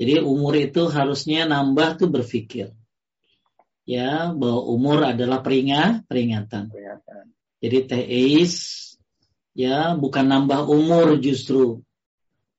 Jadi 0.00 0.24
umur 0.24 0.56
itu 0.56 0.88
harusnya 0.88 1.44
nambah 1.44 2.00
tuh 2.00 2.08
berpikir 2.08 2.72
ya 3.90 4.30
bahwa 4.30 4.62
umur 4.70 4.98
adalah 5.02 5.42
peringat 5.42 6.06
peringatan. 6.06 6.70
peringatan. 6.70 7.34
Jadi 7.58 7.78
teis 7.90 8.54
ya 9.50 9.98
bukan 9.98 10.30
nambah 10.30 10.70
umur 10.70 11.18
justru 11.18 11.82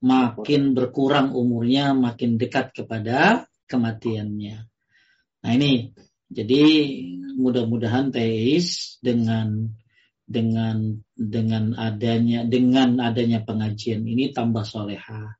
makin 0.04 0.76
berkurang 0.76 1.32
umurnya, 1.32 1.96
makin 1.96 2.36
dekat 2.36 2.76
kepada 2.76 3.48
kematiannya. 3.72 4.68
Nah 5.42 5.52
ini, 5.56 5.96
jadi 6.28 6.64
mudah-mudahan 7.40 8.12
teis 8.12 9.00
dengan 9.00 9.72
dengan 10.28 11.00
dengan 11.16 11.76
adanya 11.80 12.44
dengan 12.44 13.00
adanya 13.00 13.40
pengajian 13.48 14.04
ini 14.04 14.36
tambah 14.36 14.68
soleha. 14.68 15.40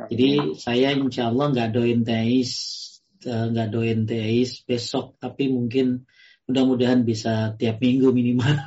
Jadi 0.00 0.56
saya 0.56 0.96
insya 0.96 1.28
Allah 1.32 1.52
nggak 1.52 1.70
doain 1.76 2.02
teis 2.04 2.80
nggak 3.24 3.68
doain 3.72 4.08
teis 4.08 4.64
besok, 4.64 5.20
tapi 5.20 5.52
mungkin 5.52 6.08
mudah-mudahan 6.50 7.06
bisa 7.06 7.54
tiap 7.54 7.78
minggu 7.78 8.10
minimal. 8.10 8.58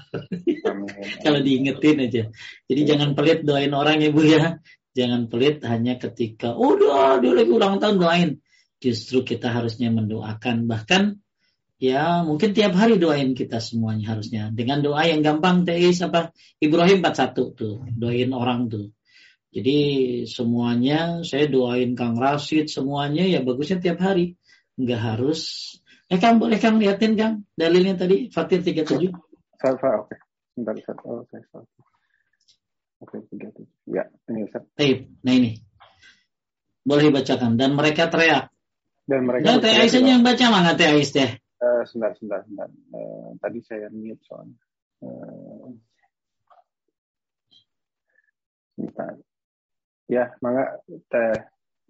Kalau 1.23 1.39
diingetin 1.43 1.99
aja. 1.99 2.23
Jadi 2.69 2.81
jangan 2.87 3.11
pelit 3.17 3.43
doain 3.43 3.73
orang 3.75 3.99
ya 3.99 4.09
bu 4.13 4.23
ya. 4.23 4.63
Jangan 4.93 5.27
pelit 5.27 5.65
hanya 5.65 5.97
ketika 5.97 6.53
udah 6.53 7.17
dia 7.19 7.33
lagi 7.33 7.51
ulang 7.51 7.81
tahun 7.81 7.97
doain. 7.99 8.29
Justru 8.79 9.25
kita 9.27 9.51
harusnya 9.51 9.89
mendoakan 9.91 10.69
bahkan 10.69 11.23
Ya, 11.83 12.23
mungkin 12.23 12.55
tiap 12.55 12.79
hari 12.79 12.95
doain 12.95 13.35
kita 13.35 13.59
semuanya 13.59 14.15
harusnya. 14.15 14.47
Dengan 14.55 14.79
doa 14.79 15.03
yang 15.03 15.19
gampang, 15.19 15.67
Teis 15.67 15.99
apa 15.99 16.31
Ibrahim 16.63 17.03
41 17.03 17.59
tuh, 17.59 17.83
doain 17.91 18.31
orang 18.31 18.71
tuh. 18.71 18.95
Jadi 19.51 19.77
semuanya 20.25 21.21
saya 21.27 21.51
doain 21.51 21.91
Kang 21.93 22.15
Rasid 22.15 22.71
semuanya 22.71 23.27
ya 23.27 23.43
bagusnya 23.43 23.83
tiap 23.83 23.99
hari. 23.99 24.39
Enggak 24.79 25.01
harus. 25.01 25.41
Eh 26.09 26.17
Kang 26.17 26.41
boleh 26.41 26.57
Kang 26.57 26.81
liatin 26.81 27.13
Kang 27.13 27.45
dalilnya 27.53 27.93
tadi 27.97 28.29
Fatir 28.33 28.61
37. 28.65 29.13
Oke. 29.63 29.87
Oke. 29.87 30.15
Sebentar, 30.53 30.75
Oke, 31.05 31.37
Oke, 33.03 33.17
37. 33.33 33.65
Ya, 33.89 34.05
ini 34.29 34.45
Ustaz. 34.45 34.63
Nah 35.25 35.33
ini. 35.33 35.59
Boleh 36.83 37.09
dibacakan 37.09 37.55
dan 37.55 37.75
mereka 37.75 38.11
teriak. 38.11 38.51
Dan 39.03 39.27
mereka 39.27 39.43
Dan 39.43 39.55
Teh 39.59 39.75
Aisyah 39.75 40.03
yang 40.03 40.23
baca 40.23 40.45
mana 40.47 40.75
Teh 40.75 40.87
Aisyah? 40.87 41.35
Uh, 41.63 41.83
sebentar, 41.87 42.11
sebentar, 42.15 42.39
sebentar. 42.43 42.69
Uh, 42.91 43.35
tadi 43.39 43.59
saya 43.63 43.87
mute 43.91 44.19
soalnya. 44.27 44.59
Uh, 45.03 45.75
sebentar. 48.75 49.15
Ya, 50.11 50.31
mangga 50.43 50.79
teh. 51.07 51.35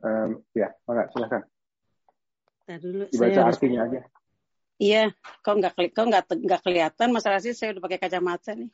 Um, 0.02 0.46
ya, 0.54 0.74
mangga 0.86 1.10
silakan. 1.14 1.42
Nah, 2.64 2.78
dulu 2.80 3.04
Dibaca 3.12 3.34
saya 3.34 3.48
artinya 3.50 3.80
harus... 3.84 3.94
aja. 3.94 4.02
Iya, 4.82 5.04
kok 5.46 5.56
nggak 5.60 5.74
kok 5.94 6.06
nggak 6.10 6.24
nggak 6.44 6.62
kelihatan 6.66 7.10
masalah 7.14 7.40
sih 7.40 7.54
saya 7.54 7.78
udah 7.78 7.84
pakai 7.86 8.00
kacamata 8.02 8.52
nih. 8.58 8.70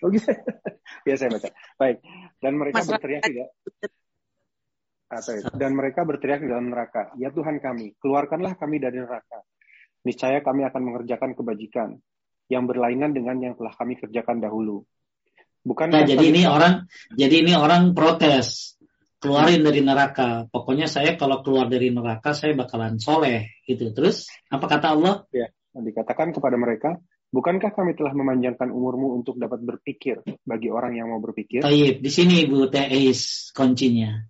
Oh 0.00 0.08
gitu. 0.08 0.30
ya 1.08 1.14
saya 1.18 1.28
baca. 1.32 1.48
Baik. 1.76 1.96
Dan 2.38 2.52
mereka 2.56 2.76
masalah... 2.80 2.96
berteriak 2.96 3.22
tidak. 3.26 3.48
Atau 5.10 5.32
itu. 5.36 5.52
Dan 5.58 5.72
mereka 5.74 6.00
berteriak 6.06 6.40
di 6.40 6.48
dalam 6.48 6.70
neraka. 6.70 7.10
Ya 7.18 7.34
Tuhan 7.34 7.58
kami, 7.58 7.98
keluarkanlah 7.98 8.54
kami 8.54 8.78
dari 8.78 9.02
neraka 9.02 9.42
niscaya 10.04 10.40
kami 10.40 10.64
akan 10.64 10.82
mengerjakan 10.82 11.36
kebajikan 11.36 12.00
yang 12.50 12.64
berlainan 12.66 13.12
dengan 13.12 13.36
yang 13.38 13.54
telah 13.54 13.72
kami 13.76 14.00
kerjakan 14.00 14.40
dahulu. 14.40 14.82
Bukan 15.60 15.92
nah, 15.92 16.08
jadi 16.08 16.24
ini 16.32 16.48
orang 16.48 16.88
jadi 17.12 17.44
ini 17.44 17.52
orang 17.52 17.92
protes 17.92 18.79
keluarin 19.20 19.60
dari 19.60 19.84
neraka. 19.84 20.48
Pokoknya 20.48 20.88
saya 20.88 21.14
kalau 21.14 21.44
keluar 21.44 21.68
dari 21.68 21.92
neraka 21.92 22.32
saya 22.32 22.56
bakalan 22.56 22.96
soleh 22.96 23.60
gitu. 23.68 23.92
Terus 23.92 24.26
apa 24.48 24.66
kata 24.66 24.96
Allah? 24.96 25.14
Ya, 25.30 25.52
dikatakan 25.76 26.32
kepada 26.32 26.56
mereka, 26.56 26.96
bukankah 27.30 27.70
kami 27.76 27.94
telah 27.94 28.16
memanjangkan 28.16 28.72
umurmu 28.72 29.20
untuk 29.20 29.36
dapat 29.36 29.60
berpikir 29.60 30.24
bagi 30.42 30.72
orang 30.72 30.96
yang 30.96 31.12
mau 31.12 31.20
berpikir? 31.20 31.60
Taib, 31.60 32.00
di 32.00 32.10
sini 32.10 32.48
Bu 32.48 32.66
Teis 32.72 33.52
kuncinya. 33.52 34.24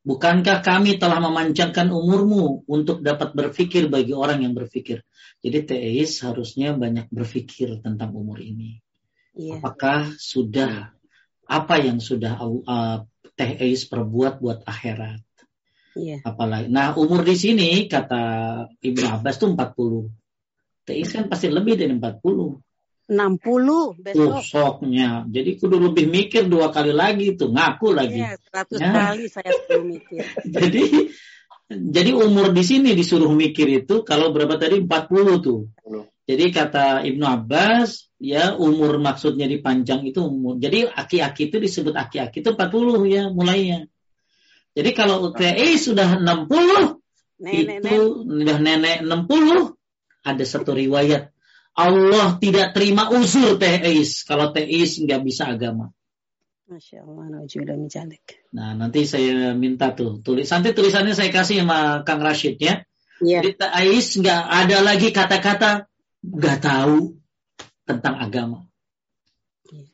Bukankah 0.00 0.64
kami 0.64 0.96
telah 0.96 1.20
memanjangkan 1.20 1.92
umurmu 1.92 2.64
untuk 2.64 3.04
dapat 3.04 3.36
berpikir 3.36 3.92
bagi 3.92 4.16
orang 4.16 4.48
yang 4.48 4.56
berpikir? 4.56 5.04
Jadi 5.44 5.58
teis 5.68 6.24
harusnya 6.24 6.72
banyak 6.72 7.12
berpikir 7.12 7.84
tentang 7.84 8.16
umur 8.16 8.40
ini. 8.40 8.80
Iya. 9.36 9.60
Apakah 9.60 10.08
sudah 10.16 10.96
apa 11.44 11.74
yang 11.84 12.00
sudah 12.00 12.40
uh, 12.40 13.04
teis 13.40 13.88
perbuat 13.88 14.44
buat 14.44 14.60
akhirat? 14.68 15.24
Iya. 15.96 16.22
Apalagi. 16.22 16.68
Nah, 16.70 16.94
umur 16.94 17.26
di 17.26 17.34
sini 17.34 17.90
kata 17.90 18.22
Ibnu 18.78 19.06
Abbas 19.08 19.40
itu 19.40 19.46
40. 19.50 20.86
Teis 20.86 21.08
kan 21.10 21.26
pasti 21.26 21.48
lebih 21.50 21.74
dari 21.74 21.92
40. 21.96 22.60
60 23.10 23.98
besok. 23.98 24.38
Besoknya. 24.38 25.26
Jadi 25.26 25.58
kudu 25.58 25.82
lebih 25.82 26.06
mikir 26.06 26.46
dua 26.46 26.70
kali 26.70 26.94
lagi 26.94 27.34
tuh, 27.34 27.50
ngaku 27.50 27.88
lagi. 27.90 28.22
Iya, 28.22 28.38
100 28.38 28.78
ya. 28.78 28.90
kali 28.94 29.24
saya 29.26 29.50
perlu 29.66 29.84
mikir. 29.98 30.22
jadi 30.56 30.84
jadi 31.70 32.10
umur 32.14 32.50
di 32.54 32.62
sini 32.66 32.94
disuruh 32.94 33.30
mikir 33.30 33.66
itu 33.82 34.06
kalau 34.06 34.30
berapa 34.30 34.54
tadi 34.58 34.78
40 34.78 35.42
tuh. 35.42 35.70
40. 35.82 36.06
Jadi 36.30 36.44
kata 36.54 37.02
Ibnu 37.02 37.26
Abbas, 37.26 38.09
ya 38.20 38.54
umur 38.54 39.00
maksudnya 39.00 39.48
dipanjang 39.48 40.04
itu 40.04 40.20
umur. 40.20 40.60
Jadi 40.60 40.84
aki-aki 40.86 41.48
itu 41.48 41.56
disebut 41.56 41.96
aki-aki 41.96 42.44
itu 42.44 42.52
40 42.52 43.08
ya 43.08 43.22
mulainya. 43.32 43.88
Jadi 44.76 44.90
kalau 44.94 45.32
UTI 45.32 45.74
sudah 45.80 46.20
60 46.20 47.00
nenek, 47.42 47.82
itu 47.82 47.98
sudah 48.22 48.58
nenek 48.60 49.02
60 49.02 49.74
ada 50.20 50.44
satu 50.44 50.76
riwayat 50.76 51.32
Allah 51.74 52.36
tidak 52.36 52.76
terima 52.76 53.08
uzur 53.08 53.56
teis 53.56 54.22
kalau 54.28 54.52
teis 54.52 55.00
nggak 55.00 55.20
bisa 55.24 55.48
agama. 55.48 55.90
Masya 56.70 57.02
Allah. 57.02 57.42
Nah, 58.54 58.78
nanti 58.78 59.02
saya 59.02 59.58
minta 59.58 59.90
tuh 59.90 60.22
tulis. 60.22 60.46
Nanti 60.46 60.70
tulisannya 60.70 61.18
saya 61.18 61.34
kasih 61.34 61.66
sama 61.66 62.06
Kang 62.06 62.22
Rashid 62.22 62.62
ya. 62.62 62.86
Iya. 63.18 63.42
Jadi 63.42 63.50
teis 63.58 64.06
nggak 64.14 64.42
ada 64.46 64.78
lagi 64.84 65.10
kata-kata 65.10 65.90
nggak 66.20 66.58
tahu 66.62 67.19
tentang 67.90 68.14
agama. 68.22 68.70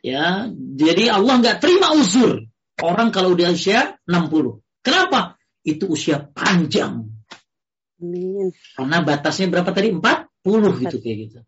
Ya, 0.01 0.49
jadi 0.53 1.13
Allah 1.13 1.41
nggak 1.41 1.59
terima 1.61 1.93
uzur 1.97 2.49
orang 2.81 3.09
kalau 3.13 3.37
udah 3.37 3.53
usia 3.53 3.97
60. 4.09 4.61
Kenapa? 4.85 5.41
Itu 5.65 5.91
usia 5.93 6.21
panjang. 6.21 7.09
Amin. 7.97 8.53
Karena 8.77 9.01
batasnya 9.05 9.49
berapa 9.49 9.73
tadi? 9.73 9.93
40 9.93 10.83
gitu 10.85 10.97
kayak 11.01 11.17
gitu. 11.29 11.41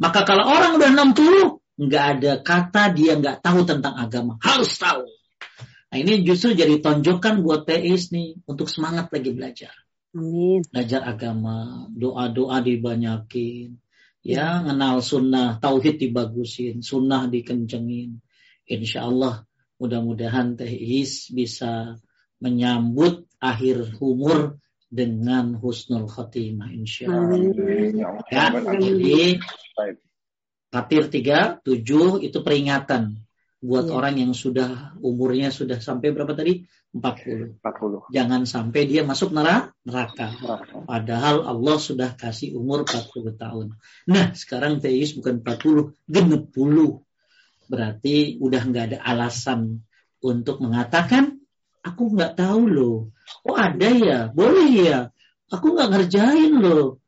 Maka 0.00 0.24
kalau 0.24 0.48
orang 0.48 0.80
udah 0.80 0.90
60, 1.12 1.60
nggak 1.80 2.04
ada 2.16 2.32
kata 2.40 2.82
dia 2.96 3.20
nggak 3.20 3.44
tahu 3.44 3.68
tentang 3.68 3.94
agama. 3.98 4.40
Harus 4.40 4.72
tahu. 4.80 5.04
Nah 5.90 5.98
ini 5.98 6.22
justru 6.22 6.54
jadi 6.54 6.78
tonjokan 6.78 7.42
buat 7.42 7.66
teis 7.66 8.14
nih 8.14 8.38
untuk 8.46 8.70
semangat 8.70 9.10
lagi 9.10 9.30
belajar. 9.34 9.74
Amin. 10.14 10.62
Belajar 10.70 11.02
agama, 11.06 11.86
doa-doa 11.90 12.62
dibanyakin. 12.62 13.74
Ya, 14.20 14.60
kenal 14.60 15.00
sunnah, 15.00 15.56
tauhid 15.56 15.96
dibagusin, 15.96 16.84
sunnah 16.84 17.24
dikencengin. 17.32 18.20
Insya 18.68 19.08
Allah 19.08 19.48
mudah-mudahan 19.80 20.60
teis 20.60 21.32
bisa 21.32 21.96
menyambut 22.36 23.24
akhir 23.40 23.96
umur 24.00 24.60
dengan 24.92 25.56
husnul 25.56 26.04
khotimah 26.04 26.68
insya 26.68 27.08
Allah. 27.08 27.48
Ya, 28.28 28.52
jadi 28.52 29.40
Fatir 30.70 31.10
3, 31.10 31.66
7 31.66 32.22
itu 32.22 32.38
peringatan 32.46 33.18
buat 33.60 33.86
ya. 33.88 33.92
orang 33.92 34.14
yang 34.16 34.32
sudah 34.32 34.96
umurnya 35.04 35.52
sudah 35.52 35.76
sampai 35.84 36.16
berapa 36.16 36.32
tadi? 36.32 36.64
40. 36.96 37.60
40. 37.60 38.10
Jangan 38.10 38.42
sampai 38.48 38.88
dia 38.88 39.04
masuk 39.04 39.30
neraka. 39.36 39.76
neraka. 39.84 40.34
Padahal 40.88 41.44
Allah 41.44 41.76
sudah 41.76 42.16
kasih 42.16 42.56
umur 42.56 42.88
40 42.88 43.36
tahun. 43.36 43.66
Nah, 44.08 44.32
sekarang 44.32 44.80
teis 44.80 45.12
bukan 45.14 45.44
40, 45.44 45.92
genep 46.08 46.50
puluh. 46.50 47.04
Berarti 47.70 48.40
udah 48.42 48.62
nggak 48.66 48.84
ada 48.90 48.98
alasan 49.06 49.86
untuk 50.18 50.58
mengatakan 50.58 51.38
aku 51.86 52.16
nggak 52.16 52.34
tahu 52.40 52.66
loh. 52.66 52.98
Oh 53.46 53.54
ada 53.54 53.86
ya, 53.86 54.18
boleh 54.32 54.70
ya. 54.74 54.98
Aku 55.52 55.78
nggak 55.78 55.90
ngerjain 55.94 56.58
loh. 56.58 56.98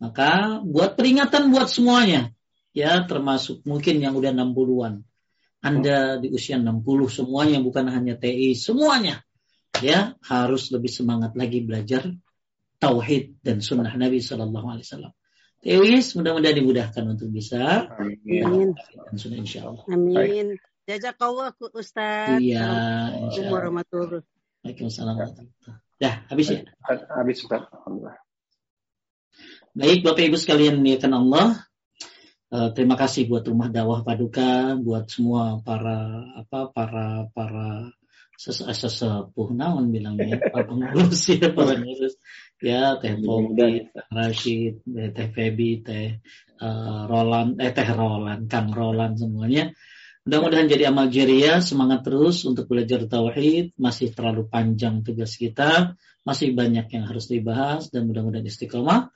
Maka 0.00 0.60
buat 0.64 0.96
peringatan 0.96 1.48
buat 1.48 1.72
semuanya. 1.72 2.32
Ya 2.76 3.00
termasuk 3.04 3.64
mungkin 3.64 4.00
yang 4.04 4.12
udah 4.16 4.32
60-an. 4.32 5.04
Anda 5.60 6.16
di 6.16 6.32
usia 6.32 6.56
60 6.56 6.84
semuanya 7.12 7.60
bukan 7.60 7.92
hanya 7.92 8.16
TI, 8.16 8.56
semuanya. 8.56 9.20
Ya 9.80 10.16
harus 10.24 10.72
lebih 10.72 10.88
semangat 10.88 11.36
lagi 11.36 11.62
belajar 11.62 12.10
tauhid 12.80 13.38
dan 13.44 13.60
sunnah 13.60 13.92
Nabi 13.92 14.18
Shallallahu 14.24 14.66
Alaihi 14.66 14.86
Wasallam. 14.88 15.12
Tewis 15.60 16.16
mudah-mudahan 16.16 16.56
dimudahkan 16.56 17.04
untuk 17.04 17.28
bisa. 17.28 17.92
Amin. 17.92 18.72
Dan 18.72 19.16
sunnah 19.20 19.38
insya 19.38 19.68
Allah. 19.68 19.84
Amin. 19.92 20.56
Jazakallah 20.88 21.52
Ustaz. 21.76 22.40
Iya. 22.40 22.64
Assalamualaikum 23.28 23.52
warahmatullahi 23.52 24.24
Waalaikumsalam 24.64 25.16
Dah, 26.00 26.14
habis 26.32 26.48
ya? 26.48 26.64
Habis 26.88 27.44
Ustaz. 27.44 27.68
Alhamdulillah. 27.68 28.16
Baik, 29.76 30.00
Bapak 30.02 30.24
Ibu 30.24 30.36
sekalian 30.40 30.80
kan 30.96 31.12
Allah. 31.12 31.69
Uh, 32.50 32.74
terima 32.74 32.98
kasih 32.98 33.30
buat 33.30 33.46
rumah 33.46 33.70
dakwah 33.70 34.02
paduka, 34.02 34.74
buat 34.74 35.06
semua 35.06 35.62
para 35.62 36.26
apa 36.34 36.66
para 36.74 37.30
para 37.30 37.94
sesepuh 38.34 39.54
naon 39.54 39.94
bilangnya 39.94 40.42
para 40.50 40.66
pengurus 40.66 41.30
ya 41.30 41.54
para 41.54 41.78
pengurus 41.78 42.18
ya 42.58 42.98
teh 42.98 43.14
Bobby, 43.22 43.86
teh 43.94 44.02
Rashid, 44.10 44.82
teh 44.82 45.28
Febi, 45.30 45.78
teh 45.86 46.18
uh, 46.58 47.06
Roland, 47.06 47.54
eh 47.62 47.70
teh 47.70 47.86
Roland, 47.86 48.50
Kang 48.50 48.74
Roland 48.74 49.14
semuanya. 49.14 49.70
Mudah-mudahan 50.26 50.66
jadi 50.66 50.90
amal 50.90 51.06
jariah, 51.06 51.62
semangat 51.62 52.02
terus 52.02 52.42
untuk 52.42 52.66
belajar 52.66 53.06
tauhid. 53.06 53.78
Masih 53.78 54.10
terlalu 54.10 54.50
panjang 54.50 55.06
tugas 55.06 55.38
kita, 55.38 55.94
masih 56.26 56.50
banyak 56.52 56.90
yang 56.92 57.06
harus 57.06 57.30
dibahas 57.30 57.88
dan 57.94 58.10
mudah-mudahan 58.10 58.44
istiqomah. 58.44 59.14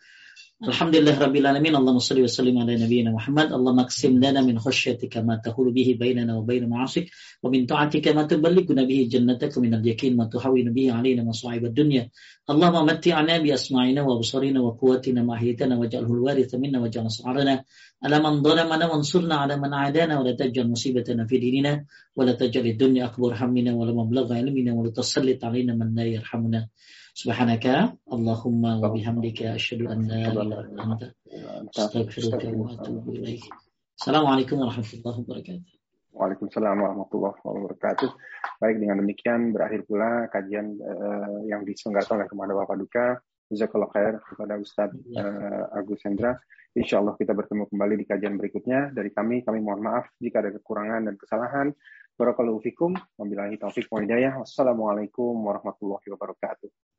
Alhamdulillah 0.62 1.18
Rabbil 1.18 1.46
Alamin. 1.50 1.74
Allahumma 1.74 2.00
salli 2.00 2.22
wa 2.22 2.30
sallim 2.30 2.54
ala 2.62 2.78
nabiyyina 2.78 3.10
Muhammad. 3.10 3.50
Allahumma 3.50 3.90
aksim 3.90 4.22
lana 4.22 4.38
min 4.40 4.54
khusyatika 4.56 5.18
ma 5.26 5.42
tahulu 5.42 5.74
bihi 5.74 5.98
bainana 5.98 6.38
wa 6.38 6.46
baina 6.46 6.70
ma'asik. 6.70 7.10
Wa 7.42 7.50
min 7.50 7.66
ta'atika 7.66 8.14
ma 8.14 8.22
tuballighuna 8.22 8.86
bihi 8.86 9.10
jannataka 9.10 9.58
min 9.58 9.74
al-yakin 9.74 10.14
ma 10.14 10.30
tuhawinu 10.30 10.70
bihi 10.70 10.94
alaina 10.94 11.26
masa'ib 11.26 11.66
ad-dunya. 11.66 12.06
Allahumma 12.46 12.86
matti'ana 12.86 13.42
bi 13.42 13.50
asma'ina 13.50 14.06
wa 14.06 14.14
absarina 14.14 14.62
wa 14.62 14.78
quwwatina 14.78 15.26
ma 15.26 15.34
ahyaytana 15.34 15.74
waj'alhu 15.74 16.22
al-waritha 16.22 16.54
minna 16.62 16.78
waj'al 16.78 17.10
sa'arana 17.10 17.66
ala 18.06 18.16
man 18.22 18.38
dhalamana 18.46 18.86
wansurna 18.86 19.42
ala 19.42 19.58
man 19.58 19.74
'adana 19.74 20.22
wa 20.22 20.24
la 20.24 20.38
taj'al 20.38 20.70
musibatana 20.70 21.26
fi 21.26 21.42
dinina 21.42 21.82
wa 22.14 22.22
la 22.22 22.38
taj'al 22.38 22.62
ad-dunya 22.62 23.10
akbar 23.10 23.34
hammina 23.42 23.74
wa 23.74 23.90
la 23.90 23.92
mablagha 23.92 24.38
ilmina 24.38 24.70
wa 24.70 24.86
la 24.86 24.94
tusallit 24.94 25.42
alaina 25.42 25.74
man 25.74 25.98
la 25.98 26.06
yarhamuna 26.06 26.70
Subhanaka 27.14 27.94
Allahumma 28.10 28.82
wa 28.82 28.90
bihamdika 28.90 29.54
asyhadu 29.54 29.86
an 29.86 30.02
la 30.02 30.34
ilaha 30.34 30.66
illa 30.66 31.62
anta 31.62 31.86
astaghfiruka 31.86 32.50
wa 32.50 32.74
atubu 32.74 33.14
ilaik. 33.14 33.46
Assalamualaikum 33.94 34.58
warahmatullahi 34.58 35.22
wabarakatuh. 35.22 35.62
Waalaikumsalam 36.10 36.74
warahmatullahi 36.74 37.38
wabarakatuh. 37.38 38.10
Baik 38.58 38.82
dengan 38.82 38.98
demikian 38.98 39.54
berakhir 39.54 39.86
pula 39.86 40.26
kajian 40.26 40.74
uh, 40.74 41.38
yang 41.46 41.62
diselenggarakan 41.62 42.18
oleh 42.18 42.26
Ke 42.26 42.34
mana 42.34 42.52
Bapak 42.58 42.82
Duka. 42.82 43.06
Jazakallah 43.46 43.94
khair 43.94 44.18
kepada 44.18 44.58
Ustadz 44.58 44.98
uh, 45.14 45.70
Agus 45.70 46.02
Hendra. 46.02 46.34
Insya 46.74 46.98
Allah 46.98 47.14
kita 47.14 47.30
bertemu 47.30 47.70
kembali 47.70 47.94
di 47.94 48.10
kajian 48.10 48.34
berikutnya. 48.34 48.90
Dari 48.90 49.14
kami, 49.14 49.46
kami 49.46 49.62
mohon 49.62 49.86
maaf 49.86 50.10
jika 50.18 50.42
ada 50.42 50.50
kekurangan 50.50 51.06
dan 51.06 51.14
kesalahan. 51.14 51.70
Barakallahu 52.18 52.58
fikum. 52.58 52.90
Wabillahi 53.14 53.54
taufiq 53.62 53.86
wa 53.86 54.02
hidayah. 54.02 54.42
Wassalamualaikum 54.42 55.30
warahmatullahi 55.46 56.10
wabarakatuh. 56.10 56.93